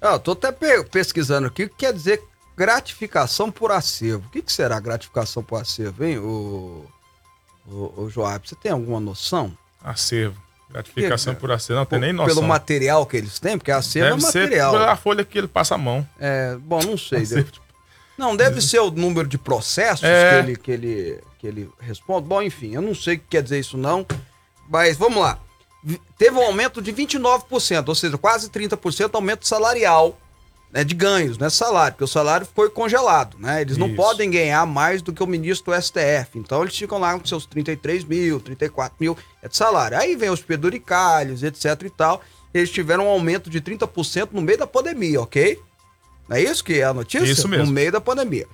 Ah, 0.00 0.12
eu 0.14 0.18
tô 0.18 0.32
até 0.32 0.50
pe- 0.50 0.84
pesquisando 0.84 1.48
aqui 1.48 1.64
o 1.64 1.68
que 1.68 1.76
quer 1.76 1.92
dizer 1.92 2.22
gratificação 2.56 3.50
por 3.50 3.70
acervo. 3.72 4.26
O 4.26 4.30
que, 4.30 4.40
que 4.40 4.52
será 4.52 4.80
gratificação 4.80 5.42
por 5.42 5.60
acervo, 5.60 6.02
hein, 6.04 6.18
o, 6.18 6.86
o, 7.66 8.04
o 8.04 8.10
Joab? 8.10 8.48
Você 8.48 8.54
tem 8.54 8.72
alguma 8.72 9.00
noção? 9.00 9.52
Acervo. 9.84 10.40
Gratificação 10.72 11.34
por 11.34 11.50
acervo, 11.50 11.80
não 11.80 11.86
tem 11.86 11.98
nem 11.98 12.14
Pelo 12.14 12.26
noção. 12.28 12.42
material 12.44 13.04
que 13.04 13.16
eles 13.16 13.38
têm? 13.40 13.58
Porque 13.58 13.72
acervo 13.72 14.16
Deve 14.16 14.26
é 14.28 14.30
ser 14.30 14.40
material. 14.44 14.72
pela 14.72 14.96
folha 14.96 15.24
que 15.24 15.36
ele 15.38 15.48
passa 15.48 15.74
a 15.74 15.78
mão. 15.78 16.06
É, 16.18 16.56
bom, 16.60 16.80
não 16.84 16.96
sei. 16.96 17.26
Deve- 17.26 17.46
Não, 18.16 18.36
deve 18.36 18.60
ser 18.60 18.78
o 18.80 18.90
número 18.90 19.26
de 19.26 19.38
processos 19.38 20.04
É. 20.04 20.30
que, 20.30 20.36
ele, 20.48 20.56
que, 20.56 20.70
ele, 20.70 21.20
que 21.38 21.46
ele 21.46 21.70
responde. 21.80 22.28
Bom, 22.28 22.42
enfim, 22.42 22.74
eu 22.74 22.82
não 22.82 22.94
sei 22.94 23.16
o 23.16 23.18
que 23.18 23.24
quer 23.30 23.42
dizer 23.42 23.58
isso 23.58 23.76
não, 23.78 24.06
mas 24.68 24.96
vamos 24.96 25.18
lá. 25.22 25.38
Teve 26.18 26.36
um 26.36 26.42
aumento 26.42 26.82
de 26.82 26.92
29%, 26.92 27.88
ou 27.88 27.94
seja, 27.94 28.18
quase 28.18 28.50
30% 28.50 29.14
aumento 29.14 29.48
salarial 29.48 30.16
né, 30.72 30.84
de 30.84 30.94
ganhos, 30.94 31.36
né? 31.36 31.50
Salário, 31.50 31.94
porque 31.94 32.04
o 32.04 32.08
salário 32.08 32.46
foi 32.54 32.70
congelado, 32.70 33.36
né? 33.38 33.60
Eles 33.60 33.76
não 33.76 33.88
Isso. 33.88 33.96
podem 33.96 34.30
ganhar 34.30 34.64
mais 34.66 35.02
do 35.02 35.12
que 35.12 35.22
o 35.22 35.26
ministro 35.26 35.72
do 35.72 35.82
STF. 35.82 36.36
Então 36.38 36.62
eles 36.62 36.76
ficam 36.76 36.98
lá 36.98 37.18
com 37.18 37.26
seus 37.26 37.44
33 37.46 38.04
mil, 38.04 38.40
34 38.40 38.96
mil 39.00 39.16
é 39.42 39.48
de 39.48 39.56
salário. 39.56 39.98
Aí 39.98 40.14
vem 40.14 40.30
os 40.30 40.40
peduricalhos, 40.40 41.42
etc 41.42 41.82
e 41.84 41.90
tal. 41.90 42.22
Eles 42.54 42.70
tiveram 42.70 43.06
um 43.06 43.08
aumento 43.08 43.50
de 43.50 43.60
30% 43.60 44.28
no 44.32 44.40
meio 44.40 44.58
da 44.58 44.66
pandemia, 44.66 45.20
ok? 45.20 45.60
Não 46.28 46.36
é 46.36 46.42
isso 46.42 46.62
que 46.62 46.74
é 46.74 46.84
a 46.84 46.94
notícia? 46.94 47.24
Isso 47.24 47.48
mesmo. 47.48 47.66
No 47.66 47.72
meio 47.72 47.90
da 47.90 48.00
pandemia. 48.00 48.46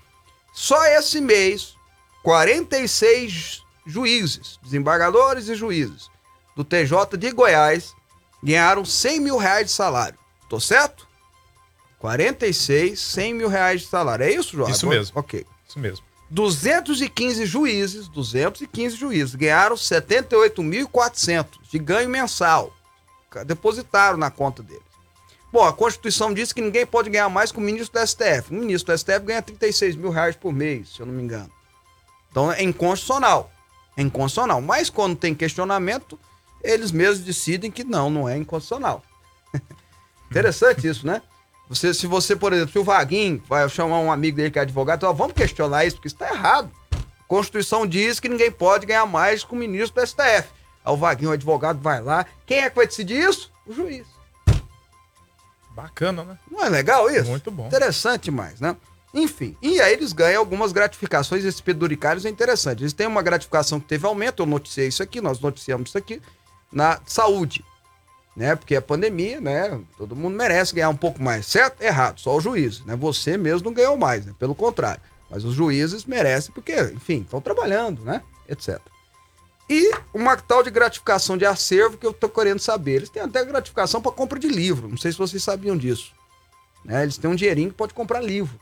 Só 0.55 0.83
esse 0.87 1.20
mês, 1.20 1.74
46 2.22 3.62
juízes, 3.87 4.59
desembargadores 4.62 5.48
e 5.48 5.55
juízes 5.55 6.09
do 6.57 6.64
TJ 6.64 7.18
de 7.18 7.31
Goiás 7.31 7.94
ganharam 8.42 8.85
100 8.85 9.20
mil 9.20 9.37
reais 9.37 9.66
de 9.66 9.72
salário. 9.72 10.18
Tô 10.48 10.59
certo? 10.59 11.06
46, 12.07 13.01
100 13.01 13.35
mil 13.35 13.49
reais 13.49 13.81
de 13.81 13.88
salário. 13.88 14.25
É 14.25 14.31
isso, 14.31 14.57
João? 14.57 14.71
Isso 14.71 14.87
mesmo. 14.87 15.19
Ok. 15.19 15.45
Isso 15.69 15.77
mesmo. 15.77 16.07
215 16.31 17.45
juízes, 17.45 18.07
215 18.07 18.95
juízes, 18.95 19.35
ganharam 19.35 19.75
78.400 19.75 21.47
de 21.69 21.79
ganho 21.81 22.09
mensal. 22.09 22.73
Depositaram 23.45 24.16
na 24.16 24.31
conta 24.31 24.62
deles. 24.62 24.85
Bom, 25.53 25.64
a 25.64 25.73
Constituição 25.73 26.33
diz 26.33 26.53
que 26.53 26.61
ninguém 26.61 26.87
pode 26.87 27.11
ganhar 27.11 27.29
mais 27.29 27.51
que 27.51 27.59
o 27.59 27.61
ministro 27.61 28.01
do 28.01 28.07
STF. 28.07 28.53
O 28.53 28.55
ministro 28.55 28.95
do 28.95 28.99
STF 28.99 29.21
ganha 29.21 29.42
36 29.42 29.97
mil 29.97 30.11
reais 30.11 30.37
por 30.37 30.53
mês, 30.53 30.90
se 30.90 31.01
eu 31.01 31.07
não 31.07 31.12
me 31.12 31.23
engano. 31.23 31.51
Então 32.31 32.53
é 32.53 32.62
inconstitucional. 32.62 33.51
É 33.97 34.03
inconstitucional. 34.03 34.61
Mas 34.61 34.88
quando 34.88 35.16
tem 35.16 35.35
questionamento, 35.35 36.19
eles 36.62 36.92
mesmos 36.92 37.27
decidem 37.27 37.71
que 37.71 37.83
não, 37.83 38.09
não 38.09 38.29
é 38.29 38.37
inconstitucional. 38.37 39.03
Interessante 40.31 40.87
isso, 40.87 41.05
né? 41.05 41.21
Você, 41.68 41.92
se 41.92 42.07
você, 42.07 42.37
por 42.37 42.52
exemplo, 42.52 42.72
se 42.72 42.79
o 42.79 42.85
Vaguinho 42.85 43.42
vai 43.48 43.68
chamar 43.68 43.98
um 43.98 44.12
amigo 44.12 44.37
dele 44.37 44.50
que 44.50 44.59
é 44.59 44.62
advogado, 44.62 44.98
então, 44.98 45.14
vamos 45.14 45.35
questionar 45.35 45.85
isso, 45.85 45.96
porque 45.96 46.09
isso 46.09 46.16
está 46.16 46.33
errado. 46.33 46.70
A 46.92 47.24
Constituição 47.26 47.87
diz 47.87 48.20
que 48.20 48.29
ninguém 48.29 48.50
pode 48.50 48.87
ganhar 48.87 49.07
mais 49.07 49.42
que 49.42 49.52
o 49.52 49.57
ministro 49.57 50.00
do 50.00 50.07
STF. 50.07 50.48
Aí 50.85 50.92
o 50.92 50.96
Vaguinho, 50.96 51.31
o 51.31 51.35
advogado, 51.35 51.81
vai 51.81 52.00
lá. 52.00 52.25
Quem 52.46 52.58
é 52.58 52.71
que 52.71 52.77
vai 52.77 52.87
decidir 52.87 53.29
isso? 53.29 53.52
O 53.67 53.73
juiz. 53.73 54.06
Bacana, 55.75 56.25
né? 56.25 56.38
Não 56.50 56.64
é 56.64 56.69
legal 56.69 57.10
isso? 57.10 57.29
Muito 57.29 57.50
bom. 57.50 57.67
Interessante 57.67 58.25
demais, 58.25 58.60
né? 58.60 58.77
Enfim, 59.12 59.56
e 59.62 59.81
aí 59.81 59.94
eles 59.94 60.12
ganham 60.12 60.40
algumas 60.40 60.73
gratificações, 60.73 61.42
esses 61.42 61.60
peduricários 61.60 62.27
é 62.27 62.29
interessante. 62.29 62.83
Eles 62.83 62.92
têm 62.92 63.06
uma 63.06 63.23
gratificação 63.23 63.81
que 63.81 63.87
teve 63.87 64.06
aumento, 64.06 64.42
eu 64.42 64.46
noticiei 64.46 64.88
isso 64.88 65.02
aqui, 65.02 65.23
nós 65.23 65.40
noticiamos 65.40 65.88
isso 65.88 65.98
aqui, 65.98 66.21
na 66.71 67.00
saúde, 67.06 67.64
né? 68.37 68.54
Porque 68.54 68.76
a 68.76 68.82
pandemia, 68.82 69.40
né? 69.40 69.80
Todo 69.96 70.14
mundo 70.14 70.37
merece 70.37 70.74
ganhar 70.74 70.90
um 70.90 70.96
pouco 70.96 71.22
mais, 71.22 71.46
certo? 71.46 71.80
Errado, 71.82 72.20
só 72.20 72.37
o 72.37 72.40
juiz, 72.40 72.84
né? 72.84 72.94
Você 72.96 73.37
mesmo 73.37 73.64
não 73.70 73.74
ganhou 73.74 73.96
mais, 73.96 74.26
né? 74.26 74.34
Pelo 74.38 74.54
contrário. 74.54 75.00
Mas 75.30 75.44
os 75.44 75.54
juízes 75.54 76.04
merecem 76.04 76.52
porque, 76.54 76.72
enfim, 76.94 77.22
estão 77.22 77.40
trabalhando, 77.40 78.02
né? 78.04 78.22
Etc. 78.48 78.78
E 79.68 79.90
uma 80.14 80.37
tal 80.37 80.62
de 80.62 80.70
gratificação 80.70 81.37
de 81.37 81.44
acervo 81.44 81.96
que 81.96 82.06
eu 82.06 82.12
tô 82.12 82.28
querendo 82.28 82.60
saber. 82.60 82.92
Eles 82.96 83.10
têm 83.10 83.22
até 83.22 83.44
gratificação 83.44 84.00
para 84.00 84.12
compra 84.12 84.38
de 84.38 84.46
livro. 84.48 84.87
Não 84.87 84.96
sei 84.96 85.10
se 85.10 85.18
vocês 85.18 85.42
sabiam 85.42 85.76
disso. 85.76 86.12
Né? 86.84 87.02
Eles 87.02 87.18
têm 87.18 87.28
um 87.28 87.34
dinheirinho 87.34 87.70
que 87.70 87.74
pode 87.76 87.92
comprar 87.92 88.20
livro. 88.20 88.56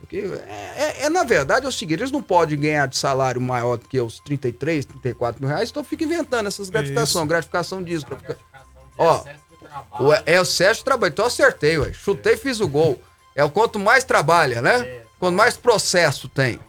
Porque 0.00 0.16
é, 0.18 0.72
é- 0.76 1.02
é, 1.04 1.08
na 1.08 1.22
verdade 1.22 1.64
é 1.64 1.68
o 1.68 1.72
seguinte: 1.72 2.00
eles 2.00 2.10
não 2.10 2.20
podem 2.22 2.58
ganhar 2.58 2.86
de 2.88 2.96
salário 2.96 3.40
maior 3.40 3.76
do 3.78 3.88
que 3.88 3.98
os 4.00 4.18
33, 4.20 4.84
34 4.84 5.40
mil 5.40 5.48
reais, 5.48 5.70
então 5.70 5.84
fica 5.84 6.02
inventando 6.04 6.46
essas 6.48 6.68
gratificações. 6.68 7.28
Gratificação 7.28 7.82
disso, 7.82 8.04
gratificação. 8.04 8.42
Ó, 8.98 9.24
o, 10.00 10.12
é 10.26 10.40
o 10.40 10.44
Sérgio 10.44 10.84
trabalho. 10.84 11.10
Então 11.12 11.24
eu 11.24 11.28
acertei, 11.28 11.78
ué. 11.78 11.92
Chutei, 11.92 12.36
fiz 12.36 12.60
o 12.60 12.68
gol. 12.68 13.00
É 13.34 13.42
o 13.44 13.50
quanto 13.50 13.78
mais 13.78 14.04
trabalha, 14.04 14.62
né? 14.62 15.02
Quanto 15.18 15.34
mais 15.34 15.56
processo 15.56 16.28
tem. 16.28 16.60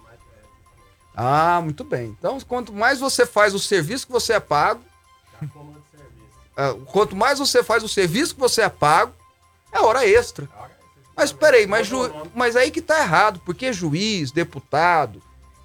Ah, 1.15 1.61
muito 1.63 1.83
bem. 1.83 2.15
Então, 2.17 2.39
quanto 2.41 2.73
mais 2.73 2.99
você 2.99 3.25
faz 3.25 3.53
o 3.53 3.59
serviço 3.59 4.05
que 4.07 4.11
você 4.11 4.33
é 4.33 4.39
pago. 4.39 4.81
Ah, 6.57 6.73
quanto 6.87 7.15
mais 7.15 7.39
você 7.39 7.63
faz 7.63 7.83
o 7.83 7.89
serviço 7.89 8.33
que 8.33 8.39
você 8.39 8.61
é 8.61 8.69
pago, 8.69 9.13
é 9.71 9.79
hora 9.79 10.05
extra. 10.07 10.47
Mas 11.15 11.31
peraí, 11.31 11.65
mas, 11.67 11.87
ju- 11.87 12.11
mas 12.33 12.55
aí 12.55 12.71
que 12.71 12.81
tá 12.81 12.99
errado, 12.99 13.41
porque 13.45 13.71
juiz, 13.71 14.31
deputado, 14.31 15.21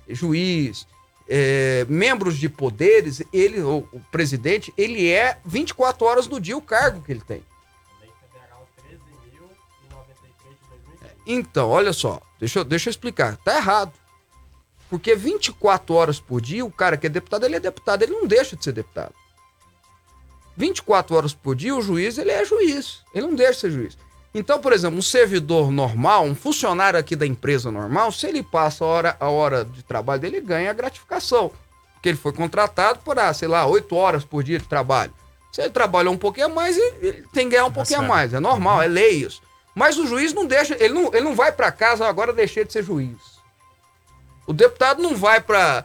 juiz, 0.09 0.87
é, 1.31 1.87
membros 1.89 2.37
de 2.37 2.49
poderes, 2.49 3.23
ele, 3.33 3.61
o, 3.63 3.89
o 3.93 4.01
presidente, 4.11 4.75
ele 4.77 5.09
é 5.09 5.39
24 5.45 6.05
horas 6.05 6.27
do 6.27 6.41
dia 6.41 6.57
o 6.57 6.61
cargo 6.63 7.01
que 7.03 7.13
ele 7.13 7.21
tem. 7.21 7.43
Então, 11.27 11.69
olha 11.69 11.93
só, 11.93 12.21
deixa, 12.39 12.59
eu- 12.59 12.65
deixa 12.65 12.89
eu 12.89 12.91
explicar. 12.91 13.37
Tá 13.39 13.57
errado. 13.57 13.93
Porque 14.89 15.15
24 15.15 15.95
horas 15.95 16.19
por 16.19 16.41
dia, 16.41 16.65
o 16.65 16.73
cara 16.73 16.97
que 16.97 17.07
é 17.07 17.11
deputado, 17.11 17.45
ele 17.47 17.55
é 17.55 17.61
deputado, 17.61 18.03
ele 18.03 18.13
não 18.13 18.27
deixa 18.27 18.57
de 18.57 18.65
ser 18.65 18.73
deputado. 18.73 19.15
24 20.57 21.15
horas 21.15 21.33
por 21.33 21.55
dia, 21.55 21.75
o 21.77 21.81
juiz, 21.81 22.19
ele 22.19 22.33
é 22.33 22.45
juiz. 22.45 23.03
Ele 23.15 23.29
não 23.29 23.35
deixa 23.37 23.53
de 23.53 23.59
ser 23.61 23.71
juiz. 23.71 23.97
Então, 24.33 24.61
por 24.61 24.73
exemplo, 24.73 24.99
um 24.99 25.03
servidor 25.03 25.73
normal, 25.73 26.25
um 26.25 26.35
funcionário 26.35 26.99
aqui 26.99 27.17
da 27.17 27.27
empresa 27.27 27.71
normal, 27.71 28.13
se 28.13 28.27
ele 28.27 28.43
passa 28.43 28.85
a 28.85 28.87
hora, 28.87 29.17
a 29.19 29.29
hora 29.29 29.65
de 29.65 29.83
trabalho 29.83 30.21
dele, 30.21 30.37
ele 30.37 30.47
ganha 30.47 30.71
a 30.71 30.75
gratificação. 30.75 31.51
Porque 31.95 32.09
ele 32.09 32.19
foi 32.19 32.33
contratado 32.33 33.01
por, 33.01 33.19
ah, 33.19 33.35
sei 33.35 33.49
lá, 33.49 33.67
8 33.67 33.95
horas 33.95 34.25
por 34.25 34.43
dia 34.43 34.59
de 34.59 34.67
trabalho. 34.67 35.13
Se 35.53 35.61
ele 35.61 35.71
trabalhou 35.71 36.15
um 36.15 36.19
pouquinho 36.19 36.47
a 36.47 36.49
mais, 36.49 36.77
ele, 36.77 36.97
ele 37.01 37.27
tem 37.33 37.47
que 37.47 37.57
ganhar 37.57 37.67
um 37.67 37.73
pouquinho 37.73 38.01
a 38.01 38.03
mais. 38.03 38.33
É 38.33 38.39
normal, 38.39 38.81
é 38.81 38.87
lei 38.87 39.11
isso. 39.11 39.43
Mas 39.75 39.99
o 39.99 40.07
juiz 40.07 40.33
não 40.33 40.47
deixa, 40.47 40.77
ele 40.83 40.95
não, 40.95 41.07
ele 41.13 41.25
não 41.25 41.35
vai 41.35 41.51
para 41.51 41.73
casa, 41.73 42.07
agora 42.07 42.33
deixei 42.33 42.65
de 42.65 42.73
ser 42.73 42.85
juiz. 42.85 43.19
O 44.47 44.53
deputado 44.53 45.03
não 45.03 45.17
vai 45.17 45.41
para. 45.41 45.85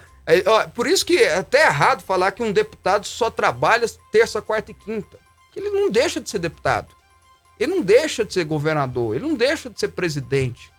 por 0.73 0.87
isso 0.87 1.05
que 1.05 1.17
é 1.17 1.37
até 1.37 1.65
errado 1.65 2.01
falar 2.01 2.31
que 2.31 2.43
um 2.43 2.51
deputado 2.51 3.05
só 3.05 3.29
trabalha 3.29 3.87
terça, 4.11 4.41
quarta 4.41 4.71
e 4.71 4.73
quinta. 4.73 5.19
Que 5.51 5.59
ele 5.59 5.69
não 5.69 5.89
deixa 5.89 6.21
de 6.21 6.29
ser 6.29 6.39
deputado. 6.39 6.87
Ele 7.60 7.76
não 7.76 7.82
deixa 7.82 8.26
de 8.26 8.34
ser 8.34 8.45
governador. 8.45 9.16
Ele 9.16 9.28
não 9.28 9.36
deixa 9.36 9.70
de 9.70 9.80
ser 9.80 9.89
presidente. 9.89 10.72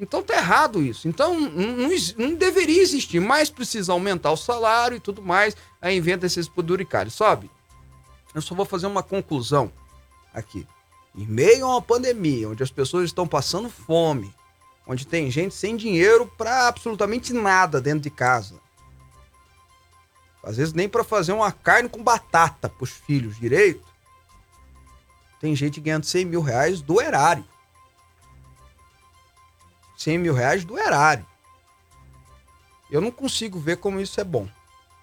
Então 0.00 0.22
tá 0.22 0.34
errado 0.34 0.82
isso. 0.82 1.06
Então 1.06 1.38
não, 1.38 1.88
não 2.18 2.34
deveria 2.34 2.82
existir, 2.82 3.20
mas 3.20 3.50
precisa 3.50 3.92
aumentar 3.92 4.32
o 4.32 4.36
salário 4.36 4.96
e 4.96 5.00
tudo 5.00 5.22
mais. 5.22 5.56
Aí 5.80 5.96
inventa 5.96 6.26
esses 6.26 6.48
poduricários, 6.48 7.14
sabe? 7.14 7.50
Eu 8.34 8.42
só 8.42 8.54
vou 8.54 8.64
fazer 8.64 8.86
uma 8.86 9.02
conclusão 9.02 9.70
aqui. 10.34 10.66
Em 11.14 11.26
meio 11.26 11.66
a 11.66 11.70
uma 11.70 11.82
pandemia, 11.82 12.48
onde 12.48 12.62
as 12.62 12.70
pessoas 12.70 13.04
estão 13.04 13.28
passando 13.28 13.68
fome, 13.68 14.34
onde 14.86 15.06
tem 15.06 15.30
gente 15.30 15.54
sem 15.54 15.76
dinheiro 15.76 16.26
para 16.38 16.66
absolutamente 16.66 17.32
nada 17.32 17.80
dentro 17.80 18.00
de 18.00 18.10
casa. 18.10 18.54
Às 20.42 20.56
vezes 20.56 20.72
nem 20.72 20.88
para 20.88 21.04
fazer 21.04 21.32
uma 21.32 21.52
carne 21.52 21.88
com 21.88 22.02
batata 22.02 22.68
pros 22.68 22.90
filhos 22.90 23.38
direito. 23.38 23.91
Tem 25.42 25.56
gente 25.56 25.80
ganhando 25.80 26.04
100 26.04 26.24
mil 26.24 26.40
reais 26.40 26.80
do 26.80 27.00
erário. 27.00 27.44
100 29.96 30.18
mil 30.18 30.32
reais 30.32 30.64
do 30.64 30.78
erário. 30.78 31.26
Eu 32.88 33.00
não 33.00 33.10
consigo 33.10 33.58
ver 33.58 33.78
como 33.78 34.00
isso 34.00 34.20
é 34.20 34.24
bom. 34.24 34.48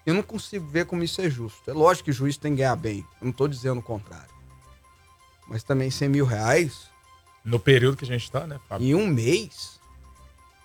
Eu 0.06 0.14
não 0.14 0.22
consigo 0.22 0.66
ver 0.66 0.86
como 0.86 1.04
isso 1.04 1.20
é 1.20 1.28
justo. 1.28 1.70
É 1.70 1.74
lógico 1.74 2.06
que 2.06 2.10
o 2.10 2.14
juiz 2.14 2.38
tem 2.38 2.52
que 2.52 2.58
ganhar 2.62 2.74
bem. 2.74 3.00
Eu 3.20 3.26
não 3.26 3.30
estou 3.32 3.46
dizendo 3.46 3.80
o 3.80 3.82
contrário. 3.82 4.30
Mas 5.46 5.62
também 5.62 5.90
100 5.90 6.08
mil 6.08 6.24
reais 6.24 6.88
No 7.44 7.60
período 7.60 7.98
que 7.98 8.04
a 8.04 8.08
gente 8.08 8.30
tá, 8.30 8.46
né, 8.46 8.58
Fábio? 8.66 8.86
em 8.86 8.94
um 8.94 9.06
mês? 9.06 9.78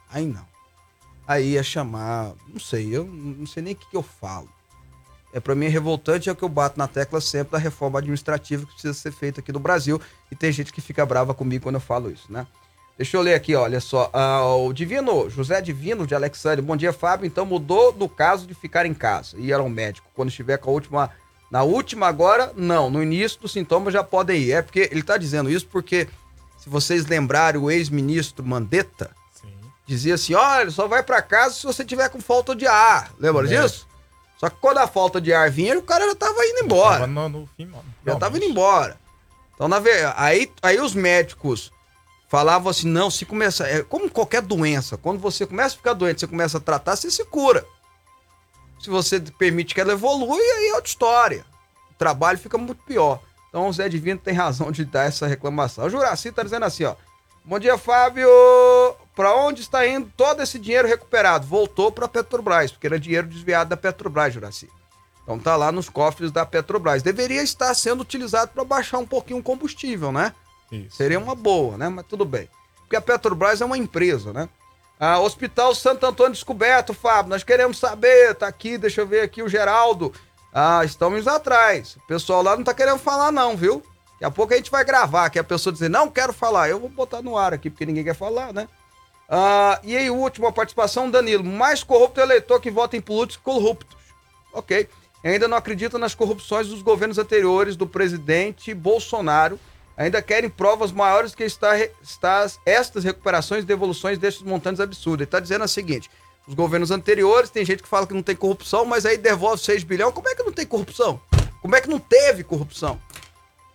Aí 0.10 0.26
não. 0.26 0.48
Aí 1.28 1.58
é 1.58 1.64
chamar. 1.64 2.34
Não 2.48 2.62
sei, 2.62 2.96
eu 2.96 3.04
não 3.04 3.46
sei 3.46 3.62
nem 3.62 3.74
o 3.74 3.76
que, 3.76 3.90
que 3.90 3.98
eu 3.98 4.04
falo. 4.04 4.50
É 5.36 5.40
para 5.42 5.54
mim 5.54 5.66
é 5.66 5.70
revoltante, 5.70 6.30
é 6.30 6.32
o 6.32 6.36
que 6.36 6.44
eu 6.44 6.48
bato 6.48 6.78
na 6.80 6.88
tecla 6.88 7.20
sempre 7.20 7.52
da 7.52 7.58
reforma 7.58 8.00
administrativa 8.00 8.66
que 8.66 8.72
precisa 8.72 8.94
ser 8.94 9.12
feita 9.12 9.42
aqui 9.42 9.52
no 9.52 9.60
Brasil. 9.60 10.00
E 10.32 10.36
tem 10.36 10.50
gente 10.50 10.72
que 10.72 10.80
fica 10.80 11.06
brava 11.06 11.34
comigo 11.34 11.64
quando 11.64 11.76
eu 11.76 11.82
falo 11.82 12.10
isso, 12.10 12.32
né? 12.32 12.48
Deixa 12.98 13.18
eu 13.18 13.22
ler 13.22 13.34
aqui, 13.34 13.54
olha 13.54 13.82
só. 13.82 14.10
Ah, 14.14 14.46
o 14.56 14.72
Divino, 14.72 15.30
José 15.30 15.60
Divino 15.60 16.08
de 16.08 16.16
Alexandre. 16.16 16.62
Bom 16.62 16.78
dia, 16.78 16.94
Fábio. 16.94 17.28
Então 17.28 17.46
mudou 17.46 17.92
do 17.92 18.08
caso 18.08 18.48
de 18.48 18.54
ficar 18.54 18.86
em 18.86 18.94
casa 18.94 19.36
e 19.38 19.48
ir 19.48 19.54
ao 19.54 19.68
médico. 19.68 20.08
Quando 20.16 20.30
estiver 20.30 20.58
com 20.58 20.70
a 20.70 20.74
última. 20.74 21.12
Na 21.52 21.64
última 21.64 22.08
agora, 22.08 22.54
não. 22.56 22.90
No 22.90 23.04
início 23.04 23.42
dos 23.42 23.52
sintomas 23.52 23.92
já 23.94 24.06
podem 24.06 24.42
ir. 24.42 24.54
É 24.54 24.62
porque 24.62 24.88
ele 24.90 25.04
tá 25.04 25.18
dizendo 25.18 25.50
isso 25.50 25.68
porque, 25.68 26.08
se 26.58 26.70
vocês 26.70 27.06
lembrarem, 27.06 27.60
o 27.60 27.70
ex-ministro 27.70 28.46
Mandetta 28.46 29.12
dizia 29.86 30.16
assim: 30.16 30.34
olha, 30.34 30.72
só 30.72 30.88
vai 30.88 31.04
pra 31.04 31.22
casa 31.22 31.56
se 31.56 31.66
você 31.66 31.84
tiver 31.84 32.08
com 32.08 32.22
falta 32.22 32.56
de 32.56 32.66
ar. 32.66 33.12
Lembra 33.20 33.46
É. 33.54 33.62
disso? 33.62 33.86
Só 34.38 34.50
que 34.50 34.58
quando 34.60 34.80
a 34.80 34.88
falta 34.88 35.20
de 35.22 35.34
ar 35.34 35.50
vinha, 35.50 35.78
o 35.80 35.84
cara 35.84 36.06
já 36.08 36.16
tava 36.16 36.46
indo 36.46 36.66
embora. 36.66 36.96
Tava 37.02 37.08
no, 37.08 37.30
no 37.30 37.50
fim, 37.56 37.66
mano. 37.66 37.86
Já 38.06 38.16
tava 38.18 38.38
indo 38.38 38.46
embora. 38.46 38.98
Então, 39.54 39.68
na 39.68 39.80
ve- 39.80 39.92
aí, 40.18 40.52
aí 40.62 40.80
os 40.80 40.94
médicos 40.94 41.72
falavam 42.28 42.70
assim: 42.70 42.88
não, 42.88 43.10
se 43.10 43.26
começa. 43.26 43.66
É 43.68 43.82
como 43.84 44.10
qualquer 44.12 44.42
doença, 44.42 44.98
quando 44.98 45.20
você 45.20 45.46
começa 45.46 45.76
a 45.76 45.78
ficar 45.78 45.94
doente, 45.94 46.20
você 46.20 46.28
começa 46.28 46.58
a 46.58 46.62
tratar, 46.62 46.96
você 46.96 47.10
se 47.10 47.24
cura. 47.26 47.66
Se 48.82 48.90
você 48.90 49.20
permite 49.20 49.74
que 49.74 49.80
ela 49.82 49.94
evolua, 49.94 50.36
aí 50.38 50.68
é 50.70 50.76
outra 50.76 50.90
história. 50.90 51.46
O 51.92 51.94
trabalho 51.98 52.38
fica 52.38 52.58
muito 52.58 52.84
pior. 52.84 53.22
Então 53.50 53.70
o 53.70 53.74
Zé 53.74 53.88
Divino 53.88 54.20
tem 54.20 54.34
razão 54.34 54.70
de 54.70 54.84
dar 54.84 55.06
essa 55.06 55.26
reclamação. 55.26 55.86
O 55.86 55.90
Juraci 55.90 56.30
tá 56.32 56.44
dizendo 56.44 56.66
assim, 56.66 56.84
ó. 56.84 56.94
Bom 57.46 57.58
dia, 57.58 57.78
Fábio. 57.78 58.28
Pra 59.16 59.34
onde 59.36 59.62
está 59.62 59.88
indo 59.88 60.12
todo 60.18 60.44
esse 60.44 60.60
dinheiro 60.60 60.88
recuperado? 60.88 61.48
Voltou 61.48 61.92
pra 61.92 62.08
Petrobras, 62.08 62.72
porque 62.72 62.88
era 62.88 63.00
dinheiro 63.00 63.28
desviado 63.28 63.70
da 63.70 63.78
Petrobras, 63.78 64.34
Juraci. 64.34 64.70
Então 65.24 65.40
tá 65.40 65.56
lá 65.56 65.72
nos 65.72 65.90
cofres 65.90 66.32
da 66.32 66.46
Petrobras. 66.46 67.02
Deveria 67.02 67.42
estar 67.42 67.74
sendo 67.74 68.02
utilizado 68.02 68.52
para 68.54 68.64
baixar 68.64 69.00
um 69.00 69.06
pouquinho 69.08 69.40
o 69.40 69.44
combustível, 69.44 70.12
né? 70.12 70.34
Seria 70.90 71.18
uma 71.18 71.34
boa, 71.34 71.78
né? 71.78 71.88
Mas 71.90 72.06
tudo 72.06 72.26
bem. 72.26 72.50
Porque 72.82 72.96
a 72.96 73.02
Petrobras 73.02 73.62
é 73.62 73.66
uma 73.66 73.78
empresa, 73.78 74.34
né? 74.34 74.50
Ah, 75.00 75.20
Hospital 75.20 75.74
Santo 75.74 76.06
Antônio 76.06 76.34
Descoberto, 76.34 76.94
Fábio, 76.94 77.30
nós 77.30 77.44
queremos 77.44 77.78
saber, 77.78 78.34
tá 78.36 78.48
aqui, 78.48 78.78
deixa 78.78 79.02
eu 79.02 79.08
ver 79.08 79.22
aqui 79.22 79.42
o 79.44 79.50
Geraldo. 79.50 80.14
Ah, 80.54 80.86
estamos 80.86 81.28
atrás. 81.28 81.98
O 81.98 82.08
pessoal 82.08 82.42
lá 82.42 82.56
não 82.56 82.64
tá 82.64 82.74
querendo 82.74 83.00
falar 83.00 83.32
não, 83.32 83.58
viu? 83.58 83.84
Daqui 84.14 84.26
a 84.26 84.32
pouco 84.32 84.54
a 84.54 84.58
gente 84.58 84.72
vai 84.72 84.86
gravar, 84.86 85.30
que 85.30 85.38
a 85.38 85.44
pessoa 85.44 85.74
dizer, 85.74 85.90
não 85.90 86.10
quero 86.10 86.32
falar. 86.32 86.70
Eu 86.70 86.80
vou 86.80 86.88
botar 86.90 87.22
no 87.22 87.38
ar 87.38 87.54
aqui, 87.54 87.70
porque 87.70 87.86
ninguém 87.86 88.04
quer 88.06 88.16
falar, 88.16 88.54
né? 88.54 88.70
Ah, 89.28 89.80
e 89.84 89.96
aí, 89.96 90.10
última 90.10 90.52
participação, 90.52 91.10
Danilo. 91.10 91.44
Mais 91.44 91.84
corrupto 91.84 92.20
eleitor 92.20 92.60
que 92.60 92.70
vota 92.70 92.96
em 92.96 93.02
políticos 93.02 93.44
corruptos. 93.44 93.98
Ok. 94.54 94.88
Ainda 95.24 95.48
não 95.48 95.58
acredita 95.58 95.98
nas 95.98 96.14
corrupções 96.14 96.68
dos 96.68 96.84
governos 96.84 97.18
anteriores 97.18 97.76
do 97.76 97.88
presidente 97.88 98.74
Bolsonaro. 98.74 99.60
Ainda 99.98 100.22
querem 100.22 100.50
provas 100.50 100.92
maiores 100.92 101.34
que 101.34 101.44
está, 101.44 101.78
está 102.02 102.46
estas 102.66 103.04
recuperações 103.04 103.64
e 103.64 103.68
devoluções 103.68 104.18
destes 104.18 104.44
montantes 104.44 104.80
absurdos. 104.80 105.22
Ele 105.22 105.28
está 105.28 105.40
dizendo 105.40 105.64
o 105.66 105.68
seguinte: 105.68 106.12
os 106.48 106.54
governos 106.54 106.92
anteriores, 106.92 107.50
tem 107.50 107.66
gente 107.66 107.82
que 107.82 107.90
fala 107.90 108.06
que 108.06 108.14
não 108.14 108.22
tem 108.22 108.36
corrupção, 108.36 108.86
mas 108.86 109.06
aí 109.06 109.18
devolve 109.18 109.62
6 109.62 109.84
bilhões. 109.84 110.14
Como 110.14 110.30
é 110.30 110.36
que 110.36 110.44
não 110.44 110.52
tem 110.52 110.66
corrupção? 110.66 111.20
Como 111.62 111.76
é 111.76 111.82
que 111.82 111.90
não 111.90 111.98
teve 111.98 112.44
corrupção? 112.44 113.00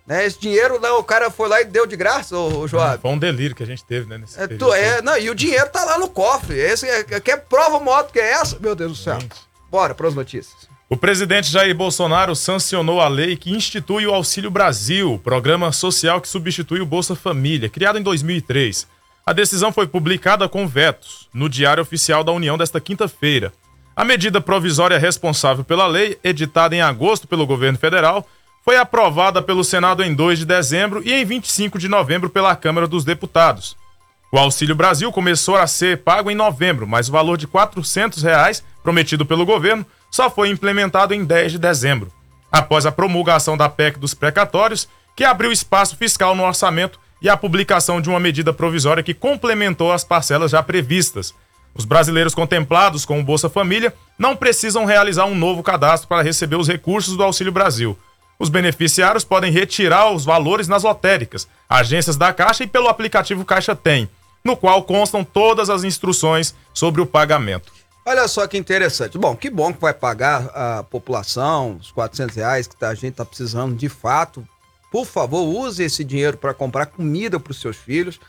Né? 0.05 0.25
Esse 0.25 0.39
dinheiro, 0.39 0.79
não, 0.79 0.99
o 0.99 1.03
cara 1.03 1.29
foi 1.29 1.47
lá 1.47 1.61
e 1.61 1.65
deu 1.65 1.85
de 1.85 1.95
graça, 1.95 2.35
ô 2.37 2.67
Joab. 2.67 3.01
Foi 3.01 3.11
um 3.11 3.17
delírio 3.17 3.55
que 3.55 3.63
a 3.63 3.65
gente 3.65 3.83
teve, 3.83 4.07
né? 4.07 4.17
Nesse 4.17 4.39
É, 4.39 4.47
tu, 4.47 4.73
é, 4.73 5.01
não, 5.01 5.17
e 5.17 5.29
o 5.29 5.35
dinheiro 5.35 5.69
tá 5.69 5.83
lá 5.85 5.97
no 5.97 6.09
cofre. 6.09 6.57
Esse 6.57 6.87
é, 6.87 7.03
quer 7.19 7.45
prova 7.45 7.79
maior 7.79 8.03
do 8.03 8.11
que 8.11 8.19
essa? 8.19 8.57
Meu 8.59 8.75
Deus 8.75 8.91
do 8.91 8.97
céu. 8.97 9.19
Bora 9.69 9.93
para 9.93 10.07
as 10.07 10.15
notícias. 10.15 10.69
O 10.89 10.97
presidente 10.97 11.49
Jair 11.49 11.73
Bolsonaro 11.73 12.35
sancionou 12.35 12.99
a 12.99 13.07
lei 13.07 13.37
que 13.37 13.49
institui 13.49 14.05
o 14.05 14.13
Auxílio 14.13 14.51
Brasil, 14.51 15.21
programa 15.23 15.71
social 15.71 16.19
que 16.19 16.27
substitui 16.27 16.81
o 16.81 16.85
Bolsa 16.85 17.15
Família, 17.15 17.69
criado 17.69 17.97
em 17.97 18.03
2003. 18.03 18.85
A 19.25 19.31
decisão 19.31 19.71
foi 19.71 19.87
publicada 19.87 20.49
com 20.49 20.67
vetos 20.67 21.29
no 21.33 21.47
Diário 21.47 21.81
Oficial 21.81 22.25
da 22.25 22.33
União 22.33 22.57
desta 22.57 22.81
quinta-feira. 22.81 23.53
A 23.95 24.03
medida 24.03 24.41
provisória 24.41 24.97
responsável 24.97 25.63
pela 25.63 25.87
lei, 25.87 26.19
editada 26.23 26.75
em 26.75 26.81
agosto 26.81 27.25
pelo 27.25 27.47
governo 27.47 27.77
federal, 27.77 28.27
foi 28.63 28.77
aprovada 28.77 29.41
pelo 29.41 29.63
Senado 29.63 30.03
em 30.03 30.13
2 30.13 30.39
de 30.39 30.45
dezembro 30.45 31.01
e 31.03 31.11
em 31.11 31.25
25 31.25 31.79
de 31.79 31.87
novembro 31.87 32.29
pela 32.29 32.55
Câmara 32.55 32.87
dos 32.87 33.03
Deputados. 33.03 33.75
O 34.31 34.37
Auxílio 34.37 34.75
Brasil 34.75 35.11
começou 35.11 35.57
a 35.57 35.67
ser 35.67 36.03
pago 36.03 36.31
em 36.31 36.35
novembro, 36.35 36.87
mas 36.87 37.09
o 37.09 37.11
valor 37.11 37.37
de 37.37 37.47
400 37.47 38.23
reais, 38.23 38.63
prometido 38.81 39.25
pelo 39.25 39.45
governo 39.45 39.85
só 40.09 40.29
foi 40.29 40.49
implementado 40.49 41.13
em 41.13 41.25
10 41.25 41.53
de 41.53 41.59
dezembro, 41.59 42.11
após 42.51 42.85
a 42.85 42.91
promulgação 42.91 43.57
da 43.57 43.67
PEC 43.67 43.99
dos 43.99 44.13
precatórios, 44.13 44.87
que 45.15 45.23
abriu 45.23 45.51
espaço 45.51 45.97
fiscal 45.97 46.35
no 46.35 46.43
orçamento 46.43 46.99
e 47.21 47.29
a 47.29 47.37
publicação 47.37 47.99
de 47.99 48.09
uma 48.09 48.19
medida 48.19 48.53
provisória 48.53 49.03
que 49.03 49.13
complementou 49.13 49.91
as 49.91 50.03
parcelas 50.03 50.51
já 50.51 50.63
previstas. 50.63 51.33
Os 51.73 51.85
brasileiros 51.85 52.33
contemplados 52.33 53.05
com 53.05 53.19
o 53.19 53.23
Bolsa 53.23 53.49
Família 53.49 53.93
não 54.17 54.35
precisam 54.35 54.85
realizar 54.85 55.25
um 55.25 55.35
novo 55.35 55.63
cadastro 55.63 56.07
para 56.07 56.23
receber 56.23 56.55
os 56.55 56.67
recursos 56.67 57.15
do 57.15 57.23
Auxílio 57.23 57.51
Brasil. 57.51 57.97
Os 58.41 58.49
beneficiários 58.49 59.23
podem 59.23 59.51
retirar 59.51 60.11
os 60.11 60.25
valores 60.25 60.67
nas 60.67 60.81
lotéricas, 60.81 61.47
agências 61.69 62.17
da 62.17 62.33
Caixa 62.33 62.63
e 62.63 62.67
pelo 62.67 62.87
aplicativo 62.87 63.45
Caixa 63.45 63.75
Tem, 63.75 64.09
no 64.43 64.57
qual 64.57 64.81
constam 64.81 65.23
todas 65.23 65.69
as 65.69 65.83
instruções 65.83 66.55
sobre 66.73 67.01
o 67.01 67.05
pagamento. 67.05 67.71
Olha 68.03 68.27
só 68.27 68.47
que 68.47 68.57
interessante. 68.57 69.15
Bom, 69.15 69.35
que 69.35 69.47
bom 69.47 69.71
que 69.71 69.79
vai 69.79 69.93
pagar 69.93 70.49
a 70.55 70.81
população 70.81 71.77
os 71.79 71.91
400 71.91 72.35
reais 72.35 72.65
que 72.65 72.75
tá- 72.75 72.89
a 72.89 72.95
gente 72.95 73.09
está 73.11 73.23
precisando 73.23 73.75
de 73.75 73.87
fato. 73.87 74.43
Por 74.91 75.05
favor, 75.05 75.43
use 75.43 75.83
esse 75.83 76.03
dinheiro 76.03 76.35
para 76.35 76.51
comprar 76.51 76.87
comida 76.87 77.39
para 77.39 77.51
os 77.51 77.61
seus 77.61 77.77
filhos. 77.77 78.19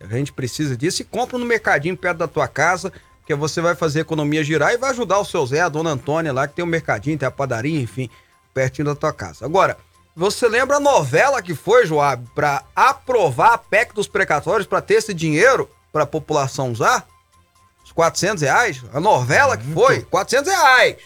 A 0.00 0.06
gente 0.06 0.32
precisa 0.32 0.76
disso 0.76 1.02
e 1.02 1.04
compra 1.04 1.38
no 1.38 1.44
mercadinho 1.44 1.96
perto 1.96 2.18
da 2.18 2.28
tua 2.28 2.46
casa, 2.46 2.92
porque 3.18 3.34
você 3.34 3.60
vai 3.60 3.74
fazer 3.74 3.98
a 3.98 4.02
economia 4.02 4.44
girar 4.44 4.72
e 4.72 4.78
vai 4.78 4.90
ajudar 4.90 5.18
o 5.18 5.24
seu 5.24 5.44
Zé, 5.44 5.62
a 5.62 5.68
dona 5.68 5.90
Antônia 5.90 6.32
lá, 6.32 6.46
que 6.46 6.54
tem 6.54 6.64
o 6.64 6.68
mercadinho, 6.68 7.18
tem 7.18 7.26
a 7.26 7.32
padaria, 7.32 7.80
enfim, 7.80 8.08
pertinho 8.56 8.86
da 8.86 8.94
tua 8.94 9.12
casa. 9.12 9.44
Agora, 9.44 9.76
você 10.16 10.48
lembra 10.48 10.78
a 10.78 10.80
novela 10.80 11.42
que 11.42 11.54
foi, 11.54 11.84
Joab, 11.86 12.26
para 12.34 12.62
aprovar 12.74 13.52
a 13.52 13.58
PEC 13.58 13.92
dos 13.94 14.08
precatórios 14.08 14.66
para 14.66 14.80
ter 14.80 14.94
esse 14.94 15.12
dinheiro 15.12 15.70
para 15.92 16.04
a 16.04 16.06
população 16.06 16.72
usar? 16.72 17.06
Os 17.84 17.92
400 17.92 18.42
reais? 18.42 18.82
A 18.94 18.98
novela 18.98 19.58
que 19.58 19.70
foi? 19.74 20.00
400 20.00 20.50
reais! 20.50 20.96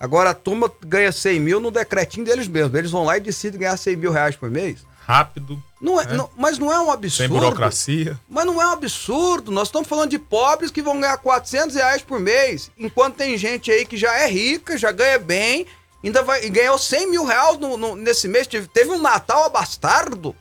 Agora 0.00 0.30
a 0.30 0.34
turma 0.34 0.72
ganha 0.86 1.12
100 1.12 1.38
mil 1.40 1.60
no 1.60 1.70
decretinho 1.70 2.24
deles 2.24 2.48
mesmos. 2.48 2.74
Eles 2.78 2.90
vão 2.90 3.04
lá 3.04 3.18
e 3.18 3.20
decidem 3.20 3.60
ganhar 3.60 3.76
100 3.76 3.96
mil 3.96 4.10
reais 4.12 4.36
por 4.36 4.50
mês. 4.50 4.78
Rápido, 5.06 5.62
Não 5.80 6.00
é, 6.00 6.04
É. 6.04 6.14
não- 6.14 6.30
mas 6.36 6.58
não 6.58 6.72
é 6.72 6.80
um 6.80 6.86
sem 6.86 6.94
absurdo. 6.94 7.34
burocracia. 7.34 8.18
Mas 8.28 8.44
não 8.46 8.60
é 8.60 8.66
um 8.66 8.70
absurdo. 8.72 9.52
Nós 9.52 9.68
estamos 9.68 9.86
falando 9.86 10.10
de 10.10 10.18
pobres 10.18 10.70
que 10.70 10.80
vão 10.82 10.98
ganhar 10.98 11.16
400 11.18 11.76
reais 11.76 12.00
por 12.02 12.18
mês. 12.18 12.70
Enquanto 12.78 13.14
tem 13.16 13.36
gente 13.38 13.70
aí 13.70 13.84
que 13.86 13.96
já 13.98 14.12
é 14.18 14.26
rica, 14.28 14.76
já 14.78 14.90
ganha 14.90 15.18
bem, 15.18 15.66
ainda 16.08 16.22
vai, 16.22 16.44
e 16.44 16.50
ganhou 16.50 16.78
100 16.78 17.10
mil 17.10 17.24
reais 17.24 17.58
no- 17.58 17.76
no- 17.76 17.96
nesse 17.96 18.26
mês. 18.28 18.46
Teve, 18.46 18.66
teve 18.68 18.90
um 18.90 18.98
Natal 19.00 19.44
abastardo. 19.44 20.34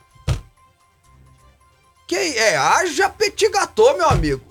Que 2.07 2.15
é, 2.15 2.55
haja 2.55 3.09
petit 3.09 3.49
gâteau, 3.49 3.97
meu 3.97 4.07
amigo. 4.07 4.41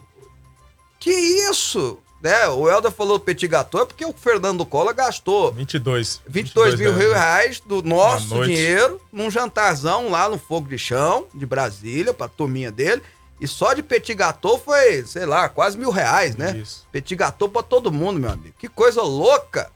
Que 0.99 1.11
isso? 1.12 1.99
Né? 2.21 2.49
O 2.49 2.69
Helder 2.69 2.91
falou 2.91 3.21
petit 3.21 3.47
gâteau 3.47 3.83
é 3.83 3.85
porque 3.87 4.05
o 4.05 4.12
Fernando 4.12 4.65
Collor 4.65 4.95
gastou 4.95 5.53
22. 5.53 6.23
22 6.27 6.75
mil 6.77 6.95
reais. 6.95 7.12
reais 7.12 7.61
do 7.61 7.83
nosso 7.83 8.45
dinheiro 8.47 8.99
num 9.12 9.31
jantarzão 9.31 10.09
lá 10.11 10.29
no 10.29 10.39
Fogo 10.39 10.67
de 10.69 10.79
Chão, 10.79 11.27
de 11.35 11.45
Brasília, 11.45 12.15
pra 12.15 12.27
turminha 12.27 12.73
dele. 12.73 13.03
E 13.39 13.47
só 13.47 13.75
de 13.75 13.83
petit 13.83 14.15
gâteau 14.15 14.59
foi, 14.59 15.05
sei 15.05 15.27
lá, 15.27 15.49
quase 15.51 15.77
mil 15.77 15.91
reais, 15.91 16.35
né? 16.35 16.57
Isso. 16.57 16.87
Petit 16.91 17.15
gâteau 17.15 17.49
pra 17.49 17.62
todo 17.62 17.93
mundo, 17.93 18.19
meu 18.19 18.31
amigo. 18.31 18.55
Que 18.59 18.69
coisa 18.69 19.03
louca! 19.03 19.71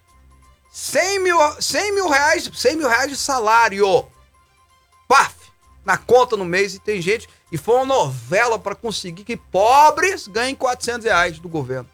100 0.78 1.18
mil, 1.24 1.36
100 1.60 1.92
mil 1.92 2.08
reais, 2.08 2.48
100 2.54 2.76
mil 2.76 2.88
reais 2.88 3.10
de 3.10 3.16
salário. 3.16 4.06
Paf! 5.08 5.34
Na 5.84 5.98
conta 5.98 6.36
no 6.36 6.44
mês 6.44 6.72
e 6.74 6.78
tem 6.78 7.02
gente... 7.02 7.28
E 7.50 7.58
foi 7.58 7.76
uma 7.76 7.86
novela 7.86 8.58
pra 8.58 8.74
conseguir 8.74 9.24
que 9.24 9.36
pobres 9.36 10.28
ganhem 10.28 10.54
400 10.54 11.04
reais 11.04 11.38
do 11.38 11.48
governo. 11.48 11.88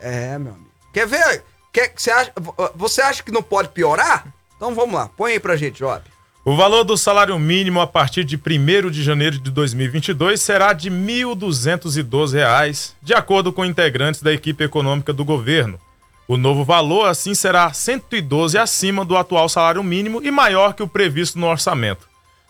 É, 0.00 0.36
meu 0.36 0.54
amigo. 0.54 0.70
Quer 0.92 1.06
ver? 1.06 1.44
Quer, 1.72 1.92
você, 1.94 2.10
acha, 2.10 2.32
você 2.74 3.02
acha 3.02 3.22
que 3.22 3.30
não 3.30 3.42
pode 3.42 3.68
piorar? 3.68 4.26
Então 4.56 4.74
vamos 4.74 4.94
lá, 4.94 5.08
põe 5.08 5.32
aí 5.32 5.40
pra 5.40 5.56
gente, 5.56 5.78
Job. 5.78 6.02
O 6.44 6.56
valor 6.56 6.84
do 6.84 6.96
salário 6.96 7.38
mínimo 7.38 7.80
a 7.80 7.86
partir 7.86 8.24
de 8.24 8.36
1 8.36 8.90
de 8.90 9.02
janeiro 9.02 9.38
de 9.38 9.50
2022 9.50 10.40
será 10.40 10.72
de 10.72 10.90
1.212 10.90 12.32
reais, 12.32 12.96
de 13.00 13.14
acordo 13.14 13.52
com 13.52 13.64
integrantes 13.64 14.22
da 14.22 14.32
equipe 14.32 14.64
econômica 14.64 15.12
do 15.12 15.24
governo. 15.24 15.78
O 16.26 16.36
novo 16.38 16.64
valor, 16.64 17.06
assim, 17.06 17.34
será 17.34 17.72
112 17.72 18.56
acima 18.56 19.04
do 19.04 19.16
atual 19.16 19.48
salário 19.48 19.82
mínimo 19.82 20.22
e 20.22 20.30
maior 20.30 20.72
que 20.72 20.82
o 20.82 20.88
previsto 20.88 21.38
no 21.38 21.46
orçamento. 21.46 22.08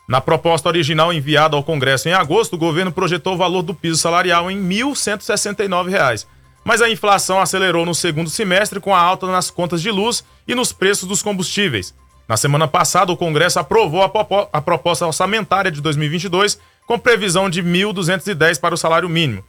Na 0.08 0.20
proposta 0.20 0.68
original 0.68 1.12
enviada 1.12 1.56
ao 1.56 1.64
Congresso 1.64 2.08
em 2.08 2.12
agosto, 2.12 2.54
o 2.54 2.58
governo 2.58 2.92
projetou 2.92 3.34
o 3.34 3.38
valor 3.38 3.62
do 3.62 3.74
piso 3.74 3.96
salarial 3.96 4.50
em 4.50 4.62
1.169 4.62 5.88
reais, 5.88 6.26
mas 6.62 6.80
a 6.80 6.88
inflação 6.88 7.40
acelerou 7.40 7.84
no 7.84 7.94
segundo 7.94 8.30
semestre 8.30 8.78
com 8.78 8.94
a 8.94 9.00
alta 9.00 9.26
nas 9.26 9.50
contas 9.50 9.82
de 9.82 9.90
luz 9.90 10.24
e 10.46 10.54
nos 10.54 10.72
preços 10.72 11.08
dos 11.08 11.22
combustíveis. 11.22 11.94
Na 12.28 12.36
semana 12.36 12.68
passada, 12.68 13.12
o 13.12 13.16
Congresso 13.16 13.58
aprovou 13.58 14.02
a, 14.52 14.62
proposta 14.62 15.06
orçamentária 15.06 15.70
de 15.70 15.80
2022, 15.80 16.58
com 16.86 16.98
previsão 16.98 17.50
de 17.50 17.60
R$ 17.60 17.68
1.210 17.68 18.60
para 18.60 18.74
o 18.74 18.78
salário 18.78 19.08
mínimo. 19.08 19.44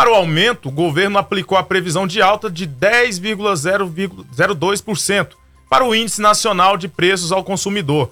Para 0.00 0.12
o 0.12 0.14
aumento, 0.14 0.70
o 0.70 0.72
governo 0.72 1.18
aplicou 1.18 1.58
a 1.58 1.62
previsão 1.62 2.06
de 2.06 2.22
alta 2.22 2.50
de 2.50 2.66
10,002% 2.66 5.28
para 5.68 5.84
o 5.84 5.94
Índice 5.94 6.22
Nacional 6.22 6.78
de 6.78 6.88
Preços 6.88 7.30
ao 7.30 7.44
Consumidor, 7.44 8.10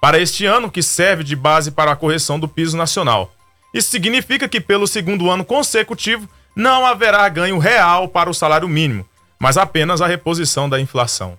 para 0.00 0.18
este 0.18 0.46
ano, 0.46 0.68
que 0.68 0.82
serve 0.82 1.22
de 1.22 1.36
base 1.36 1.70
para 1.70 1.92
a 1.92 1.96
correção 1.96 2.40
do 2.40 2.48
piso 2.48 2.76
nacional. 2.76 3.32
Isso 3.72 3.88
significa 3.88 4.48
que, 4.48 4.60
pelo 4.60 4.88
segundo 4.88 5.30
ano 5.30 5.44
consecutivo, 5.44 6.28
não 6.56 6.84
haverá 6.84 7.28
ganho 7.28 7.58
real 7.58 8.08
para 8.08 8.28
o 8.28 8.34
salário 8.34 8.66
mínimo, 8.66 9.06
mas 9.38 9.56
apenas 9.56 10.00
a 10.00 10.08
reposição 10.08 10.68
da 10.68 10.80
inflação. 10.80 11.38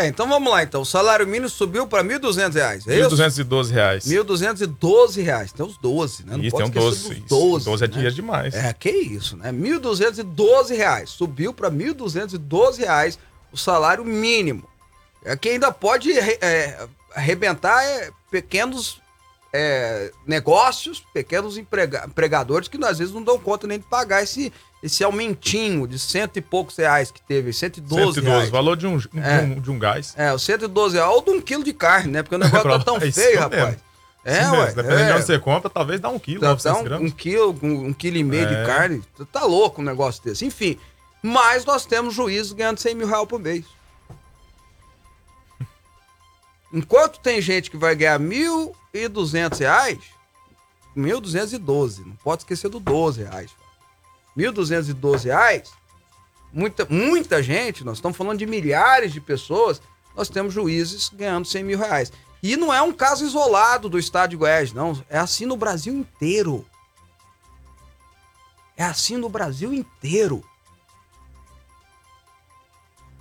É, 0.00 0.06
então 0.06 0.26
vamos 0.28 0.50
lá, 0.50 0.62
então. 0.62 0.80
O 0.80 0.86
salário 0.86 1.26
mínimo 1.26 1.48
subiu 1.48 1.86
pra 1.86 2.02
1.200 2.02 2.54
reais, 2.54 2.86
é 2.86 2.94
R$ 2.94 3.00
isso? 3.06 3.16
1.212. 3.16 3.70
reais. 3.70 4.04
1.212 4.06 5.22
reais. 5.22 5.52
Tem 5.52 5.66
os 5.66 5.76
12, 5.76 6.24
né? 6.24 6.36
Não 6.36 6.42
Isso, 6.44 6.50
pode 6.56 6.70
tem 6.70 6.82
um 6.82 6.88
esquecer 6.88 7.08
12. 7.08 7.08
dos 7.08 7.18
isso. 7.18 7.26
12, 7.28 7.64
12 7.66 7.84
é 7.84 7.86
né? 7.86 7.92
dinheiro 7.92 8.14
demais. 8.14 8.54
É, 8.54 8.72
que 8.72 8.90
isso, 8.90 9.36
né? 9.36 9.52
1.212 9.52 10.74
reais. 10.76 11.10
Subiu 11.10 11.52
para 11.52 11.70
1.212 11.70 12.78
reais 12.78 13.18
o 13.52 13.56
salário 13.56 14.04
mínimo. 14.04 14.64
É 15.24 15.36
que 15.36 15.50
ainda 15.50 15.70
pode 15.70 16.10
é, 16.18 16.78
arrebentar 17.14 17.84
é, 17.84 18.10
pequenos 18.30 19.00
é, 19.52 20.10
negócios, 20.26 21.02
pequenos 21.12 21.58
emprega- 21.58 22.04
empregadores 22.06 22.68
que 22.68 22.82
às 22.84 22.98
vezes 22.98 23.12
não 23.12 23.22
dão 23.22 23.38
conta 23.38 23.66
nem 23.66 23.78
de 23.78 23.84
pagar 23.84 24.22
esse, 24.22 24.50
esse 24.82 25.04
aumentinho 25.04 25.86
de 25.86 25.98
cento 25.98 26.38
e 26.38 26.40
poucos 26.40 26.76
reais 26.76 27.10
que 27.10 27.20
teve, 27.20 27.52
112, 27.52 28.14
112, 28.14 28.20
reais. 28.26 28.48
valor 28.50 28.76
de 28.76 28.86
um, 28.86 28.96
de 28.96 29.08
É. 29.16 29.40
um, 29.42 29.60
de 29.60 29.70
um 29.70 29.78
gás. 29.78 30.14
É, 30.16 30.32
o 30.32 30.38
112 30.38 30.96
reais 30.96 31.10
ou 31.12 31.22
de 31.22 31.30
um 31.30 31.40
quilo 31.40 31.62
de 31.62 31.72
carne, 31.72 32.10
né? 32.12 32.22
Porque 32.22 32.34
o 32.34 32.38
negócio 32.38 32.68
tá 32.70 32.78
tão 32.84 32.96
É 32.96 33.10
feio, 33.12 33.40
mesmo. 33.40 33.40
rapaz. 33.42 33.76
É, 34.24 34.40
Isso 34.42 34.50
ué. 34.52 34.58
mesmo, 34.60 34.76
Dependendo 34.76 35.00
é. 35.02 35.06
de 35.06 35.12
onde 35.12 35.26
você 35.26 35.38
compra, 35.38 35.70
talvez 35.70 35.98
dá 36.00 36.08
um 36.08 36.18
quilo, 36.18 36.40
Dá, 36.40 36.48
900 36.50 36.88
dá 36.90 36.98
um, 36.98 37.04
um 37.04 37.10
quilo, 37.10 37.58
um, 37.62 37.86
um 37.86 37.92
quilo 37.92 38.16
e 38.18 38.24
meio 38.24 38.46
É. 38.48 38.60
de 38.60 38.66
carne. 38.66 39.02
Tá 39.32 39.44
louco 39.44 39.80
um 39.80 39.84
negócio 39.84 40.22
desse. 40.22 40.44
Enfim, 40.44 40.78
mas 41.22 41.64
nós 41.64 41.84
temos 41.86 42.14
juízes 42.14 42.52
ganhando 42.52 42.78
100 42.78 42.94
mil 42.94 43.06
reais 43.06 43.26
por 43.28 43.38
mês. 43.40 43.64
Enquanto 46.72 47.18
tem 47.20 47.40
gente 47.40 47.70
que 47.70 47.76
vai 47.76 47.94
ganhar 47.94 48.18
1.200 48.20 49.58
reais, 49.58 49.98
1.212, 50.96 52.04
não 52.06 52.16
pode 52.16 52.42
esquecer 52.42 52.68
do 52.68 52.78
12 52.80 53.22
reais. 53.22 53.50
1.212 54.40 55.24
reais, 55.24 55.72
muita, 56.52 56.86
muita 56.88 57.42
gente, 57.42 57.84
nós 57.84 57.98
estamos 57.98 58.16
falando 58.16 58.38
de 58.38 58.46
milhares 58.46 59.12
de 59.12 59.20
pessoas, 59.20 59.80
nós 60.16 60.28
temos 60.28 60.52
juízes 60.52 61.08
ganhando 61.08 61.46
100 61.46 61.64
mil 61.64 61.78
reais. 61.78 62.12
E 62.42 62.56
não 62.56 62.72
é 62.72 62.80
um 62.80 62.92
caso 62.92 63.24
isolado 63.24 63.88
do 63.88 63.98
estado 63.98 64.30
de 64.30 64.36
Goiás, 64.36 64.72
não. 64.72 65.02
É 65.08 65.18
assim 65.18 65.44
no 65.44 65.56
Brasil 65.56 65.94
inteiro. 65.94 66.66
É 68.76 68.84
assim 68.84 69.16
no 69.16 69.28
Brasil 69.28 69.74
inteiro. 69.74 70.42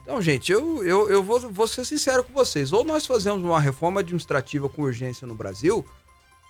Então, 0.02 0.22
gente, 0.22 0.52
eu, 0.52 0.84
eu, 0.84 1.10
eu 1.10 1.22
vou, 1.22 1.40
vou 1.52 1.68
ser 1.68 1.86
sincero 1.86 2.24
com 2.24 2.34
vocês. 2.34 2.72
Ou 2.72 2.84
nós 2.84 3.06
fazemos 3.06 3.44
uma 3.44 3.60
reforma 3.60 4.00
administrativa 4.00 4.70
com 4.70 4.82
urgência 4.82 5.28
no 5.28 5.36
Brasil, 5.36 5.86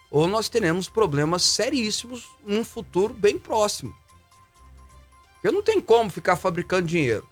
ou 0.09 0.28
nós 0.28 0.47
teremos 0.47 0.88
problemas 0.88 1.43
seríssimos 1.43 2.30
num 2.45 2.63
futuro 2.63 3.13
bem 3.13 3.38
próximo. 3.38 3.93
Porque 5.41 5.55
não 5.55 5.63
tem 5.63 5.79
como 5.79 6.09
ficar 6.09 6.35
fabricando 6.35 6.87
dinheiro. 6.87 7.27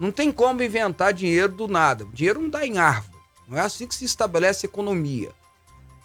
Não 0.00 0.10
tem 0.10 0.30
como 0.32 0.62
inventar 0.62 1.12
dinheiro 1.12 1.52
do 1.52 1.68
nada. 1.68 2.06
Dinheiro 2.12 2.40
não 2.40 2.48
dá 2.48 2.66
em 2.66 2.78
árvore. 2.78 3.18
Não 3.46 3.58
é 3.58 3.60
assim 3.60 3.86
que 3.86 3.94
se 3.94 4.04
estabelece 4.04 4.66
economia. 4.66 5.30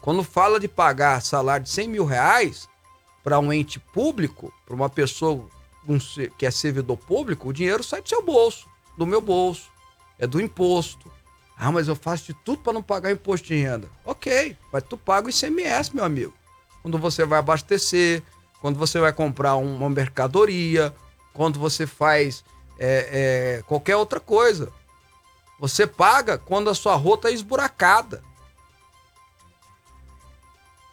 Quando 0.02 0.24
fala 0.24 0.60
de 0.60 0.68
pagar 0.68 1.22
salário 1.22 1.64
de 1.64 1.70
100 1.70 1.88
mil 1.88 2.06
reais 2.06 2.68
para 3.24 3.40
um 3.40 3.54
ente 3.54 3.80
público, 3.80 4.54
para 4.66 4.76
uma 4.76 4.90
pessoa 4.90 5.48
que 6.38 6.46
é 6.46 6.52
servidor 6.52 6.98
público, 6.98 7.50
o 7.50 7.54
dinheiro 7.54 7.84
sai 7.84 8.02
do 8.02 8.10
seu 8.10 8.22
bolso, 8.22 8.68
do 8.98 9.06
meu 9.06 9.22
bolso, 9.22 9.70
é 10.20 10.26
do 10.28 10.42
imposto. 10.42 11.12
Ah, 11.58 11.72
mas 11.72 11.88
eu 11.88 11.96
faço 11.96 12.26
de 12.26 12.34
tudo 12.34 12.60
para 12.62 12.74
não 12.74 12.82
pagar 12.84 13.12
imposto 13.12 13.48
de 13.48 13.56
renda. 13.56 13.90
Ok, 14.04 14.58
mas 14.72 14.84
tu 14.84 14.98
paga 14.98 15.28
o 15.28 15.30
ICMS, 15.30 15.96
meu 15.96 16.04
amigo. 16.04 16.34
Quando 16.82 16.98
você 16.98 17.26
vai 17.26 17.40
abastecer, 17.40 18.24
quando 18.60 18.78
você 18.78 19.00
vai 19.00 19.14
comprar 19.14 19.56
um- 19.56 19.76
uma 19.78 19.90
mercadoria, 19.90 20.94
quando 21.34 21.60
você 21.60 21.88
faz 21.88 22.44
é, 22.80 23.58
é, 23.60 23.64
qualquer 23.64 23.96
outra 23.96 24.20
coisa. 24.20 24.72
Você 25.60 25.88
paga 25.88 26.38
quando 26.38 26.70
a 26.70 26.76
sua 26.76 26.96
rota 26.96 27.30
é 27.30 27.34
esburacada. 27.34 28.24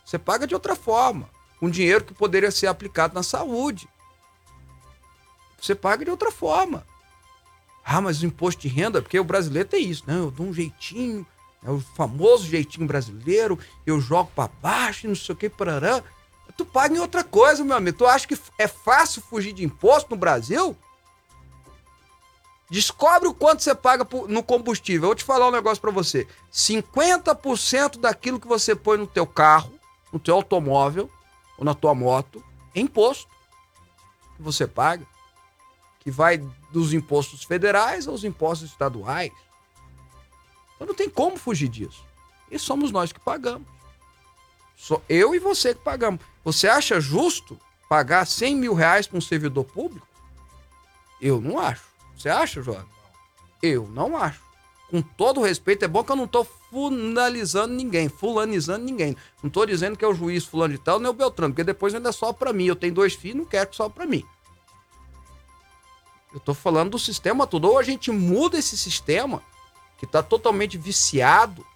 Você 0.04 0.18
paga 0.18 0.46
de 0.46 0.54
outra 0.54 0.74
forma. 0.74 1.28
Um 1.60 1.70
dinheiro 1.70 2.04
que 2.04 2.14
poderia 2.14 2.50
ser 2.50 2.66
aplicado 2.66 3.14
na 3.14 3.22
saúde. 3.22 3.88
Você 5.60 5.74
paga 5.74 6.04
de 6.04 6.10
outra 6.10 6.30
forma. 6.30 6.86
Ah, 7.84 8.00
mas 8.00 8.22
o 8.22 8.26
imposto 8.26 8.62
de 8.62 8.68
renda, 8.68 9.02
porque 9.02 9.18
o 9.18 9.24
brasileiro 9.24 9.68
tem 9.68 9.88
isso, 9.88 10.04
né? 10.06 10.16
Eu 10.16 10.30
dou 10.30 10.46
um 10.46 10.54
jeitinho, 10.54 11.26
é 11.62 11.70
o 11.70 11.80
famoso 11.80 12.46
jeitinho 12.46 12.86
brasileiro, 12.86 13.58
eu 13.84 14.00
jogo 14.00 14.30
para 14.34 14.50
baixo, 14.62 15.08
não 15.08 15.14
sei 15.14 15.34
o 15.34 15.36
que, 15.36 15.48
parará. 15.48 16.02
Tu 16.60 16.64
paga 16.66 16.94
em 16.94 16.98
outra 16.98 17.24
coisa, 17.24 17.64
meu 17.64 17.74
amigo. 17.74 17.96
Tu 17.96 18.06
acha 18.06 18.28
que 18.28 18.38
é 18.58 18.68
fácil 18.68 19.22
fugir 19.22 19.54
de 19.54 19.64
imposto 19.64 20.10
no 20.10 20.16
Brasil? 20.18 20.76
Descobre 22.68 23.26
o 23.26 23.32
quanto 23.32 23.62
você 23.62 23.74
paga 23.74 24.06
no 24.28 24.42
combustível. 24.42 25.04
Eu 25.04 25.08
vou 25.08 25.14
te 25.14 25.24
falar 25.24 25.48
um 25.48 25.50
negócio 25.50 25.80
para 25.80 25.90
você. 25.90 26.28
50% 26.52 27.98
daquilo 27.98 28.38
que 28.38 28.46
você 28.46 28.76
põe 28.76 28.98
no 28.98 29.06
teu 29.06 29.26
carro, 29.26 29.72
no 30.12 30.18
teu 30.18 30.34
automóvel 30.34 31.10
ou 31.56 31.64
na 31.64 31.74
tua 31.74 31.94
moto, 31.94 32.44
é 32.74 32.80
imposto 32.80 33.26
que 34.36 34.42
você 34.42 34.66
paga, 34.66 35.06
que 36.00 36.10
vai 36.10 36.46
dos 36.70 36.92
impostos 36.92 37.42
federais 37.42 38.06
aos 38.06 38.22
impostos 38.22 38.68
estaduais. 38.68 39.32
Então 40.74 40.86
não 40.86 40.94
tem 40.94 41.08
como 41.08 41.38
fugir 41.38 41.70
disso. 41.70 42.04
E 42.50 42.58
somos 42.58 42.92
nós 42.92 43.14
que 43.14 43.20
pagamos. 43.20 43.79
Sou 44.80 45.02
eu 45.10 45.34
e 45.34 45.38
você 45.38 45.74
que 45.74 45.82
pagamos. 45.82 46.22
Você 46.42 46.66
acha 46.66 46.98
justo 46.98 47.60
pagar 47.86 48.26
100 48.26 48.56
mil 48.56 48.72
reais 48.72 49.06
para 49.06 49.18
um 49.18 49.20
servidor 49.20 49.64
público? 49.64 50.08
Eu 51.20 51.38
não 51.38 51.58
acho. 51.58 51.84
Você 52.16 52.30
acha, 52.30 52.62
João? 52.62 52.82
Eu 53.62 53.86
não 53.88 54.16
acho. 54.16 54.40
Com 54.88 55.02
todo 55.02 55.42
respeito, 55.42 55.84
é 55.84 55.88
bom 55.88 56.02
que 56.02 56.10
eu 56.10 56.16
não 56.16 56.24
estou 56.24 56.44
funalizando 56.70 57.74
ninguém, 57.74 58.08
fulanizando 58.08 58.82
ninguém. 58.82 59.14
Não 59.42 59.48
estou 59.48 59.66
dizendo 59.66 59.98
que 59.98 60.04
é 60.04 60.08
o 60.08 60.14
juiz 60.14 60.46
fulano 60.46 60.72
de 60.72 60.80
tal, 60.80 60.98
nem 60.98 61.10
o 61.10 61.12
Beltrano, 61.12 61.52
porque 61.52 61.62
depois 61.62 61.94
ainda 61.94 62.08
é 62.08 62.12
só 62.12 62.32
para 62.32 62.50
mim. 62.50 62.64
Eu 62.64 62.74
tenho 62.74 62.94
dois 62.94 63.14
filhos, 63.14 63.36
não 63.36 63.44
quero 63.44 63.68
que 63.68 63.76
só 63.76 63.86
para 63.86 64.06
mim. 64.06 64.24
Eu 66.32 66.38
estou 66.38 66.54
falando 66.54 66.92
do 66.92 66.98
sistema 66.98 67.46
todo. 67.46 67.66
Ou 67.66 67.78
a 67.78 67.82
gente 67.82 68.10
muda 68.10 68.58
esse 68.58 68.78
sistema, 68.78 69.42
que 69.98 70.06
está 70.06 70.22
totalmente 70.22 70.78
viciado, 70.78 71.66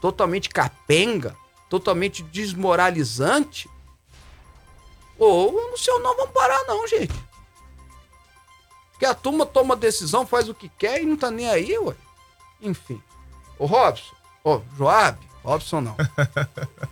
totalmente 0.00 0.48
capenga, 0.48 1.36
totalmente 1.68 2.22
desmoralizante, 2.22 3.68
ou 5.18 5.70
no 5.70 5.78
seu 5.78 6.00
não 6.00 6.16
vamos 6.16 6.32
parar 6.32 6.62
não, 6.64 6.86
gente. 6.86 7.14
Porque 8.92 9.06
a 9.06 9.14
turma 9.14 9.44
toma 9.44 9.76
decisão, 9.76 10.26
faz 10.26 10.48
o 10.48 10.54
que 10.54 10.68
quer 10.70 11.02
e 11.02 11.06
não 11.06 11.16
tá 11.16 11.30
nem 11.30 11.48
aí, 11.48 11.76
ué. 11.78 11.94
Enfim. 12.62 13.02
Ô 13.58 13.66
Robson, 13.66 14.14
ô 14.42 14.60
Joab, 14.76 15.18
Robson 15.44 15.80
não. 15.80 15.96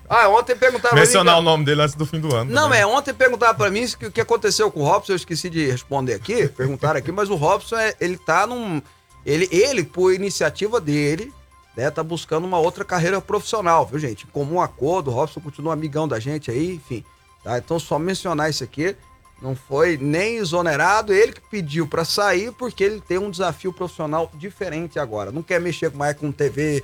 Ah, 0.07 0.29
ontem 0.29 0.55
perguntaram 0.55 0.95
Mencionar 0.95 1.35
mim, 1.37 1.41
o 1.41 1.45
nome 1.45 1.64
dele 1.64 1.81
antes 1.81 1.95
do 1.95 2.05
fim 2.07 2.20
do 2.20 2.33
ano. 2.35 2.53
Não, 2.53 2.64
também. 2.64 2.81
é, 2.81 2.87
ontem 2.87 3.12
perguntaram 3.12 3.55
para 3.57 3.70
mim 3.70 3.85
o 3.85 3.99
que, 3.99 4.11
que 4.11 4.20
aconteceu 4.20 4.70
com 4.70 4.81
o 4.81 4.85
Robson, 4.85 5.12
eu 5.12 5.16
esqueci 5.16 5.49
de 5.49 5.66
responder 5.66 6.12
aqui, 6.12 6.47
perguntaram 6.47 6.99
aqui, 6.99 7.11
mas 7.11 7.31
o 7.31 7.35
Robson, 7.35 7.77
é, 7.77 7.95
ele 7.99 8.18
tá 8.18 8.47
num... 8.47 8.81
Ele, 9.25 9.49
ele, 9.51 9.83
por 9.83 10.12
iniciativa 10.12 10.81
dele, 10.81 11.33
né, 11.77 11.91
tá 11.91 12.03
buscando 12.03 12.45
uma 12.45 12.59
outra 12.59 12.85
carreira 12.85 13.20
profissional, 13.20 13.85
viu, 13.87 13.99
gente? 13.99 14.27
Comum 14.27 14.61
acordo, 14.61 15.11
o 15.11 15.14
Robson 15.14 15.41
continua 15.41 15.72
amigão 15.72 16.07
da 16.07 16.20
gente 16.20 16.51
aí, 16.51 16.75
enfim. 16.75 17.05
Tá? 17.43 17.59
Então, 17.59 17.79
só 17.79 17.99
mencionar 17.99 18.51
isso 18.51 18.64
aqui. 18.64 18.97
Não 19.43 19.55
foi 19.55 19.99
nem 19.99 20.37
exonerado, 20.37 21.12
ele 21.12 21.33
que 21.33 21.41
pediu 21.41 21.87
para 21.87 22.05
sair 22.05 22.53
porque 22.53 22.83
ele 22.83 23.01
tem 23.01 23.18
um 23.18 23.31
desafio 23.31 23.72
profissional 23.72 24.31
diferente 24.35 24.99
agora. 24.99 25.33
Não 25.33 25.43
quer 25.43 25.61
mexer 25.61 25.93
mais 25.93 26.16
com 26.16 26.33
TV, 26.33 26.83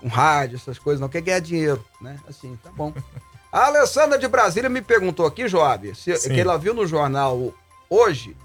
com 0.00 0.06
rádio, 0.06 0.56
essas 0.56 0.78
coisas, 0.78 1.00
não 1.00 1.08
quer 1.08 1.22
ganhar 1.22 1.40
dinheiro, 1.40 1.84
né? 2.00 2.20
Assim, 2.28 2.56
tá 2.62 2.70
bom. 2.70 2.92
A 3.50 3.66
Alessandra 3.66 4.18
de 4.18 4.28
Brasília 4.28 4.68
me 4.68 4.82
perguntou 4.82 5.26
aqui, 5.26 5.48
Joab, 5.48 5.94
se, 5.96 6.12
que 6.28 6.40
ela 6.40 6.58
viu 6.58 6.74
no 6.74 6.86
jornal 6.86 7.52
hoje 7.88 8.36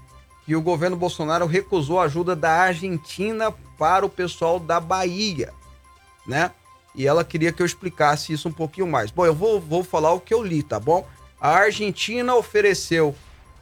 que 0.44 0.56
o 0.56 0.62
governo 0.62 0.96
Bolsonaro 0.96 1.46
recusou 1.46 2.00
a 2.00 2.04
ajuda 2.04 2.34
da 2.34 2.50
Argentina 2.50 3.52
para 3.78 4.04
o 4.04 4.10
pessoal 4.10 4.58
da 4.58 4.80
Bahia, 4.80 5.52
né? 6.26 6.50
E 6.94 7.06
ela 7.06 7.24
queria 7.24 7.52
que 7.52 7.60
eu 7.60 7.66
explicasse 7.66 8.32
isso 8.32 8.48
um 8.48 8.52
pouquinho 8.52 8.86
mais. 8.86 9.10
Bom, 9.10 9.26
eu 9.26 9.34
vou, 9.34 9.60
vou 9.60 9.82
falar 9.82 10.12
o 10.12 10.20
que 10.20 10.32
eu 10.32 10.42
li, 10.42 10.62
tá 10.62 10.78
bom? 10.78 11.06
A 11.40 11.50
Argentina 11.50 12.34
ofereceu 12.36 13.14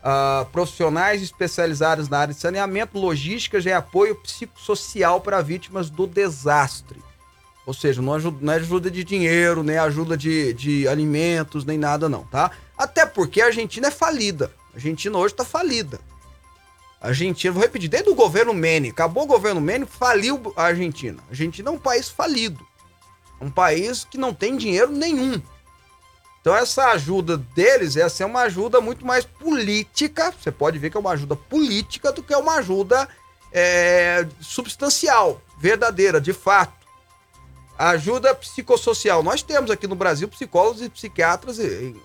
uh, 0.02 0.44
profissionais 0.46 1.22
especializados 1.22 2.08
na 2.08 2.18
área 2.18 2.34
de 2.34 2.40
saneamento, 2.40 2.98
logística 2.98 3.58
e 3.58 3.72
apoio 3.72 4.14
psicossocial 4.16 5.20
para 5.20 5.40
vítimas 5.40 5.88
do 5.88 6.06
desastre. 6.06 7.02
Ou 7.64 7.72
seja, 7.72 8.02
não 8.02 8.14
ajuda, 8.14 8.38
não 8.40 8.52
é 8.52 8.56
ajuda 8.56 8.90
de 8.90 9.04
dinheiro, 9.04 9.62
nem 9.62 9.78
ajuda 9.78 10.16
de, 10.16 10.52
de 10.52 10.88
alimentos, 10.88 11.64
nem 11.64 11.78
nada 11.78 12.08
não, 12.08 12.24
tá? 12.24 12.50
Até 12.76 13.06
porque 13.06 13.40
a 13.40 13.46
Argentina 13.46 13.88
é 13.88 13.90
falida. 13.90 14.52
A 14.72 14.76
Argentina 14.76 15.16
hoje 15.16 15.34
está 15.34 15.44
falida. 15.44 16.00
Argentina, 17.08 17.52
vou 17.52 17.62
repetir, 17.62 17.88
desde 17.88 18.08
o 18.08 18.14
governo 18.14 18.54
Mene, 18.54 18.90
acabou 18.90 19.24
o 19.24 19.26
governo 19.26 19.60
Mene, 19.60 19.86
faliu 19.86 20.52
a 20.56 20.64
Argentina. 20.64 21.20
A 21.26 21.30
Argentina 21.30 21.68
é 21.68 21.72
um 21.72 21.78
país 21.78 22.08
falido. 22.08 22.64
Um 23.40 23.50
país 23.50 24.04
que 24.04 24.16
não 24.16 24.32
tem 24.32 24.56
dinheiro 24.56 24.92
nenhum. 24.92 25.42
Então 26.40 26.54
essa 26.54 26.86
ajuda 26.90 27.36
deles 27.36 27.96
é 27.96 28.08
ser 28.08 28.24
uma 28.24 28.42
ajuda 28.42 28.80
muito 28.80 29.04
mais 29.04 29.24
política. 29.24 30.32
Você 30.32 30.52
pode 30.52 30.78
ver 30.78 30.90
que 30.90 30.96
é 30.96 31.00
uma 31.00 31.10
ajuda 31.10 31.34
política 31.34 32.12
do 32.12 32.22
que 32.22 32.34
uma 32.34 32.56
ajuda 32.56 33.08
é, 33.52 34.26
substancial, 34.40 35.40
verdadeira, 35.58 36.20
de 36.20 36.32
fato. 36.32 36.82
Ajuda 37.76 38.34
psicossocial. 38.34 39.24
Nós 39.24 39.42
temos 39.42 39.70
aqui 39.72 39.88
no 39.88 39.96
Brasil 39.96 40.28
psicólogos 40.28 40.82
e 40.82 40.88
psiquiatras 40.88 41.58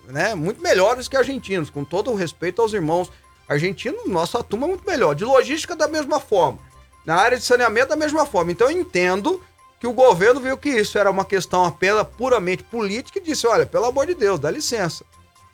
né, 0.08 0.34
muito 0.34 0.62
melhores 0.62 1.08
que 1.08 1.18
argentinos, 1.18 1.70
com 1.70 1.84
todo 1.84 2.12
o 2.12 2.16
respeito 2.16 2.62
aos 2.62 2.74
irmãos 2.74 3.12
argentinos, 3.48 4.08
nossa 4.08 4.44
turma 4.44 4.66
é 4.66 4.70
muito 4.70 4.86
melhor. 4.86 5.16
De 5.16 5.24
logística, 5.24 5.76
da 5.76 5.88
mesma 5.88 6.20
forma. 6.20 6.60
Na 7.06 7.16
área 7.16 7.38
de 7.38 7.44
saneamento, 7.44 7.90
da 7.90 7.96
mesma 7.96 8.26
forma. 8.26 8.52
Então 8.52 8.70
eu 8.70 8.80
entendo 8.80 9.42
que 9.80 9.88
o 9.88 9.94
governo 9.94 10.40
viu 10.40 10.58
que 10.58 10.70
isso 10.70 10.98
era 10.98 11.10
uma 11.10 11.24
questão 11.24 11.64
apenas 11.64 12.06
puramente 12.18 12.64
política 12.64 13.20
e 13.20 13.22
disse: 13.22 13.48
olha, 13.48 13.66
pelo 13.66 13.86
amor 13.86 14.08
de 14.08 14.14
Deus, 14.14 14.40
dá 14.40 14.52
licença. 14.52 15.06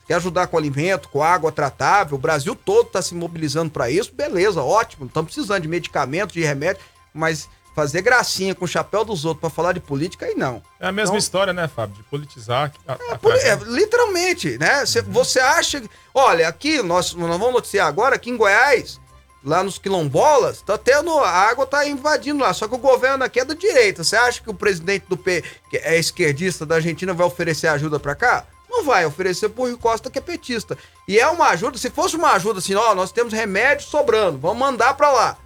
Quer 0.05 0.15
ajudar 0.15 0.47
com 0.47 0.57
alimento, 0.57 1.07
com 1.09 1.23
água 1.23 1.51
tratável? 1.51 2.17
O 2.17 2.21
Brasil 2.21 2.55
todo 2.55 2.87
está 2.87 3.01
se 3.01 3.15
mobilizando 3.15 3.71
para 3.71 3.89
isso, 3.89 4.13
beleza, 4.13 4.61
ótimo. 4.61 5.05
Estamos 5.05 5.33
precisando 5.33 5.61
de 5.61 5.67
medicamentos, 5.67 6.33
de 6.33 6.41
remédio, 6.41 6.81
mas 7.13 7.47
fazer 7.76 8.01
gracinha 8.01 8.53
com 8.53 8.65
o 8.65 8.67
chapéu 8.67 9.03
dos 9.03 9.26
outros 9.26 9.41
para 9.41 9.49
falar 9.49 9.74
de 9.74 9.80
política, 9.80 10.26
aí 10.26 10.36
não. 10.36 10.61
É 10.80 10.88
a 10.88 10.91
mesma 10.91 11.13
então, 11.13 11.17
história, 11.17 11.53
né, 11.53 11.67
Fábio? 11.67 11.95
De 11.95 12.03
politizar. 12.03 12.71
A, 12.88 12.93
é, 12.93 13.49
é, 13.49 13.55
literalmente, 13.65 14.57
né? 14.57 14.84
Uhum. 14.84 15.11
Você 15.11 15.39
acha. 15.39 15.82
Olha, 16.13 16.47
aqui, 16.47 16.82
nós, 16.82 17.13
nós 17.13 17.30
vamos 17.30 17.53
noticiar 17.53 17.88
agora 17.88 18.17
que 18.19 18.30
em 18.30 18.38
Goiás 18.38 19.01
lá 19.45 19.61
nos 19.61 19.78
quilombolas, 19.78 20.61
tá 20.61 20.78
tendo. 20.78 21.11
A 21.19 21.30
água 21.30 21.65
tá 21.65 21.86
invadindo 21.88 22.43
lá. 22.43 22.53
Só 22.53 22.67
que 22.67 22.76
o 22.76 22.80
governo 22.80 23.24
aqui 23.24 23.39
é 23.39 23.45
da 23.45 23.53
direita. 23.53 24.03
Você 24.03 24.15
acha 24.15 24.41
que 24.41 24.49
o 24.49 24.53
presidente 24.53 25.05
do 25.07 25.17
P, 25.17 25.43
que 25.69 25.78
é 25.78 25.97
esquerdista 25.99 26.65
da 26.65 26.76
Argentina, 26.76 27.13
vai 27.13 27.28
oferecer 27.28 27.67
ajuda 27.67 27.99
para 27.99 28.15
cá? 28.15 28.45
Não 28.69 28.84
vai 28.84 29.05
oferecer 29.05 29.49
pro 29.49 29.63
Rui 29.63 29.78
Costa, 29.78 30.09
que 30.09 30.17
é 30.17 30.21
petista. 30.21 30.78
E 31.07 31.19
é 31.19 31.28
uma 31.28 31.49
ajuda, 31.49 31.78
se 31.78 31.91
fosse 31.91 32.15
uma 32.15 32.32
ajuda 32.32 32.57
assim, 32.57 32.74
ó, 32.74 32.95
nós 32.95 33.11
temos 33.11 33.32
remédio 33.32 33.86
sobrando, 33.86 34.39
vamos 34.39 34.57
mandar 34.57 34.95
para 34.95 35.11
lá. 35.11 35.38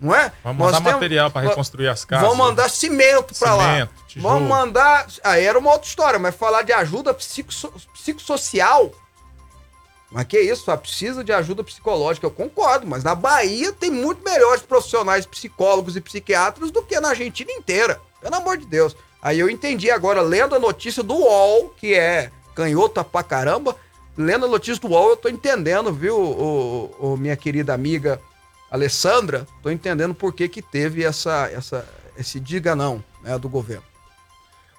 Não 0.00 0.14
é? 0.14 0.32
Vamos 0.44 0.58
mandar 0.58 0.78
temos, 0.78 0.92
material 0.92 1.30
para 1.30 1.48
reconstruir 1.48 1.88
as 1.88 2.04
casas. 2.04 2.28
Vamos 2.28 2.38
mandar 2.38 2.68
cimento 2.70 3.34
para 3.34 3.54
lá. 3.54 3.88
Tijolo. 4.06 4.34
Vamos 4.34 4.48
mandar. 4.48 5.06
Aí 5.24 5.44
era 5.44 5.58
uma 5.58 5.72
outra 5.72 5.88
história, 5.88 6.18
mas 6.18 6.34
falar 6.34 6.62
de 6.62 6.72
ajuda 6.72 7.12
psicossocial 7.14 8.92
mas 10.10 10.24
que 10.24 10.40
isso, 10.40 10.64
só 10.64 10.76
precisa 10.76 11.22
de 11.22 11.32
ajuda 11.32 11.62
psicológica, 11.62 12.26
eu 12.26 12.30
concordo, 12.30 12.86
mas 12.86 13.04
na 13.04 13.14
Bahia 13.14 13.72
tem 13.72 13.90
muito 13.90 14.24
melhores 14.24 14.62
profissionais 14.62 15.26
psicólogos 15.26 15.96
e 15.96 16.00
psiquiatras 16.00 16.70
do 16.70 16.82
que 16.82 16.98
na 16.98 17.10
Argentina 17.10 17.52
inteira. 17.52 18.00
Pelo 18.20 18.34
amor 18.34 18.56
de 18.56 18.66
Deus. 18.66 18.96
Aí 19.20 19.38
eu 19.38 19.50
entendi 19.50 19.90
agora, 19.90 20.22
lendo 20.22 20.54
a 20.54 20.58
notícia 20.58 21.02
do 21.02 21.14
UOL, 21.14 21.74
que 21.76 21.94
é 21.94 22.30
canhota 22.54 23.04
pra 23.04 23.22
caramba, 23.22 23.76
lendo 24.16 24.46
a 24.46 24.48
notícia 24.48 24.80
do 24.80 24.88
UOL, 24.88 25.10
eu 25.10 25.16
tô 25.16 25.28
entendendo, 25.28 25.92
viu, 25.92 26.18
o, 26.18 26.94
o 26.98 27.16
minha 27.16 27.36
querida 27.36 27.74
amiga 27.74 28.20
Alessandra, 28.70 29.46
tô 29.62 29.70
entendendo 29.70 30.14
por 30.14 30.32
que 30.32 30.48
que 30.48 30.60
teve 30.60 31.04
essa, 31.04 31.50
essa, 31.52 31.88
esse 32.16 32.38
diga 32.38 32.76
não 32.76 33.02
né, 33.22 33.38
do 33.38 33.48
governo. 33.48 33.84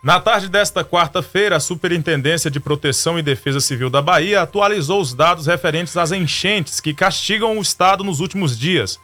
Na 0.01 0.19
tarde 0.19 0.47
desta 0.47 0.83
quarta-feira, 0.83 1.57
a 1.57 1.59
Superintendência 1.59 2.49
de 2.49 2.59
Proteção 2.59 3.19
e 3.19 3.21
Defesa 3.21 3.59
Civil 3.59 3.89
da 3.89 4.01
Bahia 4.01 4.41
atualizou 4.41 5.01
os 5.01 5.13
dados 5.13 5.45
referentes 5.45 5.97
às 5.97 6.13
enchentes 6.13 6.79
que 6.79 6.93
castigam 6.93 7.57
o 7.57 7.61
estado 7.61 8.01
nos 8.01 8.21
últimos 8.21 8.57
dias. 8.57 8.97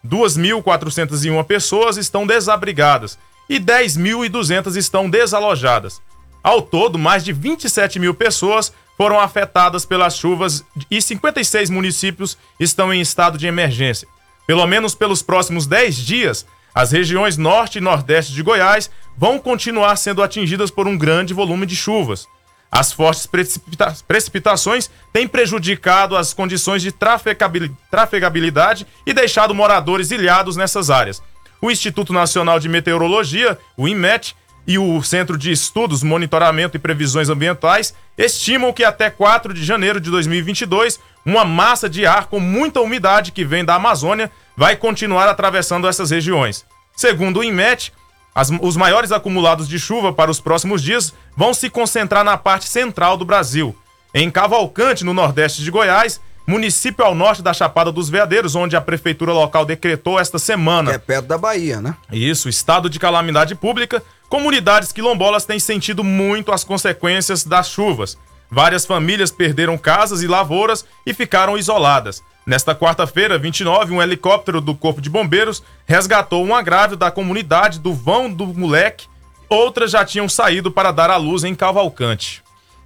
2.401 0.06 1.44
pessoas 1.46 1.98
estão 1.98 2.28
desabrigadas 2.28 3.18
e 3.50 3.60
10.200 3.60 4.76
estão 4.76 5.10
desalojadas. 5.10 6.00
Ao 6.44 6.62
todo, 6.62 7.00
mais 7.00 7.24
de 7.24 7.34
27 7.34 7.98
mil 7.98 8.14
pessoas 8.14 8.72
foram 8.98 9.20
afetadas 9.20 9.86
pelas 9.86 10.18
chuvas 10.18 10.64
e 10.90 11.02
56 11.02 11.70
municípios 11.70 12.38
estão 12.60 12.94
em 12.94 13.02
estado 13.02 13.38
de 13.38 13.48
emergência. 13.48 14.08
Pelo 14.46 14.66
menos 14.68 14.94
pelos 14.94 15.22
próximos 15.22 15.66
10 15.66 15.96
dias, 15.98 16.46
as 16.76 16.92
regiões 16.92 17.38
norte 17.38 17.78
e 17.78 17.82
nordeste 17.82 18.34
de 18.34 18.42
Goiás 18.42 18.90
vão 19.18 19.40
continuar 19.40 19.96
sendo 19.96 20.24
atingidas 20.24 20.72
por 20.72 20.88
um 20.88 20.98
grande 20.98 21.34
volume 21.34 21.66
de 21.66 21.76
chuvas. 21.76 22.28
As 22.72 22.92
fortes 22.92 23.28
precipita 23.28 23.96
precipitações 24.08 24.90
têm 25.14 25.28
prejudicado 25.28 26.18
as 26.18 26.34
condições 26.34 26.82
de 26.82 26.92
trafegabilidade 26.92 28.88
e 29.06 29.14
deixado 29.14 29.54
moradores 29.54 30.10
ilhados 30.10 30.56
nessas 30.56 30.90
áreas. 30.90 31.22
O 31.62 31.70
Instituto 31.70 32.12
Nacional 32.12 32.60
de 32.60 32.68
Meteorologia, 32.68 33.60
o 33.78 33.88
INMET, 33.88 34.36
e 34.66 34.78
o 34.78 35.02
Centro 35.04 35.38
de 35.38 35.52
Estudos, 35.52 36.04
Monitoramento 36.04 36.78
e 36.78 36.80
Previsões 36.80 37.30
Ambientais 37.30 37.94
estimam 38.18 38.72
que 38.72 38.84
até 38.84 39.10
4 39.10 39.54
de 39.54 39.64
janeiro 39.64 40.00
de 40.00 40.10
2022, 40.10 41.00
uma 41.26 41.44
massa 41.44 41.90
de 41.90 42.06
ar 42.06 42.28
com 42.28 42.40
muita 42.40 42.80
umidade 42.80 43.32
que 43.32 43.44
vem 43.44 43.66
da 43.66 43.76
Amazônia 43.76 44.32
vai 44.56 44.76
continuar 44.76 45.28
atravessando 45.28 45.88
essas 45.88 46.12
regiões. 46.12 46.66
Segundo 46.96 47.40
o 47.40 47.44
INMET, 47.44 47.92
as, 48.34 48.50
os 48.62 48.78
maiores 48.78 49.12
acumulados 49.12 49.68
de 49.68 49.78
chuva 49.78 50.14
para 50.14 50.32
os 50.32 50.40
próximos 50.40 50.82
dias 50.82 51.14
vão 51.36 51.54
se 51.54 51.70
concentrar 51.70 52.24
na 52.24 52.38
parte 52.38 52.66
central 52.66 53.18
do 53.18 53.26
Brasil. 53.26 53.76
Em 54.14 54.30
Cavalcante, 54.30 55.04
no 55.04 55.14
nordeste 55.14 55.64
de 55.64 55.72
Goiás, 55.72 56.22
município 56.46 57.04
ao 57.04 57.16
norte 57.16 57.42
da 57.42 57.54
Chapada 57.54 57.92
dos 57.92 58.10
Veadeiros, 58.10 58.56
onde 58.56 58.76
a 58.76 58.82
prefeitura 58.82 59.34
local 59.34 59.66
decretou 59.66 60.20
esta 60.20 60.38
semana. 60.38 60.92
Que 60.92 60.96
é 60.96 61.00
perto 61.00 61.26
da 61.26 61.38
Bahia, 61.38 61.82
né? 61.82 61.96
Isso, 62.12 62.50
estado 62.50 62.90
de 62.90 63.00
calamidade 63.00 63.56
pública. 63.56 64.04
Comunidades 64.34 64.92
quilombolas 64.92 65.46
têm 65.46 65.60
sentido 65.60 66.04
muito 66.04 66.52
as 66.52 66.64
consequências 66.64 67.44
das 67.44 67.70
chuvas. 67.70 68.18
Várias 68.50 68.84
famílias 68.84 69.30
perderam 69.30 69.78
casas 69.78 70.24
e 70.24 70.28
lavouras 70.28 70.84
e 71.06 71.14
ficaram 71.14 71.56
isoladas. 71.56 72.24
Nesta 72.44 72.74
quarta-feira, 72.74 73.38
29, 73.38 73.94
um 73.94 74.02
helicóptero 74.02 74.60
do 74.60 74.74
Corpo 74.74 75.00
de 75.00 75.08
Bombeiros 75.08 75.62
resgatou 75.86 76.44
um 76.44 76.56
agrável 76.56 76.98
da 76.98 77.12
comunidade 77.12 77.78
do 77.78 77.94
Vão 77.94 78.28
do 78.28 78.48
Moleque. 78.48 79.08
Outras 79.48 79.92
já 79.92 80.04
tinham 80.04 80.28
saído 80.28 80.72
para 80.72 80.92
dar 80.92 81.12
à 81.12 81.16
luz 81.16 81.44
em 81.44 81.54
Cavalcante. 81.54 82.44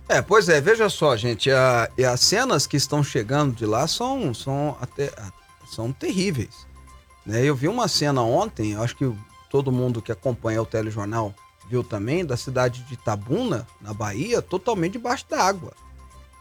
É, 0.09 0.21
pois 0.21 0.49
é, 0.49 0.59
veja 0.59 0.89
só, 0.89 1.15
gente, 1.15 1.49
a, 1.49 1.89
e 1.97 2.03
as 2.03 2.19
cenas 2.19 2.67
que 2.67 2.75
estão 2.75 3.01
chegando 3.01 3.55
de 3.55 3.65
lá 3.65 3.87
são, 3.87 4.33
são, 4.33 4.77
até, 4.81 5.13
são 5.73 5.93
terríveis. 5.93 6.67
Né? 7.25 7.45
Eu 7.45 7.55
vi 7.55 7.69
uma 7.69 7.87
cena 7.87 8.21
ontem, 8.21 8.75
acho 8.75 8.97
que 8.97 9.09
todo 9.49 9.71
mundo 9.71 10.01
que 10.01 10.11
acompanha 10.11 10.61
o 10.61 10.65
telejornal 10.65 11.33
viu 11.69 11.83
também, 11.83 12.25
da 12.25 12.37
cidade 12.37 12.83
de 12.83 12.95
Tabuna, 12.95 13.67
na 13.81 13.93
Bahia, 13.93 14.41
totalmente 14.41 14.93
debaixo 14.93 15.25
d'água. 15.29 15.73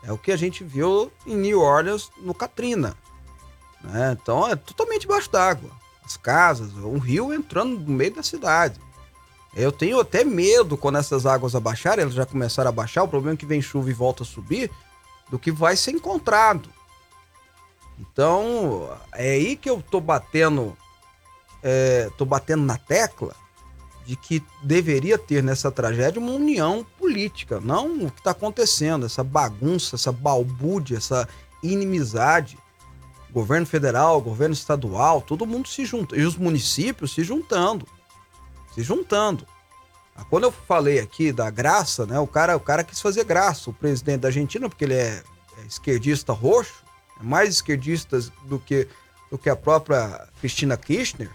É 0.03 0.13
o 0.13 0.19
que 0.19 0.31
a 0.31 0.37
gente 0.37 0.63
viu 0.63 1.11
em 1.27 1.35
New 1.35 1.61
Orleans, 1.61 2.11
no 2.19 2.33
Katrina. 2.33 2.97
Né? 3.83 4.17
Então 4.21 4.47
é 4.47 4.55
totalmente 4.55 5.03
debaixo 5.03 5.31
d'água. 5.31 5.71
As 6.05 6.17
casas, 6.17 6.73
um 6.77 6.99
rio 6.99 7.35
entrando 7.35 7.79
no 7.81 7.93
meio 7.93 8.15
da 8.15 8.23
cidade. 8.23 8.81
Eu 9.55 9.73
tenho 9.73 9.99
até 9.99 10.23
medo 10.23 10.77
quando 10.77 10.99
essas 10.99 11.27
águas 11.27 11.55
abaixarem, 11.55 12.03
elas 12.03 12.15
já 12.15 12.27
começaram 12.27 12.69
a 12.69 12.73
baixar, 12.73 13.03
o 13.03 13.09
problema 13.09 13.35
é 13.35 13.39
que 13.39 13.47
vem 13.47 13.63
chuva 13.63 13.91
e 13.91 13.95
volta 13.95 14.23
a 14.23 14.27
subir, 14.27 14.71
do 15.31 15.39
que 15.39 15.51
vai 15.51 15.77
ser 15.77 15.93
encontrado. 15.93 16.69
Então, 17.99 18.89
é 19.13 19.31
aí 19.31 19.57
que 19.57 19.69
eu 19.69 19.83
tô 19.91 20.01
batendo, 20.01 20.77
é, 21.69 22.09
tô 22.17 22.25
batendo 22.25 22.65
na 22.65 22.79
tecla 22.79 23.35
de 24.05 24.15
que 24.15 24.41
deveria 24.63 25.19
ter 25.19 25.43
nessa 25.43 25.69
tragédia 25.69 26.21
uma 26.21 26.31
união 26.31 26.87
política, 26.97 27.59
não 27.59 28.05
o 28.05 28.11
que 28.11 28.21
está 28.21 28.31
acontecendo, 28.31 29.05
essa 29.05 29.25
bagunça, 29.25 29.97
essa 29.97 30.13
balbúrdia, 30.13 30.99
essa 30.99 31.29
inimizade 31.61 32.57
governo 33.33 33.67
federal, 33.67 34.21
governo 34.21 34.55
estadual, 34.55 35.21
todo 35.21 35.45
mundo 35.45 35.69
se 35.69 35.85
junta. 35.85 36.17
E 36.17 36.25
os 36.25 36.37
municípios 36.37 37.13
se 37.13 37.23
juntando. 37.23 37.87
Se 38.75 38.83
juntando. 38.83 39.47
Ah, 40.15 40.25
quando 40.25 40.45
eu 40.45 40.53
falei 40.53 41.01
aqui 41.01 41.33
da 41.33 41.51
graça, 41.51 42.07
né? 42.07 42.19
O 42.19 42.27
cara, 42.27 42.57
o 42.57 42.61
cara 42.61 42.83
quis 42.83 42.99
fazer 42.99 43.25
graça, 43.25 43.69
o 43.69 43.75
presidente 43.75 44.21
da 44.21 44.29
Argentina, 44.29 44.71
porque 44.71 44.85
ele 44.85 44.95
é, 44.95 45.23
é 45.59 45.67
esquerdista 45.69 46.33
roxo, 46.33 46.83
é 47.21 47.23
mais 47.23 47.51
esquerdista 47.51 48.19
do 48.45 48.59
que, 48.59 48.89
do 49.31 49.37
que 49.37 49.51
a 49.51 49.57
própria 49.57 50.29
Cristina 50.41 50.77
Kirchner. 50.77 51.29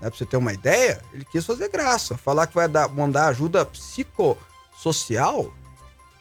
Né, 0.00 0.08
pra 0.08 0.16
você 0.16 0.24
ter 0.24 0.36
uma 0.36 0.52
ideia, 0.52 1.02
ele 1.12 1.24
quis 1.24 1.44
fazer 1.44 1.68
graça. 1.68 2.16
Falar 2.16 2.46
que 2.46 2.54
vai 2.54 2.68
dar, 2.68 2.88
mandar 2.88 3.26
ajuda 3.26 3.66
psicossocial 3.66 5.52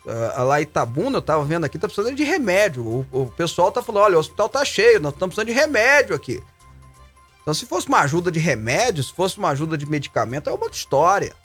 Uh, 0.06 0.44
lá 0.44 0.60
em 0.60 0.64
Itabuna, 0.64 1.18
eu 1.18 1.22
tava 1.22 1.44
vendo 1.44 1.66
aqui, 1.66 1.78
tá 1.78 1.88
precisando 1.88 2.16
de 2.16 2.24
remédio. 2.24 2.84
O, 2.84 3.06
o, 3.12 3.26
pessoal 3.28 3.72
tá 3.72 3.82
falando: 3.82 4.04
olha, 4.04 4.18
o 4.18 4.20
hospital 4.20 4.48
tá 4.48 4.64
cheio, 4.64 5.00
nós 5.00 5.14
estamos 5.14 5.36
precisando 5.36 5.54
de 5.54 5.62
remédio 5.62 6.16
aqui. 6.16 6.42
Então, 7.42 7.54
se 7.54 7.66
fosse 7.66 7.88
uma 7.88 8.00
ajuda 8.00 8.32
de 8.32 8.40
remédio, 8.40 9.04
se 9.04 9.14
fosse 9.14 9.38
uma 9.38 9.50
ajuda 9.50 9.78
de 9.78 9.86
medicamento, 9.86 10.50
é 10.50 10.54
uma 10.54 10.64
outra 10.64 10.78
história. 10.78 11.36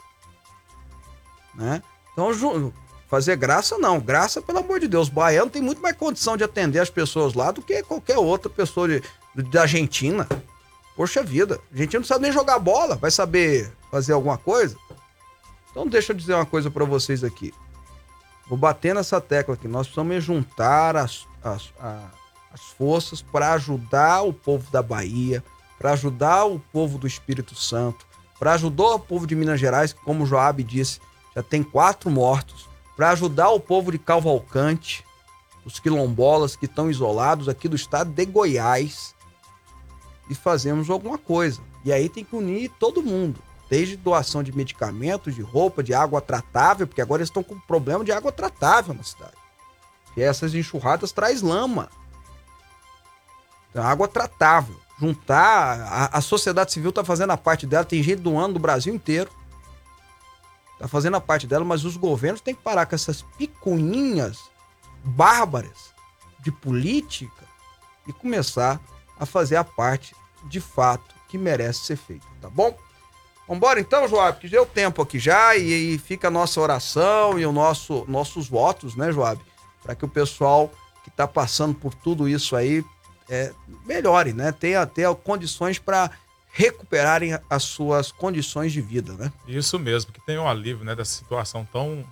Né? 1.55 1.83
Então, 2.13 2.73
fazer 3.09 3.37
graça, 3.37 3.77
não. 3.79 4.01
Graça, 4.01 4.41
pelo 4.41 4.59
amor 4.59 4.81
de 4.81 4.89
Deus. 4.89 5.09
O 5.09 5.13
baiano 5.13 5.51
tem 5.51 5.63
muito 5.63 5.83
mais 5.83 5.97
condição 5.97 6.37
de 6.37 6.45
atender 6.45 6.79
as 6.79 6.91
pessoas 6.91 7.35
lá 7.35 7.51
do 7.51 7.63
que 7.63 7.83
qualquer 7.83 8.19
outra 8.19 8.51
pessoa 8.51 8.89
de, 8.89 9.03
de, 9.35 9.43
da 9.45 9.63
Argentina. 9.63 10.29
Poxa 10.97 11.23
vida, 11.23 11.57
a 11.57 11.75
Argentina 11.75 12.01
não 12.01 12.07
sabe 12.07 12.23
nem 12.23 12.33
jogar 12.33 12.59
bola, 12.59 12.97
vai 12.97 13.11
saber 13.11 13.73
fazer 13.91 14.13
alguma 14.13 14.39
coisa? 14.39 14.77
Então, 15.71 15.89
deixa 15.89 16.13
eu 16.13 16.17
dizer 16.17 16.35
uma 16.35 16.47
coisa 16.47 16.71
para 16.71 16.85
vocês 16.85 17.25
aqui. 17.25 17.53
Vou 18.47 18.57
bater 18.57 18.95
nessa 18.95 19.21
tecla 19.21 19.55
aqui. 19.55 19.67
Nós 19.67 19.89
precisamos 19.89 20.23
juntar 20.23 20.97
as, 20.97 21.27
as, 21.43 21.73
as 22.53 22.61
forças 22.79 23.23
para 23.23 23.53
ajudar 23.55 24.23
o 24.23 24.33
povo 24.33 24.71
da 24.71 24.83
Bahia, 24.83 25.43
para 25.79 25.93
ajudar 25.93 26.45
o 26.45 26.61
povo 26.61 26.97
do 26.97 27.07
Espírito 27.07 27.57
Santo, 27.57 28.07
para 28.39 28.53
ajudar 28.53 28.95
o 28.95 29.01
povo 29.01 29.27
de 29.27 29.35
Minas 29.35 29.59
Gerais, 29.59 29.93
que, 29.93 30.01
como 30.01 30.27
Joab 30.27 30.63
disse, 30.63 31.01
já 31.35 31.43
tem 31.43 31.63
quatro 31.63 32.11
mortos, 32.11 32.69
para 32.97 33.11
ajudar 33.11 33.51
o 33.51 33.59
povo 33.59 33.91
de 33.91 33.99
Cavalcante, 33.99 35.05
os 35.65 35.81
quilombolas 35.81 36.55
que 36.55 36.67
estão 36.67 36.91
isolados 36.91 37.49
aqui 37.49 37.69
do 37.69 37.75
estado 37.75 38.13
de 38.13 38.25
Goiás, 38.27 39.14
e 40.29 40.35
fazemos 40.35 40.91
alguma 40.91 41.19
coisa. 41.19 41.61
E 41.85 41.93
aí 41.93 42.09
tem 42.09 42.25
que 42.25 42.35
unir 42.37 42.71
todo 42.79 43.03
mundo 43.03 43.41
desde 43.69 43.97
doação 43.97 44.43
de 44.43 44.55
medicamentos, 44.55 45.35
de 45.35 45.43
roupa, 45.43 45.83
de 45.83 45.95
água 45.95 46.21
tratável, 46.21 46.87
porque 46.87 47.01
agora 47.01 47.21
eles 47.21 47.29
estão 47.29 47.43
com 47.43 47.59
problema 47.59 48.05
de 48.05 48.13
água 48.13 48.31
tratável 48.31 48.95
na 48.95 49.03
cidade. 49.03 49.35
E 50.17 50.23
essas 50.23 50.55
enxurradas 50.55 51.13
traz 51.13 51.43
lama. 51.43 51.91
Então, 53.71 53.83
água 53.83 54.07
tratável. 54.07 54.77
Juntar, 55.01 55.81
a, 55.81 56.19
a 56.19 56.21
sociedade 56.21 56.73
civil 56.73 56.91
está 56.91 57.03
fazendo 57.03 57.33
a 57.33 57.37
parte 57.37 57.67
dela, 57.67 57.85
tem 57.85 58.03
gente 58.03 58.21
doando 58.21 58.55
do 58.55 58.61
Brasil 58.61 58.95
inteiro. 58.95 59.31
Está 60.75 60.87
fazendo 60.87 61.17
a 61.17 61.21
parte 61.21 61.47
dela, 61.47 61.65
mas 61.65 61.85
os 61.85 61.97
governos 61.97 62.41
têm 62.41 62.55
que 62.55 62.63
parar 62.63 62.87
com 62.87 62.95
essas 62.95 63.23
picuinhas 63.37 64.39
bárbaras 65.03 65.93
de 66.41 66.53
política 66.53 67.45
e 68.07 68.13
começar 68.13 68.81
a 69.25 69.27
fazer 69.27 69.57
a 69.57 69.65
parte 69.65 70.15
de 70.45 70.61
fato 70.61 71.15
que 71.29 71.37
merece 71.37 71.81
ser 71.81 71.97
feita, 71.97 72.27
tá 72.41 72.49
bom? 72.49 72.77
Vambora 73.49 73.79
então, 73.79 74.09
Joab, 74.09 74.39
que 74.41 74.49
deu 74.49 74.65
tempo 74.65 75.03
aqui 75.03 75.19
já 75.19 75.57
e, 75.57 75.95
e 75.95 75.99
fica 75.99 76.29
a 76.29 76.31
nossa 76.31 76.61
oração 76.61 77.39
e 77.39 77.45
o 77.45 77.53
nosso 77.53 78.05
nossos 78.09 78.49
votos, 78.49 78.97
né, 78.97 79.13
Joab? 79.13 79.41
Para 79.83 79.95
que 79.95 80.05
o 80.05 80.09
pessoal 80.09 80.71
que 81.03 81.11
está 81.11 81.29
passando 81.29 81.75
por 81.75 81.95
tudo 81.95 82.27
isso 82.27 82.57
aí 82.57 82.83
é, 83.29 83.53
melhore, 83.85 84.33
né? 84.33 84.53
Tenha, 84.53 84.87
tenha 84.87 85.15
condições 85.15 85.79
para 85.79 86.11
recuperarem 86.51 87.39
as 87.51 87.65
suas 87.65 88.13
condições 88.13 88.73
de 88.73 88.81
vida, 88.81 89.13
né? 89.15 89.33
Isso 89.47 89.79
mesmo, 89.79 90.13
que 90.13 90.25
tem 90.25 90.39
um 90.39 90.49
alívio 90.49 90.85
né, 90.85 90.95
dessa 90.95 91.13
situação 91.13 91.67
tão 91.71 92.05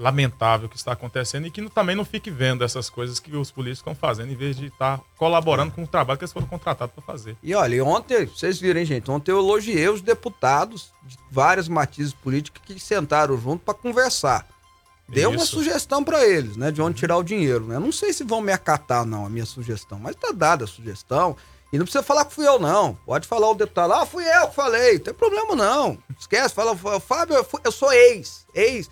lamentável 0.00 0.68
que 0.68 0.76
está 0.76 0.92
acontecendo 0.92 1.46
e 1.46 1.50
que 1.50 1.68
também 1.68 1.94
não 1.94 2.04
fique 2.06 2.30
vendo 2.30 2.64
essas 2.64 2.88
coisas 2.88 3.20
que 3.20 3.36
os 3.36 3.50
políticos 3.50 3.80
estão 3.80 3.94
fazendo, 3.94 4.32
em 4.32 4.34
vez 4.36 4.56
de 4.56 4.66
estar 4.66 4.98
colaborando 5.18 5.70
com 5.72 5.82
o 5.82 5.86
trabalho 5.86 6.18
que 6.18 6.24
eles 6.24 6.32
foram 6.32 6.46
contratados 6.46 6.94
para 6.94 7.04
fazer. 7.04 7.36
E 7.42 7.54
olha, 7.54 7.84
ontem, 7.84 8.24
vocês 8.24 8.58
viram, 8.58 8.80
hein, 8.80 8.86
gente? 8.86 9.10
Ontem 9.10 9.30
eu 9.30 9.38
elogiei 9.38 9.88
os 9.90 10.00
deputados 10.00 10.90
de 11.04 11.18
vários 11.30 11.68
matizes 11.68 12.14
políticos 12.14 12.62
que 12.64 12.80
sentaram 12.80 13.36
junto 13.38 13.62
para 13.64 13.74
conversar. 13.74 14.46
Deu 15.06 15.30
uma 15.30 15.44
sugestão 15.44 16.02
para 16.02 16.24
eles, 16.24 16.56
né? 16.56 16.70
De 16.70 16.80
onde 16.80 16.96
tirar 16.98 17.16
o 17.18 17.22
dinheiro, 17.22 17.66
né? 17.66 17.78
Não 17.78 17.92
sei 17.92 18.12
se 18.12 18.24
vão 18.24 18.40
me 18.40 18.52
acatar, 18.52 19.04
não, 19.04 19.26
a 19.26 19.28
minha 19.28 19.44
sugestão, 19.44 19.98
mas 19.98 20.14
tá 20.16 20.30
dada 20.32 20.64
a 20.64 20.68
sugestão. 20.68 21.36
E 21.72 21.78
não 21.78 21.84
precisa 21.84 22.02
falar 22.02 22.24
que 22.24 22.32
fui 22.34 22.46
eu, 22.46 22.58
não. 22.58 22.94
Pode 23.06 23.28
falar 23.28 23.48
o 23.50 23.54
deputado, 23.54 23.92
ah, 23.92 24.06
fui 24.06 24.24
eu 24.24 24.48
que 24.48 24.54
falei, 24.54 24.94
não 24.94 25.00
tem 25.00 25.14
problema, 25.14 25.54
não. 25.54 25.98
Esquece, 26.18 26.54
fala, 26.54 26.76
Fábio, 27.00 27.36
eu, 27.36 27.44
fui- 27.44 27.60
eu 27.64 27.70
sou 27.72 27.92
ex, 27.92 28.46
ex. 28.54 28.88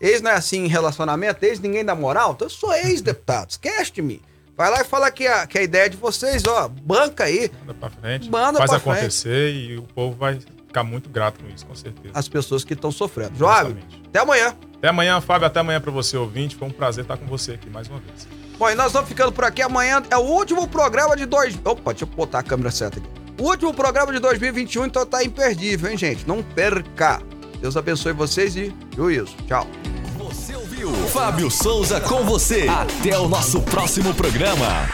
Ex 0.00 0.22
não 0.22 0.30
é 0.30 0.34
assim 0.34 0.64
em 0.64 0.68
relacionamento, 0.68 1.44
ex 1.44 1.60
ninguém 1.60 1.84
dá 1.84 1.94
moral, 1.94 2.32
então 2.32 2.46
eu 2.46 2.50
sou 2.50 2.72
ex-deputado, 2.72 3.50
esquece 3.50 3.92
de 3.92 4.02
mim. 4.02 4.20
Vai 4.56 4.70
lá 4.70 4.80
e 4.80 4.84
fala 4.84 5.10
que 5.10 5.26
a, 5.26 5.46
que 5.46 5.58
a 5.58 5.62
ideia 5.62 5.86
é 5.86 5.88
de 5.88 5.96
vocês, 5.96 6.44
ó, 6.44 6.68
banca 6.68 7.24
aí. 7.24 7.50
Manda 7.60 7.74
para 7.74 7.90
frente, 7.90 8.30
Manda 8.30 8.58
faz 8.58 8.70
pra 8.70 8.78
acontecer 8.78 9.52
e 9.52 9.78
o 9.78 9.82
povo 9.82 10.16
vai 10.16 10.38
ficar 10.66 10.84
muito 10.84 11.10
grato 11.10 11.42
com 11.42 11.48
isso, 11.48 11.66
com 11.66 11.74
certeza. 11.74 12.12
as 12.14 12.28
pessoas 12.28 12.64
que 12.64 12.74
estão 12.74 12.92
sofrendo. 12.92 13.36
Joab, 13.36 13.76
até 14.06 14.20
amanhã. 14.20 14.56
Até 14.76 14.88
amanhã, 14.88 15.20
Fábio. 15.20 15.46
Até 15.46 15.60
amanhã 15.60 15.80
para 15.80 15.90
você, 15.90 16.16
ouvinte. 16.16 16.56
Foi 16.56 16.66
um 16.66 16.70
prazer 16.70 17.04
estar 17.04 17.18
com 17.18 17.26
você 17.26 17.52
aqui 17.52 17.68
mais 17.68 17.86
uma 17.88 17.98
vez. 18.00 18.26
Bom, 18.58 18.70
e 18.70 18.74
nós 18.74 18.92
vamos 18.92 19.08
ficando 19.08 19.30
por 19.30 19.44
aqui. 19.44 19.60
Amanhã 19.60 20.02
é 20.10 20.16
o 20.16 20.20
último 20.20 20.66
programa 20.68 21.16
de 21.16 21.26
dois. 21.26 21.58
Opa, 21.64 21.92
deixa 21.92 22.04
eu 22.04 22.08
botar 22.08 22.38
a 22.38 22.42
câmera 22.42 22.70
certa 22.70 22.98
aqui. 22.98 23.08
O 23.38 23.44
último 23.44 23.74
programa 23.74 24.12
de 24.12 24.18
2021, 24.18 24.86
então 24.86 25.04
tá 25.04 25.22
imperdível, 25.24 25.90
hein, 25.90 25.98
gente? 25.98 26.26
Não 26.26 26.42
perca. 26.42 27.20
Deus 27.60 27.76
abençoe 27.76 28.12
vocês 28.12 28.56
e 28.56 28.74
juízo. 28.96 29.34
Tchau. 29.46 29.66
Você 30.18 30.56
ouviu 30.56 30.92
Fábio 31.08 31.50
Souza 31.50 32.00
com 32.00 32.24
você. 32.24 32.66
Até 32.68 33.18
o 33.18 33.28
nosso 33.28 33.60
próximo 33.62 34.14
programa. 34.14 34.88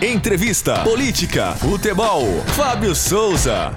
Entrevista, 0.00 0.82
política, 0.82 1.52
futebol. 1.56 2.24
Fábio 2.56 2.94
Souza. 2.94 3.72